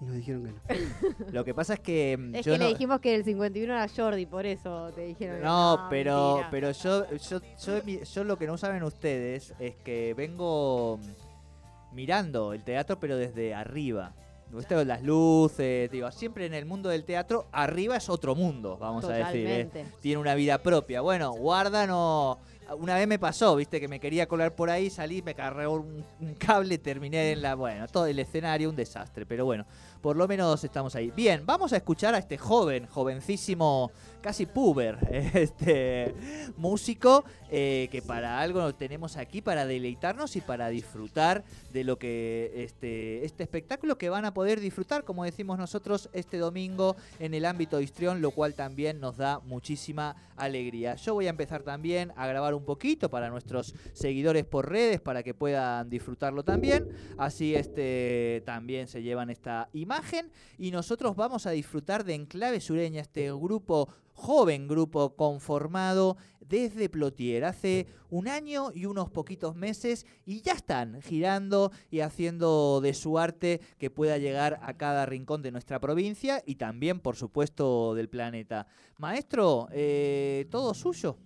y 0.00 0.04
nos 0.04 0.16
dijeron 0.16 0.44
que 0.44 0.52
no. 0.52 1.32
Lo 1.32 1.44
que 1.44 1.54
pasa 1.54 1.74
es 1.74 1.80
que 1.80 2.16
mm, 2.18 2.34
Es 2.34 2.44
yo 2.44 2.52
que 2.52 2.58
no, 2.58 2.64
le 2.64 2.70
dijimos 2.70 3.00
que 3.00 3.14
el 3.14 3.24
51 3.24 3.72
era 3.72 3.88
Jordi, 3.88 4.26
por 4.26 4.46
eso 4.46 4.90
te 4.94 5.02
dijeron 5.02 5.38
que 5.38 5.44
No, 5.44 5.86
pero, 5.88 6.28
mentira. 6.28 6.50
pero 6.50 6.72
yo, 6.72 7.06
yo, 7.16 7.40
yo, 7.64 8.02
yo 8.02 8.24
lo 8.24 8.36
que 8.36 8.46
no 8.46 8.58
saben 8.58 8.82
ustedes 8.82 9.54
es 9.58 9.76
que 9.76 10.14
vengo 10.14 10.98
mm, 10.98 11.94
mirando 11.94 12.52
el 12.52 12.64
teatro, 12.64 12.98
pero 12.98 13.16
desde 13.16 13.54
arriba. 13.54 14.14
¿Viste? 14.50 14.84
Las 14.84 15.02
luces, 15.02 15.90
digo, 15.90 16.10
siempre 16.10 16.44
en 16.44 16.52
el 16.52 16.66
mundo 16.66 16.90
del 16.90 17.04
teatro, 17.04 17.46
arriba 17.52 17.96
es 17.96 18.10
otro 18.10 18.34
mundo, 18.34 18.76
vamos 18.76 19.06
a 19.06 19.12
decir. 19.12 19.46
¿eh? 19.46 19.64
Totalmente. 19.64 19.98
Tiene 20.02 20.20
una 20.20 20.34
vida 20.34 20.58
propia. 20.58 21.00
Bueno, 21.00 21.32
guarda 21.32 21.86
no. 21.86 22.38
Una 22.74 22.96
vez 22.96 23.06
me 23.06 23.18
pasó, 23.18 23.56
viste, 23.56 23.80
que 23.80 23.88
me 23.88 24.00
quería 24.00 24.26
colar 24.26 24.54
por 24.54 24.70
ahí, 24.70 24.90
salí, 24.90 25.22
me 25.22 25.34
cargó 25.34 25.74
un, 25.74 26.04
un 26.20 26.34
cable, 26.34 26.78
terminé 26.78 27.32
en 27.32 27.42
la. 27.42 27.54
Bueno, 27.54 27.86
todo 27.88 28.06
el 28.06 28.18
escenario, 28.18 28.68
un 28.68 28.76
desastre. 28.76 29.26
Pero 29.26 29.44
bueno, 29.44 29.66
por 30.00 30.16
lo 30.16 30.26
menos 30.28 30.62
estamos 30.64 30.94
ahí. 30.94 31.10
Bien, 31.10 31.44
vamos 31.44 31.72
a 31.72 31.76
escuchar 31.76 32.14
a 32.14 32.18
este 32.18 32.38
joven, 32.38 32.86
jovencísimo, 32.86 33.90
casi 34.22 34.46
puber, 34.46 34.98
este 35.34 36.14
músico, 36.56 37.24
eh, 37.50 37.88
que 37.90 38.00
para 38.00 38.40
algo 38.40 38.60
lo 38.60 38.74
tenemos 38.74 39.16
aquí, 39.16 39.42
para 39.42 39.66
deleitarnos 39.66 40.36
y 40.36 40.40
para 40.40 40.68
disfrutar 40.68 41.44
de 41.72 41.84
lo 41.84 41.98
que 41.98 42.52
este, 42.56 43.24
este 43.24 43.42
espectáculo 43.42 43.98
que 43.98 44.08
van 44.08 44.24
a 44.24 44.32
poder 44.32 44.60
disfrutar, 44.60 45.04
como 45.04 45.24
decimos 45.24 45.58
nosotros, 45.58 46.08
este 46.12 46.38
domingo 46.38 46.96
en 47.18 47.34
el 47.34 47.44
ámbito 47.44 47.76
de 47.76 47.82
Histrión, 47.82 48.22
lo 48.22 48.30
cual 48.30 48.54
también 48.54 49.00
nos 49.00 49.16
da 49.18 49.40
muchísima 49.40 50.16
alegría. 50.36 50.94
Yo 50.96 51.14
voy 51.14 51.26
a 51.26 51.30
empezar 51.30 51.62
también 51.62 52.12
a 52.16 52.26
grabar 52.26 52.54
un 52.54 52.64
poquito 52.64 53.10
para 53.10 53.28
nuestros 53.28 53.74
seguidores 53.92 54.44
por 54.44 54.70
redes, 54.70 55.00
para 55.00 55.22
que 55.22 55.34
puedan 55.34 55.90
disfrutarlo 55.90 56.44
también. 56.44 56.88
Así 57.18 57.54
este 57.54 58.42
también 58.46 58.88
se 58.88 59.02
llevan 59.02 59.30
esta 59.30 59.68
imagen 59.72 60.30
y 60.58 60.70
nosotros 60.70 61.16
vamos 61.16 61.46
a 61.46 61.50
disfrutar 61.50 62.04
de 62.04 62.14
Enclave 62.14 62.60
Sureña, 62.60 63.00
este 63.00 63.30
grupo 63.32 63.88
joven 64.22 64.68
grupo 64.68 65.16
conformado 65.16 66.16
desde 66.40 66.88
Plotier 66.88 67.44
hace 67.44 67.88
un 68.08 68.28
año 68.28 68.70
y 68.72 68.86
unos 68.86 69.10
poquitos 69.10 69.56
meses 69.56 70.06
y 70.24 70.42
ya 70.42 70.52
están 70.52 71.02
girando 71.02 71.72
y 71.90 72.00
haciendo 72.00 72.80
de 72.80 72.94
su 72.94 73.18
arte 73.18 73.60
que 73.78 73.90
pueda 73.90 74.18
llegar 74.18 74.60
a 74.62 74.76
cada 74.76 75.06
rincón 75.06 75.42
de 75.42 75.50
nuestra 75.50 75.80
provincia 75.80 76.40
y 76.46 76.54
también 76.54 77.00
por 77.00 77.16
supuesto 77.16 77.96
del 77.96 78.08
planeta. 78.08 78.68
Maestro, 78.98 79.66
eh, 79.72 80.46
todo 80.50 80.72
suyo. 80.72 81.18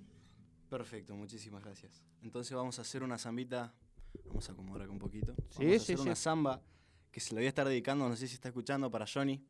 Perfecto, 0.71 1.15
muchísimas 1.15 1.63
gracias. 1.63 2.03
Entonces 2.23 2.57
vamos 2.57 2.79
a 2.79 2.83
hacer 2.83 3.03
una 3.03 3.19
zambita, 3.19 3.75
vamos 4.25 4.49
a 4.49 4.53
acomodar 4.53 4.83
acá 4.83 4.91
un 4.91 4.99
poquito. 4.99 5.35
Sí, 5.51 5.65
vamos 5.65 5.83
a 5.83 5.85
sí, 5.85 5.93
hacer 5.93 6.01
una 6.01 6.17
sí. 6.17 6.23
zamba 6.23 6.63
que 7.13 7.21
se 7.21 7.35
la 7.35 7.41
voy 7.41 7.47
a 7.47 7.51
estar 7.51 7.69
dedicando, 7.69 8.09
no 8.09 8.17
sé 8.17 8.27
si 8.27 8.35
está 8.35 8.49
escuchando, 8.49 8.91
para 8.91 9.05
Johnny, 9.07 9.43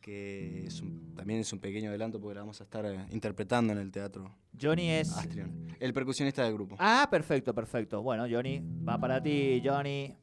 que 0.00 0.66
es 0.66 0.80
un- 0.80 1.14
también 1.14 1.40
es 1.40 1.52
un 1.52 1.58
pequeño 1.58 1.90
adelanto 1.90 2.20
porque 2.20 2.34
la 2.34 2.40
vamos 2.40 2.60
a 2.60 2.64
estar 2.64 2.84
eh, 2.86 3.06
interpretando 3.10 3.72
en 3.72 3.78
el 3.78 3.90
teatro 3.92 4.34
Johnny 4.60 4.90
es... 4.90 5.16
Astrion. 5.16 5.68
El 5.78 5.92
percusionista 5.94 6.42
del 6.44 6.52
grupo. 6.54 6.76
Ah, 6.78 7.06
perfecto, 7.10 7.54
perfecto. 7.54 8.02
Bueno, 8.02 8.26
Johnny, 8.30 8.60
va 8.86 8.98
para 9.00 9.22
ti, 9.22 9.62
Johnny. 9.64 10.14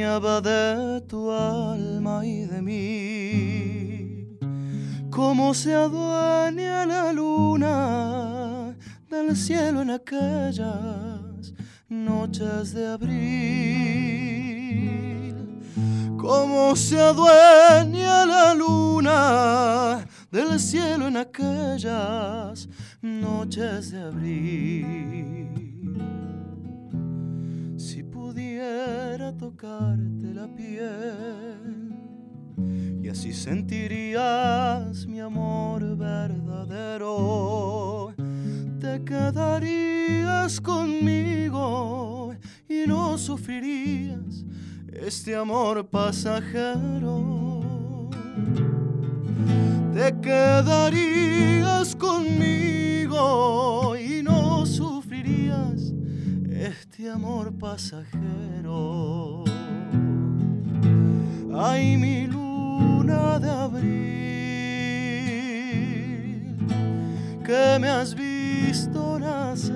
De 0.00 1.02
tu 1.06 1.30
alma 1.30 2.24
y 2.24 2.46
de 2.46 2.62
mí, 2.62 4.38
como 5.10 5.52
se 5.52 5.74
adueña 5.74 6.86
la 6.86 7.12
luna 7.12 8.74
del 9.10 9.36
cielo 9.36 9.82
en 9.82 9.90
aquellas 9.90 11.52
noches 11.90 12.72
de 12.72 12.86
abril, 12.86 13.82
como 16.16 16.74
se 16.74 16.98
adueña 16.98 18.24
la 18.24 18.54
luna 18.54 20.06
del 20.30 20.58
cielo 20.58 21.08
en 21.08 21.18
aquellas 21.18 22.66
noches 23.02 23.90
de 23.90 24.00
abril. 24.00 25.61
Pudiera 28.32 29.36
tocarte 29.36 30.32
la 30.32 30.48
piel 30.56 31.92
y 33.02 33.10
así 33.10 33.30
sentirías 33.30 35.06
mi 35.06 35.20
amor 35.20 35.98
verdadero, 35.98 37.34
te 38.80 39.04
quedarías 39.04 40.58
conmigo 40.62 42.34
y 42.66 42.86
no 42.86 43.18
sufrirías 43.18 44.46
este 44.90 45.36
amor 45.36 45.86
pasajero. 45.90 48.08
Te 49.92 50.18
quedarías 50.22 51.94
conmigo 51.94 53.94
y 53.94 54.22
no 54.22 54.64
sufrirías 54.64 55.92
este 56.62 57.10
amor 57.10 57.52
pasajero. 57.58 59.42
Ay, 61.54 61.96
mi 61.96 62.26
luna 62.28 63.40
de 63.40 63.50
abril, 63.50 63.96
que 67.44 67.78
me 67.80 67.88
has 67.88 68.14
visto 68.14 69.18
nacer, 69.18 69.74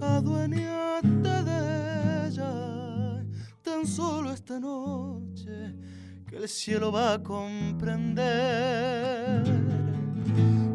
adueñate 0.00 1.44
de 1.44 2.26
ella 2.26 3.24
tan 3.62 3.86
solo 3.86 4.32
esta 4.32 4.58
noche 4.58 5.76
que 6.26 6.38
el 6.38 6.48
cielo 6.48 6.90
va 6.90 7.12
a 7.14 7.22
comprender 7.22 8.52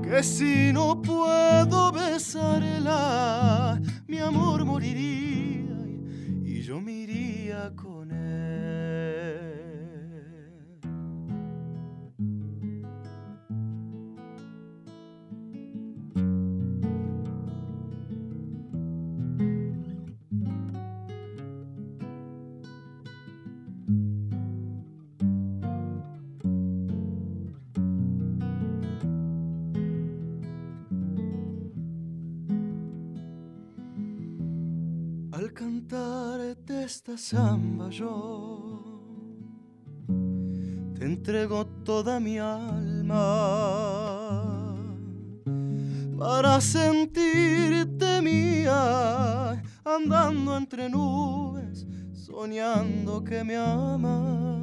que 0.08 0.24
si 0.24 0.72
no 0.72 1.02
puedo 1.02 1.92
besarla, 1.92 3.80
mi 4.08 4.20
amor 4.20 4.64
moriría. 4.64 5.76
Y 6.44 6.62
yo 6.62 6.80
me 6.80 6.94
iría 6.94 7.74
con 7.76 7.87
cantarte 35.58 36.84
esta 36.84 37.18
samba 37.18 37.90
yo. 37.90 38.84
Te 40.94 41.04
entrego 41.06 41.66
toda 41.84 42.20
mi 42.20 42.38
alma 42.38 43.18
para 46.20 46.62
sentirte 46.62 48.22
mía 48.22 49.64
andando 49.84 50.58
entre 50.58 50.90
nubes 50.90 51.88
soñando 52.14 53.24
que 53.24 53.44
me 53.44 53.56
amas. 53.56 54.62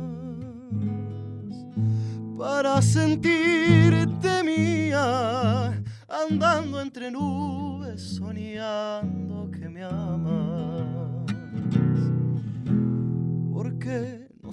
Para 2.38 2.80
sentirte 2.80 4.44
mía 4.44 5.82
andando 6.08 6.80
entre 6.80 7.10
nubes 7.10 8.00
soñando 8.16 9.13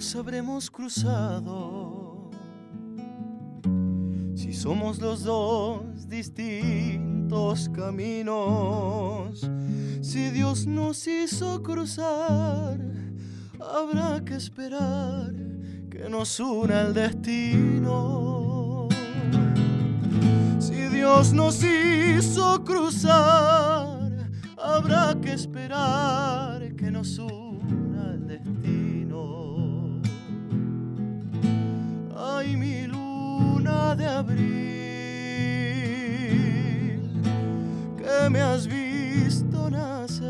nos 0.02 0.16
habremos 0.16 0.68
cruzado. 0.68 2.28
Si 4.34 4.52
somos 4.52 4.98
los 4.98 5.22
dos 5.22 6.08
distintos 6.08 7.68
caminos 7.68 9.48
si 10.00 10.30
Dios 10.30 10.66
nos 10.66 11.06
hizo 11.06 11.62
cruzar 11.62 12.80
habrá 13.60 14.20
que 14.24 14.34
esperar 14.34 15.32
que 15.88 16.08
nos 16.08 16.40
una 16.40 16.80
el 16.80 16.94
destino. 16.94 18.88
Si 20.58 20.88
Dios 20.88 21.32
nos 21.32 21.62
hizo 21.62 22.64
cruzar 22.64 24.10
habrá 24.58 25.14
que 25.20 25.32
esperar 25.32 26.74
que 26.74 26.90
nos 26.90 27.18
una 27.18 27.31
de 33.96 34.06
abril, 34.06 34.42
que 37.98 38.30
me 38.30 38.40
has 38.40 38.66
visto 38.66 39.68
nacer, 39.70 40.22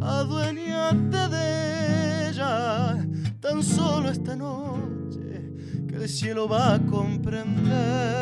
adueñate 0.00 1.28
de 1.36 2.28
ella 2.28 3.06
tan 3.40 3.62
solo 3.62 4.10
esta 4.10 4.36
noche 4.36 5.52
que 5.88 5.96
el 5.96 6.08
cielo 6.08 6.48
va 6.48 6.74
a 6.74 6.78
comprender 6.80 8.14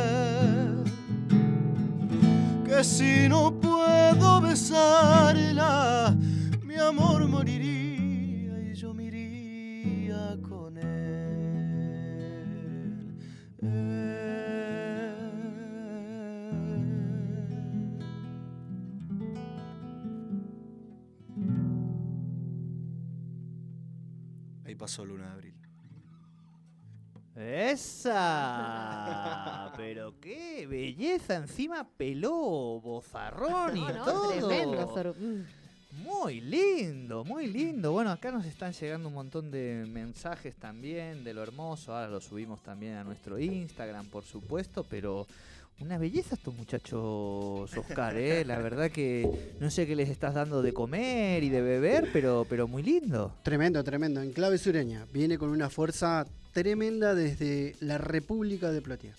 que 2.64 2.84
si 2.84 3.28
no 3.28 3.52
puedo 3.60 4.40
besarla, 4.40 6.16
mi 6.62 6.76
amor 6.76 7.26
moriría 7.28 7.81
pasó 24.82 25.04
Luna 25.04 25.26
de 25.26 25.32
Abril. 25.32 25.54
¡Esa! 28.16 29.72
Pero 29.76 30.18
qué 30.20 30.66
belleza, 30.66 31.36
encima 31.36 31.86
peló, 31.96 32.80
bozarrón 32.80 33.76
y 33.76 33.80
No, 33.80 33.92
no, 33.92 34.04
todo. 34.04 34.48
tremendo. 34.48 35.14
mm. 35.20 35.44
Muy 36.04 36.40
lindo, 36.40 37.22
muy 37.24 37.46
lindo. 37.46 37.92
Bueno, 37.92 38.10
acá 38.10 38.32
nos 38.32 38.44
están 38.44 38.72
llegando 38.72 39.06
un 39.08 39.14
montón 39.14 39.52
de 39.52 39.86
mensajes 39.88 40.56
también 40.56 41.22
de 41.22 41.32
lo 41.32 41.44
hermoso. 41.44 41.94
Ahora 41.94 42.08
lo 42.08 42.20
subimos 42.20 42.60
también 42.62 42.94
a 42.96 43.04
nuestro 43.04 43.38
Instagram, 43.38 44.06
por 44.06 44.24
supuesto, 44.24 44.84
pero 44.90 45.28
una 45.80 45.98
belleza 45.98 46.36
estos 46.36 46.54
muchachos, 46.54 47.76
Oscar, 47.76 48.16
¿eh? 48.16 48.44
La 48.44 48.58
verdad 48.58 48.90
que 48.90 49.28
no 49.60 49.68
sé 49.70 49.86
qué 49.86 49.96
les 49.96 50.08
estás 50.08 50.34
dando 50.34 50.62
de 50.62 50.72
comer 50.72 51.42
y 51.42 51.48
de 51.48 51.60
beber, 51.60 52.08
pero, 52.12 52.46
pero 52.48 52.68
muy 52.68 52.82
lindo. 52.84 53.34
Tremendo, 53.42 53.82
tremendo. 53.82 54.22
En 54.22 54.32
clave 54.32 54.58
sureña. 54.58 55.06
Viene 55.12 55.38
con 55.38 55.50
una 55.50 55.68
fuerza 55.70 56.24
tremenda 56.52 57.14
desde 57.16 57.74
la 57.80 57.98
República 57.98 58.70
de 58.70 58.80
Plotier. 58.80 59.14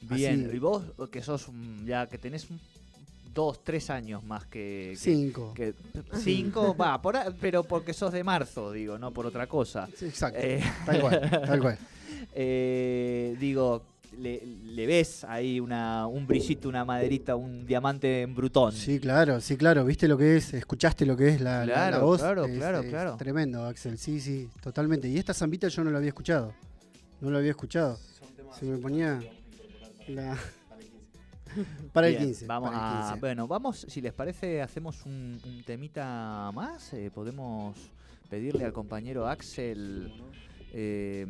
Bien, 0.00 0.46
Así. 0.48 0.56
y 0.56 0.58
vos 0.58 0.82
que 1.10 1.22
sos 1.22 1.48
ya 1.84 2.06
que 2.08 2.18
tenés 2.18 2.50
un- 2.50 2.60
dos, 3.32 3.62
tres 3.62 3.88
años 3.90 4.24
más 4.24 4.44
que, 4.46 4.90
que- 4.92 4.96
Cinco. 4.96 5.52
que- 5.54 5.74
cinco, 6.24 6.74
va, 6.80 7.00
por 7.00 7.16
pero 7.40 7.62
porque 7.62 7.92
sos 7.94 8.12
de 8.12 8.24
marzo, 8.24 8.72
digo, 8.72 8.98
no 8.98 9.12
por 9.12 9.26
otra 9.26 9.46
cosa. 9.46 9.88
Sí, 9.96 10.06
Exacto. 10.06 10.40
Eh, 10.42 10.60
Tal 10.84 11.00
cual, 11.00 11.30
tal 11.30 11.60
cual. 11.60 11.78
eh, 12.34 13.36
digo, 13.38 13.82
le, 14.18 14.44
le 14.44 14.86
ves 14.86 15.24
ahí 15.24 15.60
una, 15.60 16.06
un 16.06 16.26
brillito, 16.26 16.68
una 16.68 16.84
maderita, 16.84 17.36
un 17.36 17.64
diamante 17.66 18.22
en 18.22 18.34
brutón. 18.34 18.72
Sí, 18.72 18.98
claro, 19.00 19.40
sí, 19.40 19.56
claro. 19.56 19.84
¿Viste 19.84 20.08
lo 20.08 20.16
que 20.18 20.36
es? 20.36 20.52
¿Escuchaste 20.54 21.06
lo 21.06 21.16
que 21.16 21.28
es 21.28 21.40
la, 21.40 21.60
la- 21.60 21.66
la 21.66 21.72
Claro, 21.88 22.06
voz? 22.06 22.20
claro, 22.20 22.44
Es- 22.46 22.58
claro, 22.58 22.80
es 22.80 22.86
claro. 22.88 23.16
Tremendo, 23.16 23.64
Axel. 23.64 23.96
Sí, 23.98 24.20
sí, 24.20 24.48
totalmente. 24.60 25.08
Y 25.08 25.16
esta 25.18 25.32
zambita 25.34 25.68
yo 25.68 25.84
no 25.84 25.90
la 25.90 25.98
había 25.98 26.08
escuchado. 26.08 26.52
No 27.20 27.30
la 27.30 27.38
había 27.38 27.50
escuchado. 27.50 27.98
Se 28.58 28.64
me 28.66 28.78
ponía 28.78 29.20
la... 30.08 30.36
Para 31.92 32.08
el 32.08 32.18
15. 32.18 32.46
Vamos 32.46 32.70
para 32.70 32.80
el 32.80 32.96
a. 32.96 33.04
15. 33.10 33.20
Bueno, 33.20 33.48
vamos, 33.48 33.86
si 33.88 34.00
les 34.00 34.12
parece, 34.12 34.60
hacemos 34.62 35.04
un, 35.06 35.40
un 35.44 35.62
temita 35.64 36.50
más. 36.54 36.92
eh, 36.92 37.10
podemos 37.12 37.74
pedirle 38.28 38.64
al 38.64 38.72
compañero 38.72 39.26
Axel. 39.26 40.12
eh, 40.72 41.26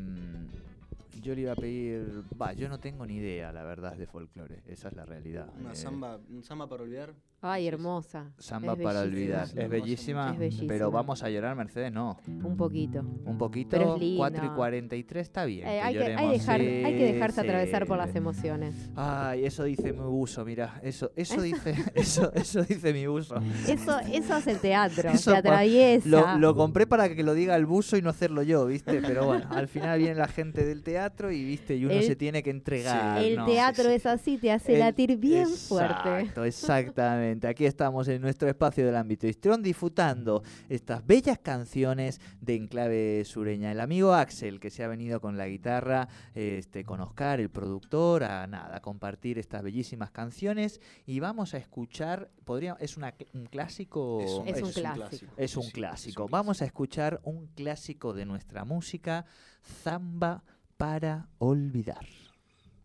yo 1.22 1.34
le 1.34 1.42
iba 1.42 1.52
a 1.52 1.56
pedir. 1.56 2.22
Va, 2.40 2.52
yo 2.52 2.68
no 2.68 2.78
tengo 2.80 3.04
ni 3.06 3.16
idea, 3.16 3.52
la 3.52 3.62
verdad, 3.64 3.96
de 3.96 4.06
folclore. 4.06 4.62
Esa 4.66 4.88
es 4.88 4.94
la 4.94 5.04
realidad. 5.04 5.48
Una 5.58 5.72
Eh, 5.72 5.76
samba, 5.76 6.18
un 6.30 6.42
samba 6.44 6.68
para 6.68 6.82
olvidar. 6.82 7.14
Ay, 7.40 7.68
hermosa. 7.68 8.32
Samba 8.38 8.72
Es 8.72 8.80
para 8.80 9.02
bellísima. 9.02 9.42
olvidar. 9.44 9.64
Es 9.64 9.70
bellísima, 9.70 10.30
Es 10.32 10.38
bellísima. 10.40 10.68
pero 10.68 10.90
vamos 10.90 11.22
a 11.22 11.30
llorar, 11.30 11.54
Mercedes, 11.54 11.92
no. 11.92 12.18
Un 12.26 12.56
poquito. 12.56 12.98
Un 13.24 13.38
poquito. 13.38 13.70
Pero 13.70 13.94
es 13.94 14.00
linda. 14.00 14.18
4 14.18 14.44
y 14.44 14.48
43 14.56 15.22
está 15.22 15.44
bien. 15.44 15.68
Eh, 15.68 15.80
hay, 15.80 15.94
que, 15.94 16.02
hay, 16.16 16.28
dejar, 16.30 16.60
Sí, 16.60 16.66
hay 16.66 16.98
que 16.98 17.12
dejarse 17.12 17.40
sí. 17.40 17.46
atravesar 17.46 17.86
por 17.86 17.96
las 17.96 18.12
emociones. 18.16 18.74
Ay, 18.96 19.44
eso 19.44 19.62
dice 19.62 19.92
mi 19.92 20.00
buzo, 20.00 20.44
mira. 20.44 20.80
Eso, 20.82 21.12
eso 21.14 21.40
dice, 21.40 21.76
eso, 21.94 22.32
eso 22.34 22.62
dice 22.64 22.92
mi 22.92 23.06
buzo. 23.06 23.36
Eso, 23.68 24.00
eso 24.12 24.34
hace 24.34 24.50
el 24.50 24.58
teatro, 24.58 25.08
Eso 25.12 25.30
te 25.30 25.36
atraviesa. 25.38 26.08
Lo, 26.08 26.38
lo 26.38 26.56
compré 26.56 26.88
para 26.88 27.14
que 27.14 27.22
lo 27.22 27.34
diga 27.34 27.54
el 27.54 27.66
buzo 27.66 27.96
y 27.96 28.02
no 28.02 28.10
hacerlo 28.10 28.42
yo, 28.42 28.66
¿viste? 28.66 29.00
Pero 29.00 29.26
bueno, 29.26 29.46
al 29.50 29.68
final 29.68 30.00
viene 30.00 30.16
la 30.16 30.26
gente 30.26 30.64
del 30.64 30.82
teatro 30.82 31.30
y, 31.30 31.44
¿viste? 31.44 31.76
Y 31.76 31.84
uno 31.84 31.94
El- 31.94 32.02
se 32.02 32.16
tiene 32.16 32.42
que 32.42 32.50
entregar. 32.50 33.22
el 33.22 33.36
¿no? 33.36 33.46
teatro 33.46 33.88
es 33.90 34.06
así, 34.06 34.38
te 34.38 34.50
hace 34.50 34.72
El- 34.74 34.80
latir 34.80 35.16
bien 35.18 35.46
fuerte. 35.46 35.92
Exacto, 36.20 36.44
exactamente. 36.44 37.27
Aquí 37.48 37.66
estamos 37.66 38.08
en 38.08 38.22
nuestro 38.22 38.48
espacio 38.48 38.86
del 38.86 38.96
ámbito 38.96 39.26
histrión 39.26 39.62
disfrutando 39.62 40.42
estas 40.68 41.06
bellas 41.06 41.38
canciones 41.38 42.20
de 42.40 42.54
enclave 42.54 43.24
sureña. 43.24 43.70
El 43.70 43.80
amigo 43.80 44.14
Axel, 44.14 44.60
que 44.60 44.70
se 44.70 44.82
ha 44.82 44.88
venido 44.88 45.20
con 45.20 45.36
la 45.36 45.46
guitarra, 45.46 46.08
este, 46.34 46.84
con 46.84 47.00
Oscar, 47.00 47.40
el 47.40 47.50
productor, 47.50 48.24
a 48.24 48.46
nada, 48.46 48.76
a 48.76 48.80
compartir 48.80 49.38
estas 49.38 49.62
bellísimas 49.62 50.10
canciones. 50.10 50.80
Y 51.06 51.20
vamos 51.20 51.52
a 51.52 51.58
escuchar, 51.58 52.30
podría, 52.44 52.76
es 52.80 52.96
una, 52.96 53.14
un 53.34 53.46
clásico. 53.46 54.44
Es 54.46 54.62
un 54.62 54.72
clásico. 54.72 55.32
Es 55.36 55.56
un 55.56 55.64
Sí, 55.64 55.72
clásico. 55.72 56.24
un 56.24 56.30
Vamos 56.30 56.62
a 56.62 56.64
escuchar 56.64 57.20
un 57.24 57.46
clásico 57.48 58.14
de 58.14 58.24
nuestra 58.24 58.64
música, 58.64 59.26
Zamba 59.62 60.44
para 60.76 61.28
olvidar. 61.38 62.06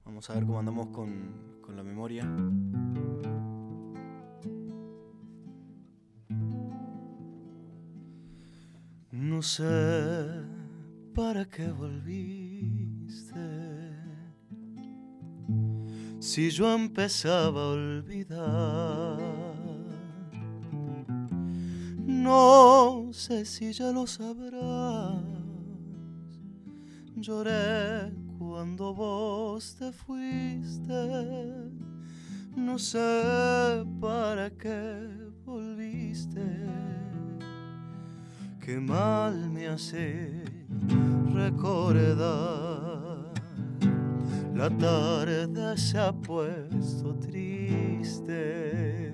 Vamos 0.05 0.29
a 0.29 0.33
ver 0.33 0.45
cómo 0.45 0.59
andamos 0.59 0.87
con, 0.87 1.59
con 1.61 1.77
la 1.77 1.83
memoria. 1.83 2.27
No 9.15 9.43
sé 9.43 9.63
para 11.13 11.45
qué 11.45 11.67
volviste. 11.71 13.37
Si 16.19 16.49
yo 16.49 16.73
empezaba 16.73 17.61
a 17.61 17.67
olvidar. 17.73 19.19
No 22.07 23.11
sé 23.11 23.45
si 23.45 23.71
ya 23.71 23.91
lo 23.91 24.07
sabrás. 24.07 25.21
Lloré 27.15 28.11
cuando 28.39 28.95
vos 28.95 29.75
te 29.75 29.91
fuiste. 29.91 31.69
No 32.55 32.79
sé 32.79 33.85
para 34.01 34.49
qué 34.49 35.22
Qué 38.65 38.79
mal 38.79 39.49
me 39.49 39.67
hace 39.67 40.45
recordar. 41.33 43.33
La 44.55 44.69
tarde 44.69 45.77
se 45.77 45.99
ha 45.99 46.13
puesto 46.13 47.13
triste. 47.15 49.13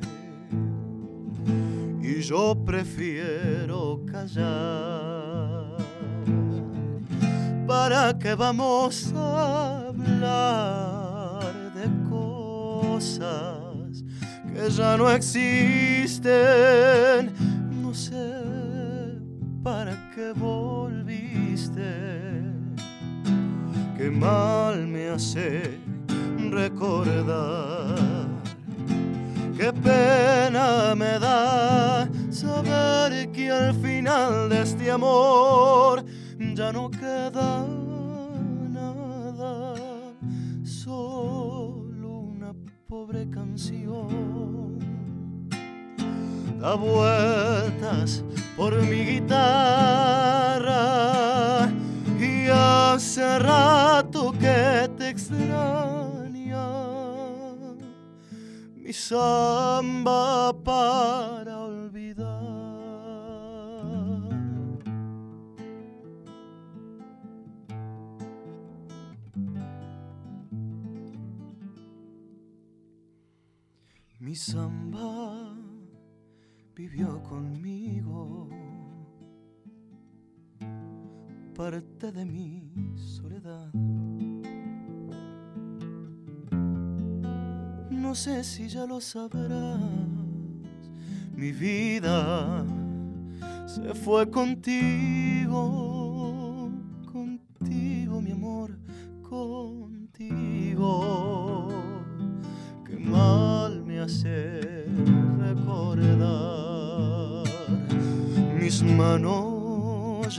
Y 2.00 2.22
yo 2.22 2.56
prefiero 2.64 4.06
callar. 4.06 5.78
¿Para 7.66 8.20
qué 8.20 8.36
vamos 8.36 9.12
a 9.16 9.88
hablar 9.88 11.74
de 11.74 11.90
cosas 12.08 14.04
que 14.54 14.70
ya 14.70 14.96
no 14.96 15.10
existen? 15.10 16.30
Qué 20.20 20.34
volviste. 20.34 21.92
Qué 23.96 24.12
mal 24.12 24.86
me 24.86 25.08
hace 25.12 25.80
recordar. 26.52 27.96
Qué 29.56 29.72
pena 29.72 30.94
me 30.94 31.18
da 31.20 32.10
saber 32.30 33.32
que 33.32 33.50
al 33.50 33.74
final 33.76 34.50
de 34.50 34.62
este 34.64 34.92
amor 34.92 36.04
ya 36.54 36.74
no 36.74 36.92
queda 36.92 37.66
nada, 38.78 39.74
solo 40.66 42.10
una 42.36 42.54
pobre 42.90 43.30
canción. 43.30 44.89
Da 46.60 46.76
vueltas 46.76 48.24
por 48.58 48.76
mi 48.82 49.06
guitarra 49.06 50.68
y 52.20 52.50
hace 52.52 53.40
rato 53.40 54.34
que 54.34 54.90
te 54.98 55.08
extraña 55.08 56.68
mi 58.76 58.92
samba 58.92 60.52
para 60.62 61.60
olvidar. 61.60 62.28
Mi 74.20 74.36
samba 74.36 75.19
vivió 76.80 77.22
conmigo, 77.24 78.48
parte 81.54 82.10
de 82.10 82.24
mi 82.24 82.72
soledad. 82.96 83.74
No 87.92 88.16
sé 88.16 88.46
si 88.46 88.70
ya 88.70 88.86
lo 88.86 89.02
sabrás, 89.02 89.78
mi 91.36 91.52
vida 91.52 92.66
se 93.66 93.94
fue 93.94 94.32
contigo, 94.32 95.89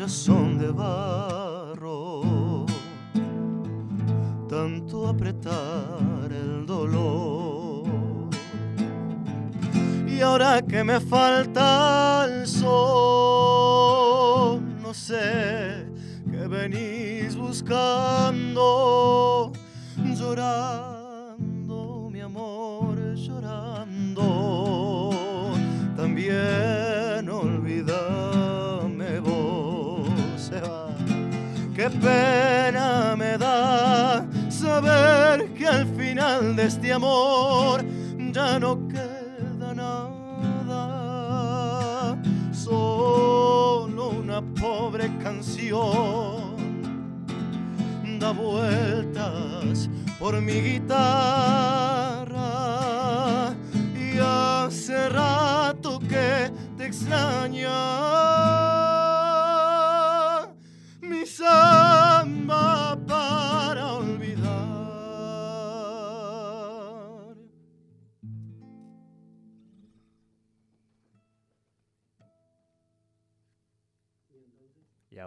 ya 0.01 0.09
son 0.09 0.59
de 0.59 0.71
barro 0.71 2.65
tanto 4.49 5.07
apretar 5.07 6.33
el 6.33 6.65
dolor. 6.65 7.85
Y 10.09 10.23
ahora 10.23 10.63
que 10.63 10.83
me 10.85 10.99
falta 11.01 12.25
el 12.27 12.47
sol, 12.47 13.83
no 14.81 14.95
sé 14.95 15.87
qué 16.31 16.49
venís 16.49 17.37
buscando, 17.37 18.40
de 36.91 36.95
amor 36.95 37.85
ya 38.33 38.59
no 38.59 38.89
queda 38.89 39.73
nada, 39.73 40.83
solo 42.53 44.09
una 44.09 44.43
pobre 44.61 45.09
canción 45.23 46.57
da 48.19 48.33
vueltas 48.33 49.89
por 50.19 50.41
mi 50.41 50.55
guitarra. 50.55 50.97
Y 53.95 54.19
hace 54.19 55.09
rato 55.11 56.01
que 56.01 56.51
te 56.77 56.87
extraña. 56.87 57.71
Mi 61.03 61.25
samba 61.25 62.90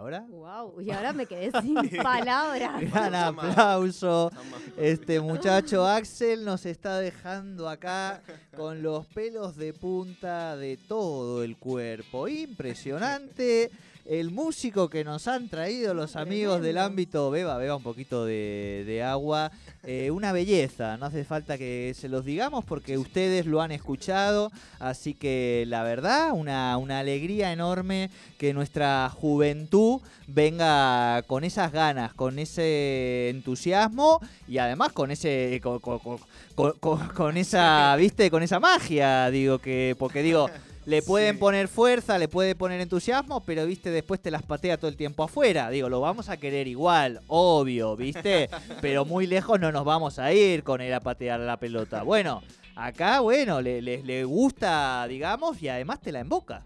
ahora? 0.04 0.26
Wow, 0.28 0.82
y 0.82 0.90
ahora 0.90 1.12
me 1.14 1.24
quedé 1.24 1.50
sin 1.62 1.74
palabras. 2.02 2.80
Gran 2.92 3.14
aplauso. 3.14 4.30
Este 4.76 5.18
muchacho 5.18 5.86
Axel 5.86 6.44
nos 6.44 6.66
está 6.66 6.98
dejando 6.98 7.68
acá 7.68 8.22
con 8.54 8.82
los 8.82 9.06
pelos 9.06 9.56
de 9.56 9.72
punta 9.72 10.56
de 10.56 10.76
todo 10.76 11.42
el 11.42 11.56
cuerpo. 11.56 12.28
Impresionante 12.28 13.70
el 14.06 14.30
músico 14.30 14.90
que 14.90 15.02
nos 15.04 15.28
han 15.28 15.48
traído 15.48 15.94
los 15.94 16.16
amigos 16.16 16.60
del 16.62 16.78
ámbito. 16.78 17.30
Beba, 17.30 17.56
beba 17.58 17.76
un 17.76 17.82
poquito 17.82 18.24
de, 18.24 18.84
de 18.86 19.02
agua. 19.02 19.50
Eh, 19.82 20.10
una 20.10 20.32
belleza, 20.32 20.96
no 20.96 21.06
hace 21.06 21.24
falta 21.24 21.58
que 21.58 21.94
se 21.98 22.08
los 22.08 22.24
digamos 22.24 22.64
porque 22.64 22.96
ustedes 22.98 23.46
lo 23.46 23.60
han 23.62 23.70
escuchado. 23.72 24.50
Así 24.78 25.14
que 25.14 25.64
la 25.68 25.82
verdad, 25.82 26.32
una, 26.32 26.76
una 26.76 26.98
alegría 27.00 27.52
enorme 27.52 28.10
que 28.38 28.52
nuestra 28.54 29.10
juventud 29.10 30.00
venga 30.26 31.22
con 31.26 31.44
esas 31.44 31.72
ganas, 31.72 32.12
con 32.14 32.38
ese 32.38 33.30
entusiasmo 33.30 34.20
y 34.48 34.58
además 34.58 34.92
con 34.92 35.10
ese 35.10 35.60
con, 35.62 35.78
con- 35.80 35.98
con- 35.98 37.08
con 37.08 37.36
esa, 37.36 37.94
¿viste? 37.96 38.30
Con 38.30 38.42
esa 38.42 38.60
magia, 38.60 39.30
digo 39.30 39.58
que 39.58 39.96
porque 39.98 40.22
digo, 40.22 40.48
le 40.86 41.02
pueden 41.02 41.34
Sí. 41.34 41.40
poner 41.40 41.68
fuerza, 41.68 42.18
le 42.18 42.28
puede 42.28 42.54
poner 42.54 42.80
entusiasmo, 42.80 43.42
pero 43.44 43.66
viste, 43.66 43.90
después 43.90 44.20
te 44.20 44.30
las 44.30 44.42
patea 44.42 44.76
todo 44.76 44.88
el 44.88 44.96
tiempo 44.96 45.22
afuera. 45.22 45.70
Digo, 45.70 45.88
lo 45.88 46.00
vamos 46.00 46.28
a 46.28 46.36
querer 46.36 46.68
igual, 46.68 47.20
obvio, 47.28 47.96
¿viste? 47.96 48.48
pero 48.80 49.04
muy 49.04 49.26
lejos 49.26 49.58
no 49.60 49.72
nos 49.72 49.84
vamos 49.84 50.18
a 50.18 50.32
ir 50.32 50.62
con 50.62 50.80
él 50.80 50.92
a 50.94 51.00
patear 51.00 51.40
la 51.40 51.56
pelota. 51.58 52.02
Bueno, 52.02 52.42
acá, 52.76 53.20
bueno, 53.20 53.60
le, 53.60 53.80
le- 53.82 54.02
le 54.02 54.24
gusta, 54.24 55.06
digamos, 55.08 55.62
y 55.62 55.68
además 55.68 56.00
te 56.00 56.12
la 56.12 56.20
emboca. 56.20 56.64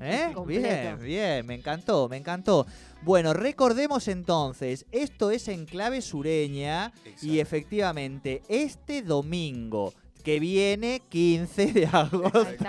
¿Eh? 0.00 0.34
Bien, 0.46 0.98
bien, 1.02 1.46
me 1.46 1.54
encantó, 1.54 2.08
me 2.10 2.18
encantó. 2.18 2.66
Bueno, 3.02 3.32
recordemos 3.32 4.08
entonces, 4.08 4.84
esto 4.92 5.30
es 5.30 5.48
en 5.48 5.64
clave 5.64 6.02
sureña 6.02 6.92
y 7.22 7.38
efectivamente 7.38 8.42
este 8.48 9.00
domingo 9.00 9.94
que 10.26 10.40
viene 10.40 11.02
15 11.08 11.72
de 11.72 11.86
agosto. 11.92 12.64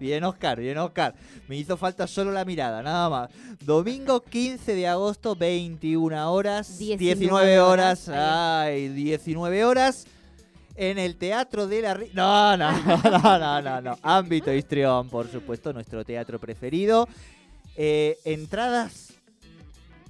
bien 0.00 0.24
Oscar, 0.24 0.58
bien 0.58 0.76
Oscar. 0.78 1.14
Me 1.46 1.56
hizo 1.56 1.76
falta 1.76 2.08
solo 2.08 2.32
la 2.32 2.44
mirada, 2.44 2.82
nada 2.82 3.08
más. 3.08 3.30
Domingo 3.64 4.20
15 4.20 4.74
de 4.74 4.88
agosto, 4.88 5.36
21 5.36 6.32
horas, 6.32 6.78
19, 6.78 7.14
19 7.14 7.60
horas, 7.60 8.08
horas, 8.08 8.64
ay, 8.66 8.88
19 8.88 9.64
horas. 9.64 10.06
En 10.74 10.98
el 10.98 11.14
Teatro 11.16 11.68
de 11.68 11.80
la 11.80 11.96
Ri- 11.96 12.10
No, 12.12 12.56
no, 12.56 12.72
no, 12.72 13.38
no, 13.38 13.62
no, 13.62 13.80
no. 13.80 13.98
Ámbito 14.02 14.52
Histrión, 14.52 15.08
por 15.08 15.30
supuesto, 15.30 15.72
nuestro 15.72 16.04
teatro 16.04 16.40
preferido. 16.40 17.08
Eh, 17.76 18.18
entradas, 18.24 19.05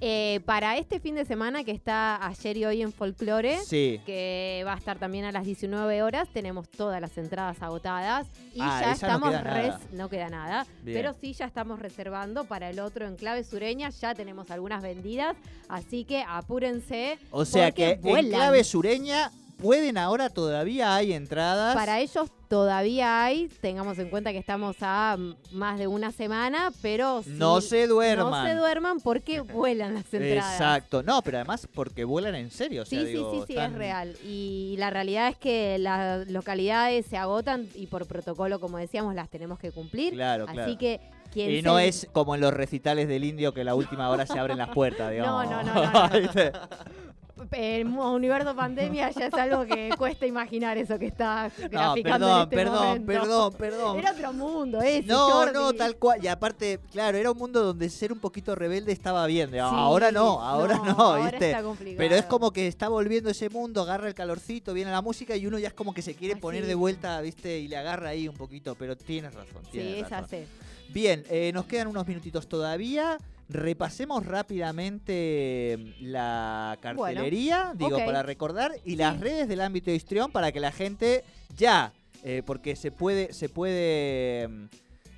Eh, 0.00 0.40
para 0.44 0.76
este 0.76 1.00
fin 1.00 1.14
de 1.14 1.24
semana 1.24 1.64
que 1.64 1.70
está 1.70 2.24
ayer 2.26 2.56
y 2.58 2.64
hoy 2.66 2.82
en 2.82 2.92
Folklore, 2.92 3.58
sí. 3.64 3.98
que 4.04 4.62
va 4.66 4.74
a 4.74 4.76
estar 4.76 4.98
también 4.98 5.24
a 5.24 5.32
las 5.32 5.46
19 5.46 6.02
horas, 6.02 6.28
tenemos 6.34 6.68
todas 6.68 7.00
las 7.00 7.16
entradas 7.16 7.62
agotadas 7.62 8.26
y 8.54 8.58
Ah, 8.60 8.78
ya 8.82 8.86
no 8.88 8.92
estamos 8.92 9.30
queda 9.30 9.40
res- 9.42 9.68
nada. 9.68 9.80
no 9.92 10.08
queda 10.10 10.28
nada, 10.28 10.66
Bien. 10.82 10.98
pero 10.98 11.14
sí 11.18 11.32
ya 11.32 11.46
estamos 11.46 11.78
reservando 11.78 12.44
para 12.44 12.68
el 12.68 12.78
otro 12.80 13.06
en 13.06 13.16
clave 13.16 13.42
sureña, 13.42 13.88
ya 13.88 14.14
tenemos 14.14 14.50
algunas 14.50 14.82
vendidas, 14.82 15.34
así 15.70 16.04
que 16.04 16.22
apúrense. 16.28 17.18
O 17.30 17.46
sea 17.46 17.72
que 17.72 17.92
en 17.92 18.00
vuelan. 18.02 18.30
clave 18.32 18.64
sureña 18.64 19.30
pueden 19.56 19.98
ahora 19.98 20.30
todavía 20.30 20.94
hay 20.94 21.12
entradas. 21.12 21.74
Para 21.74 22.00
ellos 22.00 22.30
todavía 22.48 23.24
hay, 23.24 23.48
tengamos 23.60 23.98
en 23.98 24.08
cuenta 24.08 24.32
que 24.32 24.38
estamos 24.38 24.76
a 24.80 25.16
más 25.52 25.78
de 25.78 25.86
una 25.86 26.12
semana, 26.12 26.72
pero 26.82 27.22
sí, 27.22 27.30
no 27.30 27.60
se 27.60 27.86
duerman. 27.86 28.30
no 28.30 28.46
se 28.46 28.54
duerman 28.54 29.00
porque 29.00 29.40
vuelan 29.40 29.94
las 29.94 30.12
entradas. 30.12 30.52
Exacto. 30.54 31.02
No, 31.02 31.22
pero 31.22 31.38
además 31.38 31.66
porque 31.74 32.04
vuelan 32.04 32.34
en 32.34 32.50
serio. 32.50 32.82
o 32.82 32.84
sea, 32.84 33.00
Sí, 33.00 33.06
sí, 33.06 33.12
digo, 33.12 33.44
sí, 33.46 33.52
sí, 33.54 33.58
es 33.58 33.72
real. 33.72 34.16
Y 34.24 34.76
la 34.78 34.90
realidad 34.90 35.28
es 35.28 35.36
que 35.36 35.78
las 35.78 36.28
localidades 36.28 37.06
se 37.06 37.16
agotan 37.16 37.68
y 37.74 37.86
por 37.86 38.06
protocolo, 38.06 38.60
como 38.60 38.78
decíamos, 38.78 39.14
las 39.14 39.28
tenemos 39.28 39.58
que 39.58 39.72
cumplir. 39.72 40.12
Claro, 40.12 40.44
Así 40.44 40.76
claro. 40.76 40.78
que 40.78 41.00
Y 41.34 41.62
no 41.62 41.78
es 41.78 42.08
como 42.12 42.34
en 42.34 42.40
los 42.40 42.54
recitales 42.54 43.08
del 43.08 43.24
indio 43.24 43.52
que 43.52 43.64
la 43.64 43.74
última 43.74 44.08
hora 44.10 44.26
se 44.26 44.38
abren 44.38 44.58
las 44.58 44.70
puertas, 44.70 45.10
digamos. 45.10 45.44
no, 45.50 45.62
no, 45.62 45.74
no, 45.74 46.08
no. 46.08 46.20
¿Viste? 46.20 46.52
El 47.52 47.86
universo 47.86 48.56
pandemia 48.56 49.10
ya 49.10 49.26
es 49.26 49.34
algo 49.34 49.66
que 49.66 49.90
cuesta 49.98 50.26
imaginar 50.26 50.78
eso 50.78 50.98
que 50.98 51.06
está 51.06 51.50
No, 51.64 51.68
graficando 51.68 52.26
perdón, 52.26 52.36
en 52.38 52.42
este 52.44 52.56
perdón, 52.56 52.74
momento. 52.88 53.06
perdón, 53.06 53.52
perdón. 53.58 53.98
Era 53.98 54.12
otro 54.12 54.32
mundo 54.32 54.80
ese, 54.80 55.06
No, 55.06 55.30
Jordi. 55.30 55.52
no, 55.52 55.72
tal 55.74 55.96
cual. 55.96 56.24
Y 56.24 56.28
aparte, 56.28 56.80
claro, 56.90 57.18
era 57.18 57.30
un 57.30 57.36
mundo 57.38 57.62
donde 57.62 57.90
ser 57.90 58.12
un 58.12 58.18
poquito 58.20 58.54
rebelde 58.54 58.92
estaba 58.92 59.26
bien. 59.26 59.50
Sí, 59.50 59.58
ahora 59.58 60.10
no, 60.10 60.40
ahora 60.42 60.76
no, 60.78 60.92
ahora 60.98 61.30
¿viste? 61.30 61.50
está 61.50 61.62
complicado. 61.62 61.98
Pero 61.98 62.14
es 62.16 62.24
como 62.24 62.50
que 62.52 62.66
está 62.66 62.88
volviendo 62.88 63.28
ese 63.30 63.50
mundo, 63.50 63.82
agarra 63.82 64.08
el 64.08 64.14
calorcito, 64.14 64.72
viene 64.72 64.90
la 64.90 65.02
música 65.02 65.36
y 65.36 65.46
uno 65.46 65.58
ya 65.58 65.68
es 65.68 65.74
como 65.74 65.92
que 65.92 66.02
se 66.02 66.14
quiere 66.14 66.34
Así. 66.34 66.40
poner 66.40 66.66
de 66.66 66.74
vuelta, 66.74 67.20
¿viste? 67.20 67.58
Y 67.58 67.68
le 67.68 67.76
agarra 67.76 68.10
ahí 68.10 68.28
un 68.28 68.36
poquito, 68.36 68.74
pero 68.76 68.96
tienes 68.96 69.34
razón. 69.34 69.62
Sí, 69.64 69.72
tienes 69.72 70.04
es 70.04 70.10
razón. 70.10 70.24
así. 70.24 70.46
Bien, 70.88 71.24
eh, 71.28 71.50
nos 71.52 71.66
quedan 71.66 71.88
unos 71.88 72.06
minutitos 72.06 72.48
todavía. 72.48 73.18
Repasemos 73.48 74.26
rápidamente 74.26 75.76
mm, 75.78 76.04
la 76.06 76.76
cartelería, 76.80 77.72
digo, 77.76 77.98
para 77.98 78.22
recordar, 78.22 78.72
y 78.84 78.96
las 78.96 79.20
redes 79.20 79.48
del 79.48 79.60
ámbito 79.60 79.90
de 79.90 79.96
histrión 79.96 80.32
para 80.32 80.50
que 80.50 80.60
la 80.60 80.72
gente 80.72 81.24
ya, 81.56 81.92
eh, 82.24 82.42
porque 82.44 82.74
se 82.74 82.90
puede, 82.90 83.32
se 83.32 83.48
puede, 83.48 84.48
mm, 84.48 84.68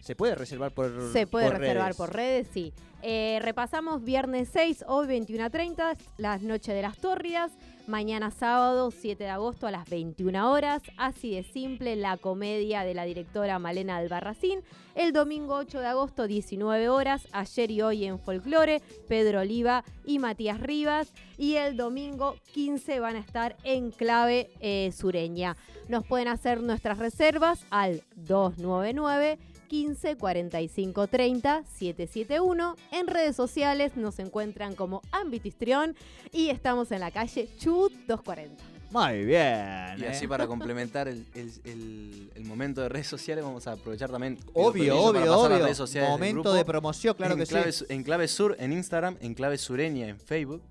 se 0.00 0.14
puede 0.14 0.34
reservar 0.34 0.72
por 0.72 1.10
Se 1.12 1.26
puede 1.26 1.50
por 1.50 1.58
reservar 1.58 1.84
redes. 1.86 1.96
por 1.96 2.14
redes, 2.14 2.48
sí. 2.52 2.72
Eh, 3.02 3.38
repasamos 3.42 4.02
viernes 4.04 4.48
6, 4.52 4.84
hoy 4.88 5.06
21 5.06 5.44
a 5.44 5.50
30, 5.50 5.96
las 6.18 6.42
noches 6.42 6.74
de 6.74 6.82
las 6.82 6.98
tórridas. 6.98 7.52
Mañana 7.88 8.30
sábado 8.30 8.90
7 8.90 9.24
de 9.24 9.30
agosto 9.30 9.66
a 9.66 9.70
las 9.70 9.88
21 9.88 10.52
horas. 10.52 10.82
Así 10.98 11.34
de 11.34 11.42
simple, 11.42 11.96
la 11.96 12.18
comedia 12.18 12.82
de 12.82 12.92
la 12.92 13.04
directora 13.04 13.58
Malena 13.58 13.96
Albarracín. 13.96 14.60
El 14.94 15.14
domingo 15.14 15.54
8 15.54 15.80
de 15.80 15.86
agosto 15.86 16.26
19 16.26 16.90
horas. 16.90 17.26
Ayer 17.32 17.70
y 17.70 17.80
hoy 17.80 18.04
en 18.04 18.18
Folklore, 18.18 18.82
Pedro 19.08 19.40
Oliva 19.40 19.84
y 20.04 20.18
Matías 20.18 20.60
Rivas. 20.60 21.14
Y 21.38 21.54
el 21.54 21.78
domingo 21.78 22.36
15 22.52 23.00
van 23.00 23.16
a 23.16 23.20
estar 23.20 23.56
en 23.64 23.90
clave 23.90 24.50
eh, 24.60 24.92
sureña. 24.92 25.56
Nos 25.88 26.06
pueden 26.06 26.28
hacer 26.28 26.62
nuestras 26.62 26.98
reservas 26.98 27.64
al 27.70 28.02
299 28.16 29.38
15 29.68 30.16
45 30.16 31.06
30 31.06 31.62
771. 31.64 32.76
En 32.90 33.06
redes 33.06 33.36
sociales 33.36 33.96
nos 33.96 34.18
encuentran 34.18 34.74
como 34.74 35.02
Ambitistrión 35.12 35.94
y 36.32 36.48
estamos 36.48 36.90
en 36.92 37.00
la 37.00 37.10
calle 37.10 37.48
Chut 37.58 37.92
240. 38.08 38.62
Muy 38.90 39.24
bien. 39.26 39.98
Y 39.98 40.04
eh. 40.04 40.08
así 40.10 40.26
para 40.26 40.46
complementar 40.46 41.08
el, 41.08 41.26
el- 41.34 41.52
el- 41.64 42.30
el 42.34 42.44
momento 42.44 42.80
de 42.80 42.88
redes 42.88 43.06
sociales 43.06 43.44
vamos 43.44 43.66
a 43.66 43.72
aprovechar 43.72 44.10
también. 44.10 44.38
Obvio, 44.54 44.98
obvio, 44.98 45.36
obvio. 45.38 45.58
redes 45.58 45.76
sociales 45.76 46.08
Momento 46.10 46.40
grupo. 46.40 46.54
de 46.54 46.64
promoción, 46.64 47.14
claro 47.14 47.34
en 47.34 47.40
que 47.40 47.46
clave, 47.46 47.72
sí. 47.72 47.84
En 47.90 48.02
clave 48.02 48.26
sur 48.28 48.56
en 48.58 48.72
Instagram, 48.72 49.16
en 49.20 49.34
clave 49.34 49.58
sureña 49.58 50.08
en 50.08 50.18
Facebook. 50.18 50.62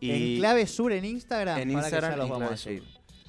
Y 0.00 0.34
En 0.34 0.38
clave 0.38 0.66
sur 0.68 0.92
en 0.92 1.04
Instagram, 1.04 1.58
En 1.58 1.72
para 1.72 1.84
que 1.86 1.90
ya 1.90 1.96
Instagram, 1.96 2.18
los 2.18 2.26
en 2.26 2.32
vamos 2.32 2.52
a 2.52 2.56
seguir. 2.56 2.84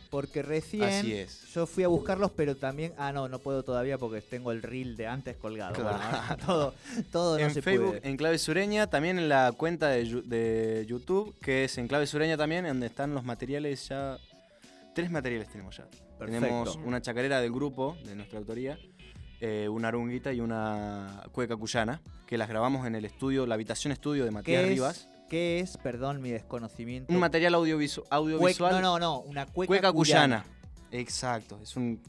Porque 0.09 0.41
recién 0.41 0.83
Así 0.83 1.13
es. 1.13 1.43
yo 1.53 1.67
fui 1.67 1.83
a 1.83 1.87
buscarlos, 1.87 2.31
pero 2.31 2.55
también. 2.55 2.93
Ah, 2.97 3.11
no, 3.11 3.27
no 3.29 3.37
puedo 3.39 3.61
todavía 3.63 3.97
porque 3.99 4.21
tengo 4.21 4.51
el 4.51 4.63
reel 4.63 4.97
de 4.97 5.05
antes 5.07 5.37
colgado. 5.37 5.73
Bueno, 5.83 5.99
Claro. 5.99 6.37
todo, 6.45 6.73
todo 7.11 7.37
no 7.37 7.45
en 7.45 7.53
se 7.53 7.61
Facebook, 7.61 7.97
puede. 7.97 8.09
en 8.09 8.17
Clave 8.17 8.39
Sureña, 8.39 8.87
también 8.87 9.19
en 9.19 9.29
la 9.29 9.51
cuenta 9.51 9.89
de, 9.89 10.21
de 10.25 10.85
YouTube, 10.87 11.35
que 11.39 11.65
es 11.65 11.77
en 11.77 11.87
Clave 11.87 12.07
Sureña 12.07 12.37
también, 12.37 12.65
donde 12.65 12.87
están 12.87 13.13
los 13.13 13.23
materiales 13.23 13.87
ya. 13.87 14.17
Tres 14.95 15.11
materiales 15.11 15.47
tenemos 15.49 15.77
ya. 15.77 15.85
Tenemos 16.17 16.65
Perfecto. 16.69 16.87
una 16.87 17.01
chacarera 17.01 17.39
del 17.39 17.51
grupo, 17.51 17.95
de 18.03 18.15
nuestra 18.15 18.39
autoría, 18.39 18.77
eh, 19.39 19.69
una 19.69 19.87
arunguita 19.89 20.33
y 20.33 20.41
una 20.41 21.23
cueca 21.31 21.55
cuyana, 21.55 22.01
que 22.25 22.37
las 22.37 22.49
grabamos 22.49 22.85
en 22.87 22.95
el 22.95 23.05
estudio, 23.05 23.45
la 23.45 23.53
habitación 23.55 23.93
estudio 23.93 24.25
de 24.25 24.31
Matías 24.31 24.63
¿Qué 24.63 24.69
Rivas. 24.69 25.07
¿Qué 25.29 25.59
es, 25.59 25.77
perdón, 25.77 26.21
mi 26.21 26.31
desconocimiento? 26.31 27.13
Un 27.13 27.19
material 27.19 27.53
audiovisu- 27.53 28.03
audiovisual. 28.09 28.71
no, 28.73 28.81
no, 28.81 28.99
no, 28.99 29.19
una 29.21 29.45
cueca, 29.45 29.67
cueca 29.67 29.91
cuyana. 29.91 30.45
Exacto. 30.91 31.59
Es 31.61 31.75
un. 31.75 32.01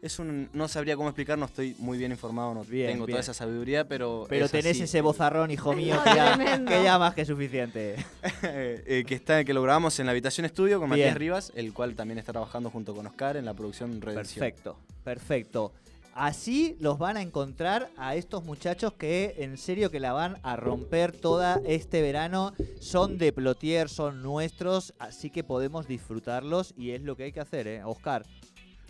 Es 0.00 0.18
un. 0.18 0.50
No 0.52 0.68
sabría 0.68 0.96
cómo 0.96 1.08
explicar, 1.08 1.38
no 1.38 1.46
estoy 1.46 1.74
muy 1.78 1.96
bien 1.96 2.10
informado, 2.10 2.52
no 2.54 2.62
Bien, 2.64 2.92
tengo 2.92 3.06
bien. 3.06 3.14
toda 3.14 3.20
esa 3.22 3.34
sabiduría, 3.34 3.86
pero. 3.88 4.26
Pero 4.28 4.46
es 4.46 4.50
tenés 4.50 4.72
así. 4.72 4.82
ese 4.82 5.00
bozarrón, 5.00 5.50
hijo 5.50 5.72
mío, 5.76 5.98
que 6.04 6.14
ya, 6.14 6.34
Tremendo. 6.34 6.70
que 6.70 6.82
ya 6.82 6.98
más 6.98 7.14
que 7.14 7.24
suficiente. 7.24 7.96
Eh, 8.46 9.04
que 9.06 9.14
está 9.14 9.42
que 9.44 9.54
lo 9.54 9.62
grabamos 9.62 9.98
en 10.00 10.06
la 10.06 10.12
habitación 10.12 10.44
estudio 10.44 10.78
con 10.78 10.88
Bien. 10.90 11.00
Matías 11.08 11.16
Rivas, 11.18 11.52
el 11.54 11.72
cual 11.72 11.94
también 11.94 12.18
está 12.18 12.32
trabajando 12.32 12.70
junto 12.70 12.94
con 12.94 13.06
Oscar 13.06 13.36
en 13.38 13.44
la 13.46 13.54
producción 13.54 14.00
Redención. 14.02 14.40
Perfecto, 14.40 14.76
perfecto. 15.02 15.72
Así 16.14 16.76
los 16.78 16.96
van 16.98 17.16
a 17.16 17.22
encontrar 17.22 17.90
a 17.96 18.14
estos 18.14 18.44
muchachos 18.44 18.92
que 18.92 19.34
en 19.38 19.58
serio 19.58 19.90
que 19.90 19.98
la 19.98 20.12
van 20.12 20.38
a 20.44 20.54
romper 20.54 21.10
toda 21.10 21.60
este 21.66 22.02
verano. 22.02 22.52
Son 22.78 23.18
de 23.18 23.32
Plotier, 23.32 23.88
son 23.88 24.22
nuestros, 24.22 24.94
así 25.00 25.28
que 25.30 25.42
podemos 25.42 25.88
disfrutarlos 25.88 26.72
y 26.76 26.90
es 26.90 27.02
lo 27.02 27.16
que 27.16 27.24
hay 27.24 27.32
que 27.32 27.40
hacer, 27.40 27.66
¿eh? 27.66 27.82
Oscar. 27.82 28.24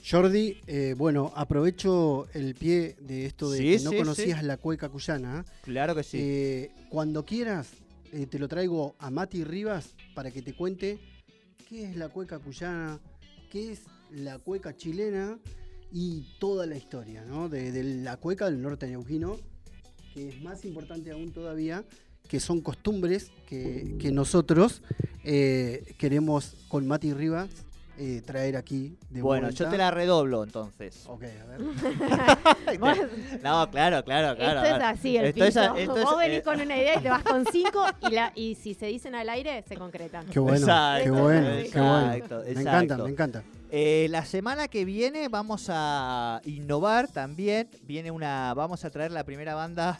Jordi, 0.07 0.61
eh, 0.66 0.95
bueno, 0.99 1.33
aprovecho 1.35 2.27
el 2.35 2.55
pie 2.55 2.95
de 3.01 3.25
esto 3.25 3.51
de 3.51 3.57
Sí, 3.59 3.79
que 3.79 3.85
no 3.85 3.91
sí, 3.93 3.97
conocías 3.97 4.41
sí. 4.41 4.47
la 4.47 4.59
cueca 4.59 4.91
cuyana. 4.91 5.47
Claro 5.62 5.95
que 5.95 6.03
sí. 6.03 6.18
Eh, 6.20 6.72
cuando 6.91 7.25
quieras, 7.25 7.70
eh, 8.12 8.27
te 8.27 8.39
lo 8.39 8.49
traigo 8.49 8.97
a 8.99 9.09
Mati 9.09 9.45
Rivas 9.45 9.95
para 10.14 10.31
que 10.31 10.43
te 10.43 10.55
cuente 10.55 10.99
qué 11.70 11.89
es 11.89 11.97
la 11.97 12.11
cueca 12.11 12.39
cuyana, 12.39 13.01
qué 13.51 13.72
es 13.72 13.85
la 14.11 14.39
cueca 14.39 14.77
chilena 14.77 15.39
y 15.97 16.25
toda 16.41 16.67
la 16.67 16.77
historia, 16.77 17.25
¿no? 17.25 17.49
De, 17.49 17.71
de 17.73 17.85
la 18.03 18.17
cueca 18.17 18.47
del 18.47 18.61
norte 18.61 18.87
neuquino, 18.89 19.39
que 20.13 20.29
es 20.31 20.43
más 20.43 20.65
importante 20.65 21.13
aún 21.13 21.31
todavía, 21.33 21.85
que 22.29 22.41
son 22.41 22.61
costumbres 22.61 23.31
que, 23.47 23.97
que 24.01 24.11
nosotros 24.11 24.83
eh, 25.23 25.95
queremos 25.97 26.57
con 26.69 26.87
Mati 26.89 27.13
Rivas 27.15 27.49
eh, 27.97 28.23
traer 28.27 28.57
aquí 28.57 28.97
de 29.11 29.23
bueno, 29.23 29.47
vuelta. 29.47 29.65
yo 29.65 29.71
te 29.71 29.79
la 29.79 29.93
redoblo 29.93 30.43
entonces. 30.43 31.05
Ok, 31.07 31.23
a 31.23 31.45
ver. 31.45 31.61
No, 33.43 33.71
claro, 33.71 34.03
claro, 34.05 34.37
claro. 34.37 34.63
esto 34.65 34.77
es 34.77 34.83
así, 34.83 35.17
el 35.17 35.27
Esto 35.27 35.45
es 35.45 35.49
piso. 35.55 35.61
a- 35.61 35.79
esto 35.81 35.97
es, 35.97 36.05
Vos 36.05 36.19
venís 36.19 36.39
eh, 36.39 36.43
con 36.43 36.61
una 36.61 36.77
idea 36.77 36.99
y 36.99 37.03
te 37.03 37.09
vas 37.09 37.23
con 37.23 37.45
cinco 37.53 37.85
y, 38.01 38.11
la, 38.11 38.33
y 38.35 38.57
si 38.57 38.75
se 38.75 38.87
dicen 38.87 39.15
al 39.15 39.29
aire, 39.29 39.63
se 39.69 39.77
concretan. 39.77 40.27
Qué 40.27 40.41
bueno, 40.41 40.59
Exacto, 40.59 41.05
qué 41.05 41.11
bueno, 41.11 41.49
qué 41.73 41.81
bueno. 41.81 42.13
exacto, 42.15 42.43
Me 42.45 42.51
exacto. 42.51 42.61
encanta, 42.61 42.99
me 42.99 43.11
encanta. 43.11 43.43
Eh, 43.77 44.07
la 44.09 44.25
semana 44.25 44.68
que 44.68 44.85
viene 44.85 45.27
vamos 45.27 45.66
a 45.68 46.41
innovar 46.45 47.09
también. 47.09 47.68
Viene 47.83 48.12
una. 48.12 48.55
Vamos 48.55 48.85
a 48.85 48.91
traer 48.91 49.11
la 49.11 49.25
primera 49.25 49.57
banda. 49.57 49.99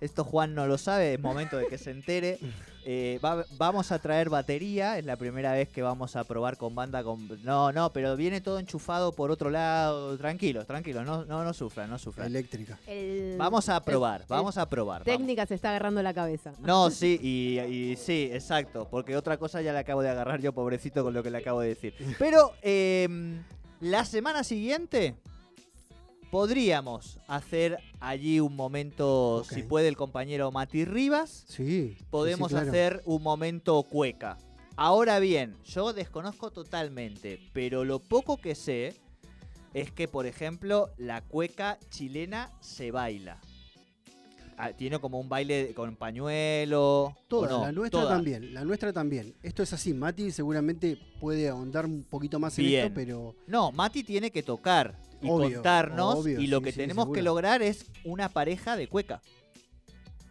Esto 0.00 0.24
Juan 0.24 0.54
no 0.54 0.66
lo 0.66 0.78
sabe, 0.78 1.14
es 1.14 1.20
momento 1.20 1.58
de 1.58 1.66
que 1.66 1.76
se 1.76 1.90
entere. 1.90 2.38
Eh, 2.86 3.20
va- 3.22 3.44
vamos 3.58 3.92
a 3.92 3.98
traer 3.98 4.30
batería, 4.30 4.96
es 4.98 5.04
la 5.04 5.16
primera 5.16 5.52
vez 5.52 5.68
que 5.68 5.82
vamos 5.82 6.16
a 6.16 6.24
probar 6.24 6.56
con 6.56 6.74
banda 6.74 7.04
con. 7.04 7.28
No, 7.44 7.70
no, 7.72 7.92
pero 7.92 8.16
viene 8.16 8.40
todo 8.40 8.58
enchufado 8.58 9.12
por 9.12 9.30
otro 9.30 9.50
lado. 9.50 10.16
Tranquilos, 10.16 10.66
tranquilos, 10.66 11.04
no, 11.04 11.26
no, 11.26 11.44
no 11.44 11.52
sufran, 11.52 11.90
no 11.90 11.98
sufran. 11.98 12.28
Eléctrica. 12.28 12.78
El- 12.86 13.36
Vamos 13.36 13.68
a 13.68 13.80
probar, 13.84 14.22
el- 14.22 14.26
vamos 14.28 14.56
a 14.56 14.66
probar. 14.66 15.04
vamos. 15.04 15.18
Técnica 15.18 15.44
se 15.44 15.54
está 15.56 15.68
agarrando 15.68 16.02
la 16.02 16.14
cabeza. 16.14 16.52
No, 16.60 16.88
sí, 16.88 17.18
y, 17.22 17.58
y 17.60 17.96
sí, 17.96 18.30
exacto, 18.32 18.88
porque 18.90 19.14
otra 19.18 19.36
cosa 19.36 19.60
ya 19.60 19.74
le 19.74 19.80
acabo 19.80 20.00
de 20.00 20.08
agarrar 20.08 20.40
yo, 20.40 20.54
pobrecito, 20.54 21.04
con 21.04 21.12
lo 21.12 21.22
que 21.22 21.30
le 21.30 21.36
acabo 21.38 21.60
de 21.60 21.68
decir. 21.68 21.92
Pero 22.18 22.54
em, 22.62 23.42
la 23.80 24.06
semana 24.06 24.42
siguiente 24.42 25.14
podríamos 26.30 27.18
hacer 27.26 27.78
allí 28.00 28.40
un 28.40 28.54
momento, 28.56 29.44
si 29.48 29.62
puede 29.62 29.88
el 29.88 29.96
compañero 29.96 30.50
Mati 30.52 30.84
Rivas, 30.84 31.44
Sí. 31.48 31.96
podemos 32.10 32.48
sí, 32.48 32.54
claro. 32.54 32.68
hacer 32.70 33.02
un 33.04 33.22
momento 33.22 33.82
cueca. 33.82 34.38
Ahora 34.76 35.18
bien, 35.18 35.56
yo 35.64 35.92
desconozco 35.92 36.50
totalmente, 36.50 37.40
pero 37.52 37.84
lo 37.84 37.98
poco 37.98 38.36
que 38.38 38.54
sé 38.54 38.94
es 39.74 39.90
que, 39.90 40.08
por 40.08 40.26
ejemplo, 40.26 40.90
la 40.96 41.20
cueca 41.20 41.78
chilena 41.90 42.50
se 42.60 42.90
baila. 42.90 43.38
Ah, 44.56 44.72
tiene 44.74 44.98
como 44.98 45.18
un 45.18 45.28
baile 45.28 45.72
con 45.74 45.96
pañuelo. 45.96 46.82
¿o 47.04 47.16
Toda, 47.28 47.48
no? 47.50 47.60
la 47.62 47.72
nuestra 47.72 48.00
Toda. 48.02 48.14
también, 48.14 48.52
la 48.52 48.64
nuestra 48.64 48.92
también. 48.92 49.34
Esto 49.42 49.62
es 49.62 49.72
así, 49.72 49.94
Mati 49.94 50.30
seguramente 50.30 50.98
puede 51.18 51.48
ahondar 51.48 51.86
un 51.86 52.02
poquito 52.04 52.38
más 52.38 52.58
en 52.58 52.66
esto, 52.66 52.92
pero 52.94 53.34
No, 53.46 53.72
Mati 53.72 54.02
tiene 54.04 54.30
que 54.30 54.42
tocar 54.42 54.94
y 55.22 55.28
Obvio, 55.28 55.54
contarnos. 55.54 56.14
obvio, 56.16 56.40
y 56.40 56.46
lo 56.46 56.58
sí, 56.58 56.64
que 56.64 56.72
sí, 56.72 56.78
tenemos 56.78 57.10
que 57.12 57.22
lograr 57.22 57.62
es 57.62 57.86
una 58.04 58.28
pareja 58.28 58.76
de 58.76 58.88
cueca. 58.88 59.20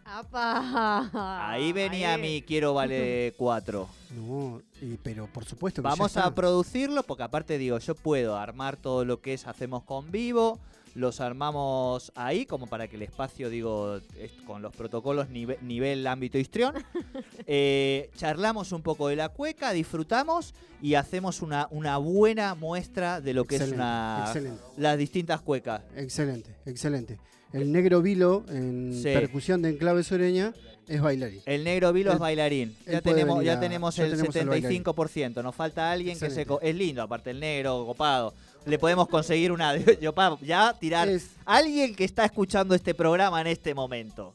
¡Apa! 0.04 1.48
Ahí 1.50 1.72
venía 1.72 2.14
Ahí. 2.14 2.20
mi 2.20 2.42
quiero 2.42 2.74
vale 2.74 3.32
cuatro. 3.36 3.88
no, 4.16 4.60
y- 4.82 4.96
pero 5.02 5.26
por 5.28 5.44
supuesto 5.44 5.82
que 5.82 5.88
Vamos 5.88 6.16
a 6.16 6.34
producirlo 6.34 7.02
porque 7.04 7.22
aparte 7.22 7.58
digo, 7.58 7.78
yo 7.78 7.94
puedo 7.94 8.36
armar 8.36 8.76
todo 8.76 9.04
lo 9.04 9.20
que 9.20 9.34
es 9.34 9.46
hacemos 9.46 9.84
con 9.84 10.10
vivo, 10.10 10.58
los 10.94 11.20
armamos 11.20 12.12
ahí 12.14 12.46
como 12.46 12.66
para 12.66 12.88
que 12.88 12.96
el 12.96 13.02
espacio, 13.02 13.48
digo, 13.50 13.96
es- 14.18 14.32
con 14.46 14.60
los 14.62 14.74
protocolos 14.74 15.28
nive- 15.28 15.58
nivel 15.62 16.06
ámbito 16.06 16.38
histrión. 16.38 16.74
Eh, 17.52 18.10
charlamos 18.16 18.70
un 18.70 18.82
poco 18.82 19.08
de 19.08 19.16
la 19.16 19.30
cueca, 19.30 19.72
disfrutamos 19.72 20.54
y 20.80 20.94
hacemos 20.94 21.42
una, 21.42 21.66
una 21.72 21.96
buena 21.96 22.54
muestra 22.54 23.20
de 23.20 23.34
lo 23.34 23.44
que 23.44 23.56
es 23.56 23.72
una 23.72 24.24
excelente. 24.26 24.62
las 24.76 24.96
distintas 24.98 25.40
cuecas. 25.40 25.82
Excelente, 25.96 26.54
excelente. 26.66 27.18
El 27.52 27.72
negro 27.72 28.02
vilo 28.02 28.44
en 28.48 28.92
Sí. 28.94 29.02
percusión 29.04 29.62
de 29.62 29.70
enclave 29.70 30.04
sureña 30.04 30.52
es 30.90 31.00
bailarín. 31.00 31.40
El 31.46 31.64
negro 31.64 31.92
Vilo 31.92 32.10
Él- 32.10 32.14
es 32.16 32.20
bailarín. 32.20 32.76
Ya 32.86 33.00
tenemos, 33.00 33.44
ya 33.44 33.58
tenemos 33.60 33.96
ya 33.96 34.04
el 34.04 34.10
tenemos 34.10 34.34
bailarín. 34.34 34.84
75%. 34.84 35.42
Nos 35.42 35.54
falta 35.54 35.90
alguien 35.90 36.18
que 36.18 36.30
se... 36.30 36.46
Es 36.62 36.74
lindo, 36.74 37.02
aparte 37.02 37.30
el 37.30 37.40
negro, 37.40 37.84
copado. 37.86 38.34
Le 38.66 38.78
podemos 38.78 39.08
conseguir 39.08 39.52
una... 39.52 39.76
Yo, 40.00 40.12
pa, 40.14 40.36
ya 40.42 40.76
tirar... 40.78 41.08
Es- 41.08 41.30
Alguien 41.44 41.94
que 41.94 42.04
está 42.04 42.24
escuchando 42.24 42.74
este 42.74 42.94
programa 42.94 43.40
en 43.40 43.46
este 43.46 43.74
momento. 43.74 44.34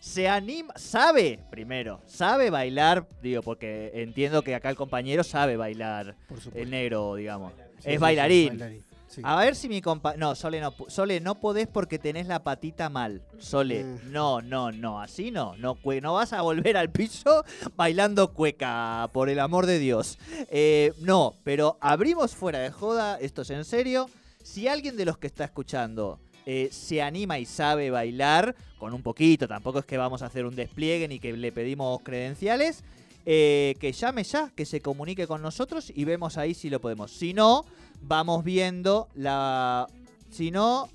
Se 0.00 0.28
anima... 0.28 0.74
Sabe, 0.76 1.38
primero, 1.50 2.00
sabe 2.06 2.50
bailar. 2.50 3.06
Digo, 3.22 3.42
porque 3.42 3.90
entiendo 3.94 4.42
que 4.42 4.54
acá 4.54 4.68
el 4.70 4.76
compañero 4.76 5.24
sabe 5.24 5.56
bailar. 5.56 6.14
por. 6.28 6.38
El 6.54 6.70
negro, 6.70 7.14
digamos. 7.14 7.52
Sí, 7.78 7.90
es 7.92 8.00
bailarín. 8.00 8.82
Sí. 9.14 9.20
A 9.24 9.36
ver 9.36 9.54
si 9.56 9.68
mi 9.68 9.80
compa... 9.80 10.16
No, 10.16 10.34
Sole 10.34 10.60
no, 10.60 10.74
Sole, 10.88 11.20
no 11.20 11.36
podés 11.40 11.66
porque 11.68 11.98
tenés 11.98 12.26
la 12.26 12.42
patita 12.42 12.88
mal. 12.90 13.22
Sole, 13.38 13.84
Mm. 13.84 14.12
no, 14.12 14.40
no, 14.42 14.72
no, 14.72 15.00
así 15.00 15.30
no. 15.30 15.56
No, 15.56 15.76
cue- 15.76 16.00
no 16.02 16.14
vas 16.14 16.32
a 16.32 16.42
volver 16.42 16.76
al 16.76 16.90
piso 16.90 17.44
bailando 17.76 18.32
cueca, 18.32 19.08
por 19.12 19.28
el 19.28 19.38
amor 19.40 19.66
de 19.66 19.78
Dios. 19.78 20.18
Eh, 20.50 20.92
no, 21.00 21.34
pero 21.44 21.78
abrimos 21.80 22.34
fuera 22.34 22.58
de 22.58 22.70
joda, 22.70 23.18
esto 23.20 23.42
es 23.42 23.50
en 23.50 23.64
serio. 23.64 24.08
Si 24.42 24.68
alguien 24.68 24.96
de 24.96 25.04
los 25.06 25.16
que 25.18 25.26
está 25.26 25.44
escuchando 25.44 26.18
eh, 26.46 26.68
se 26.70 27.00
anima 27.00 27.38
y 27.38 27.46
sabe 27.46 27.90
bailar, 27.90 28.54
con 28.78 28.92
un 28.92 29.02
poquito, 29.02 29.48
tampoco 29.48 29.78
es 29.78 29.86
que 29.86 29.96
vamos 29.96 30.20
a 30.20 30.26
hacer 30.26 30.44
un 30.44 30.54
despliegue 30.54 31.08
ni 31.08 31.18
que 31.18 31.32
le 31.34 31.50
pedimos 31.52 32.00
credenciales, 32.02 32.84
eh, 33.24 33.74
que 33.80 33.90
llame 33.92 34.22
ya, 34.24 34.50
que 34.54 34.66
se 34.66 34.82
comunique 34.82 35.26
con 35.26 35.40
nosotros 35.40 35.90
y 35.94 36.04
vemos 36.04 36.36
ahí 36.36 36.52
si 36.52 36.68
lo 36.68 36.80
podemos. 36.82 37.10
Si 37.10 37.32
no, 37.32 37.64
vamos 38.06 38.44
viendo 38.44 39.08
la... 39.14 39.86
Si 40.30 40.50
no... 40.50 40.88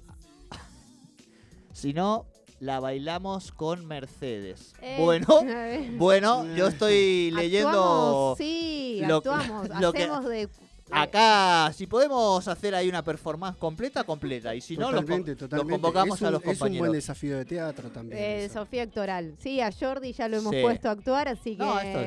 Si 1.73 1.93
no, 1.93 2.25
la 2.59 2.79
bailamos 2.81 3.51
con 3.53 3.85
Mercedes. 3.85 4.73
Eh, 4.81 4.97
Bueno, 4.99 5.27
bueno, 5.97 6.45
yo 6.55 6.67
estoy 6.67 7.31
leyendo... 7.31 7.69
Actuamos, 8.33 8.37
sí, 8.37 9.01
lo- 9.05 9.17
actuamos. 9.17 9.69
lo 9.79 9.93
que- 9.93 9.99
hacemos 10.03 10.25
de. 10.25 10.49
Acá, 10.91 11.71
si 11.75 11.85
podemos 11.85 12.47
hacer 12.47 12.73
ahí 12.73 12.89
una 12.89 13.03
performance 13.03 13.55
completa, 13.59 14.03
completa. 14.03 14.55
Y 14.55 14.61
si 14.61 14.75
no, 14.75 14.91
lo, 14.91 15.01
totalmente, 15.01 15.35
convocamos 15.69 16.15
es 16.17 16.21
un, 16.23 16.27
a 16.27 16.31
los 16.31 16.41
Es 16.41 16.47
un 16.47 16.57
buen 16.57 16.57
compañeros. 16.57 16.93
desafío 16.93 17.37
de 17.37 17.45
teatro 17.45 17.91
también. 17.91 18.19
eh. 18.19 18.49
Sofía 18.51 18.83
Actoral. 18.83 19.35
Sí, 19.39 19.61
a 19.61 19.71
Jordi 19.71 20.13
ya 20.13 20.27
lo 20.27 20.37
hemos 20.37 20.51
Sí. 20.53 20.61
puesto 20.63 20.89
a 20.89 20.93
actuar, 20.93 21.27
así 21.27 21.51
que. 21.55 21.57
No, 21.63 21.79
esto 21.79 21.99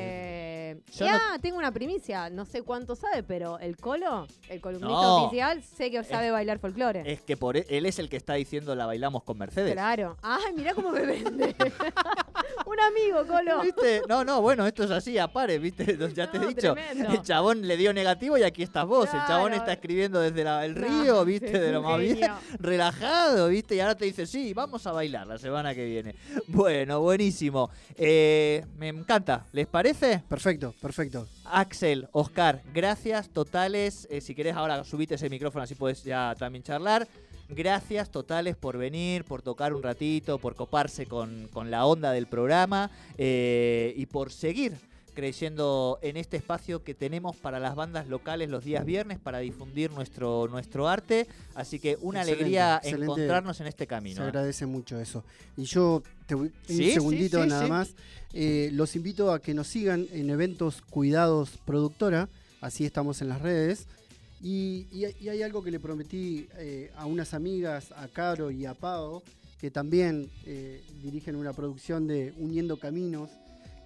Yo 0.93 1.05
ya, 1.05 1.17
no- 1.33 1.39
tengo 1.41 1.57
una 1.57 1.71
primicia. 1.71 2.29
No 2.29 2.45
sé 2.45 2.61
cuánto 2.61 2.95
sabe, 2.95 3.23
pero 3.23 3.59
el 3.59 3.77
Colo, 3.77 4.27
el 4.49 4.61
columnista 4.61 4.93
No. 4.93 5.23
oficial, 5.25 5.61
sé 5.63 5.91
que 5.91 6.03
sabe 6.03 6.31
bailar 6.31 6.59
folclore. 6.59 7.03
Es 7.11 7.21
que 7.21 7.37
por 7.37 7.57
e- 7.57 7.65
él 7.69 7.85
es 7.85 7.99
el 7.99 8.09
que 8.09 8.17
está 8.17 8.33
diciendo 8.35 8.75
la 8.75 8.85
bailamos 8.85 9.23
con 9.23 9.37
Mercedes. 9.37 9.73
Claro. 9.73 10.17
Ay, 10.21 10.53
mirá 10.55 10.73
cómo 10.73 10.91
me 10.91 11.05
vende. 11.05 11.55
Un 12.65 12.79
amigo, 12.79 13.25
Colo. 13.27 13.61
¿Viste? 13.61 14.01
No, 14.07 14.23
no, 14.23 14.41
bueno, 14.41 14.65
esto 14.65 14.83
es 14.83 14.91
así, 14.91 15.17
a 15.17 15.27
pares, 15.27 15.61
¿viste? 15.61 15.97
Ya 16.15 16.29
te 16.29 16.37
he 16.37 16.47
dicho. 16.47 16.73
tremendo. 16.73 17.11
El 17.11 17.21
chabón 17.21 17.67
le 17.67 17.77
dio 17.77 17.93
negativo 17.93 18.37
y 18.37 18.43
aquí 18.43 18.63
estás 18.63 18.85
vos. 18.85 19.05
El 19.13 19.19
chabón 19.27 19.53
está 19.53 19.73
escribiendo 19.73 20.19
desde 20.19 20.43
la- 20.43 20.65
el 20.65 20.75
río, 20.75 21.23
¿viste? 21.25 21.59
De 21.59 21.71
lo 21.71 21.81
más 21.81 21.99
bien. 21.99 22.31
Relajado, 22.59 23.47
¿viste? 23.47 23.75
Y 23.75 23.79
ahora 23.79 23.95
te 23.95 24.05
dice, 24.05 24.25
sí, 24.25 24.53
vamos 24.53 24.85
a 24.87 24.91
bailar 24.91 25.27
la 25.27 25.37
semana 25.37 25.73
que 25.75 25.85
viene. 25.85 26.15
Bueno, 26.47 27.01
buenísimo. 27.01 27.69
Eh, 27.95 28.65
me 28.77 28.89
encanta. 28.89 29.45
¿Les 29.51 29.67
parece? 29.67 30.23
Perfecto, 30.27 30.62
perfecto. 30.71 31.27
Axel, 31.45 32.07
Oscar, 32.11 32.61
gracias 32.73 33.29
totales. 33.29 34.07
Eh, 34.09 34.21
si 34.21 34.33
querés 34.33 34.55
ahora 34.55 34.83
subite 34.83 35.15
ese 35.15 35.29
micrófono 35.29 35.63
así 35.63 35.75
puedes 35.75 36.03
ya 36.03 36.35
también 36.37 36.63
charlar. 36.63 37.07
Gracias 37.49 38.09
totales 38.09 38.55
por 38.55 38.77
venir, 38.77 39.25
por 39.25 39.41
tocar 39.41 39.73
un 39.73 39.83
ratito, 39.83 40.39
por 40.39 40.55
coparse 40.55 41.05
con, 41.05 41.49
con 41.51 41.69
la 41.69 41.85
onda 41.85 42.11
del 42.11 42.27
programa 42.27 42.89
eh, 43.17 43.93
y 43.97 44.05
por 44.05 44.31
seguir 44.31 44.77
creyendo 45.13 45.99
en 46.01 46.17
este 46.17 46.37
espacio 46.37 46.83
que 46.83 46.93
tenemos 46.93 47.35
para 47.35 47.59
las 47.59 47.75
bandas 47.75 48.07
locales 48.07 48.49
los 48.49 48.63
días 48.63 48.85
viernes 48.85 49.19
para 49.19 49.39
difundir 49.39 49.91
nuestro, 49.91 50.47
nuestro 50.49 50.87
arte. 50.87 51.27
Así 51.55 51.79
que 51.79 51.97
una 52.01 52.19
Excelente, 52.21 52.43
alegría 52.43 52.75
excelente. 52.77 53.03
encontrarnos 53.05 53.61
en 53.61 53.67
este 53.67 53.83
Se 53.83 53.87
camino. 53.87 54.21
¿eh? 54.21 54.25
agradece 54.25 54.65
mucho 54.65 54.99
eso. 54.99 55.23
Y 55.57 55.63
yo, 55.63 56.03
te 56.25 56.35
un 56.35 56.51
sí, 56.67 56.91
segundito 56.91 57.41
sí, 57.43 57.49
nada 57.49 57.67
más, 57.67 57.93
eh, 58.33 58.69
los 58.73 58.95
invito 58.95 59.31
a 59.31 59.39
que 59.41 59.53
nos 59.53 59.67
sigan 59.67 60.07
en 60.11 60.29
eventos 60.29 60.81
Cuidados 60.81 61.51
Productora, 61.65 62.27
así 62.61 62.85
estamos 62.85 63.21
en 63.21 63.29
las 63.29 63.41
redes. 63.41 63.85
Y, 64.41 64.87
y 64.91 65.05
hay- 65.05 65.15
y 65.21 65.29
hay 65.29 65.41
algo 65.41 65.63
que 65.63 65.71
le 65.71 65.79
prometí 65.79 66.47
eh, 66.57 66.91
a 66.97 67.05
unas 67.05 67.33
amigas, 67.33 67.91
a 67.95 68.07
Caro 68.09 68.51
y 68.51 68.65
a 68.65 68.73
Pau, 68.73 69.21
que 69.61 69.71
también 69.71 70.29
dirigen 71.01 71.37
una 71.37 71.53
producción 71.53 72.05
de 72.05 72.33
Uniendo 72.37 72.75
Caminos, 72.77 73.29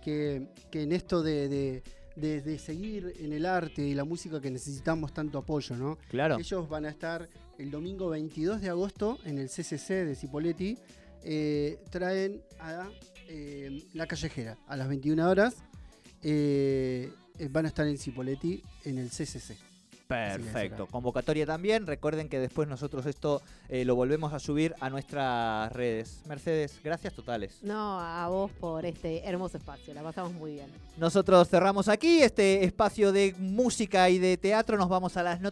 que, 0.07 0.47
que 0.71 0.83
en 0.83 0.93
esto 0.93 1.21
de, 1.21 1.49
de- 1.49 1.83
de, 2.15 2.57
seguir 2.57 3.13
en 3.19 3.33
el 3.33 3.45
arte 3.45 3.81
y 3.85 3.93
la 3.93 4.05
música 4.05 4.39
que 4.41 4.49
necesitamos 4.49 5.13
tanto 5.13 5.37
apoyo, 5.37 5.75
¿no? 5.75 5.97
Claro. 6.09 6.39
Ellos 6.39 6.67
van 6.67 6.85
a 6.85 6.89
estar 6.89 7.27
el 7.59 7.69
domingo 7.69 8.07
22 8.09 8.61
de 8.61 8.69
agosto 8.69 9.19
en 9.25 9.37
el 9.37 9.49
CCC 9.49 10.05
de 10.05 10.15
Cipoletti. 10.15 10.77
Eh, 11.23 11.77
traen 11.91 12.41
a 12.59 12.89
eh, 13.27 13.83
La 13.93 14.07
Callejera 14.07 14.57
a 14.67 14.77
las 14.77 14.87
21 14.87 15.29
horas. 15.29 15.57
Eh, 16.23 17.11
van 17.51 17.65
a 17.65 17.67
estar 17.67 17.85
en 17.85 17.97
Cipoletti 17.97 18.63
en 18.85 18.97
el 18.97 19.09
CCC. 19.09 19.55
Perfecto. 20.07 20.87
Convocatoria 20.87 21.45
también. 21.45 21.85
Recuerden 21.85 22.29
que 22.29 22.39
después 22.39 22.67
nosotros 22.67 23.05
esto 23.05 23.41
eh, 23.69 23.83
lo 23.85 23.95
volvemos 23.95 24.33
a 24.33 24.39
subir 24.39 24.73
a 24.79 24.89
nuestras 24.89 25.71
redes. 25.73 26.21
Mercedes, 26.27 26.79
gracias 26.83 27.13
totales. 27.13 27.59
No, 27.61 27.99
a 27.99 28.27
vos 28.29 28.51
por 28.51 28.85
este 28.85 29.27
hermoso 29.27 29.57
espacio. 29.57 29.93
La 29.93 30.03
pasamos 30.03 30.33
muy 30.33 30.53
bien. 30.53 30.67
Nosotros 30.97 31.49
cerramos 31.49 31.87
aquí 31.89 32.21
este 32.21 32.63
espacio 32.63 33.11
de 33.11 33.35
música 33.37 34.09
y 34.09 34.17
de 34.17 34.37
teatro. 34.37 34.77
Nos 34.77 34.89
vamos 34.89 35.17
a 35.17 35.23
las 35.23 35.41
noticias. 35.41 35.47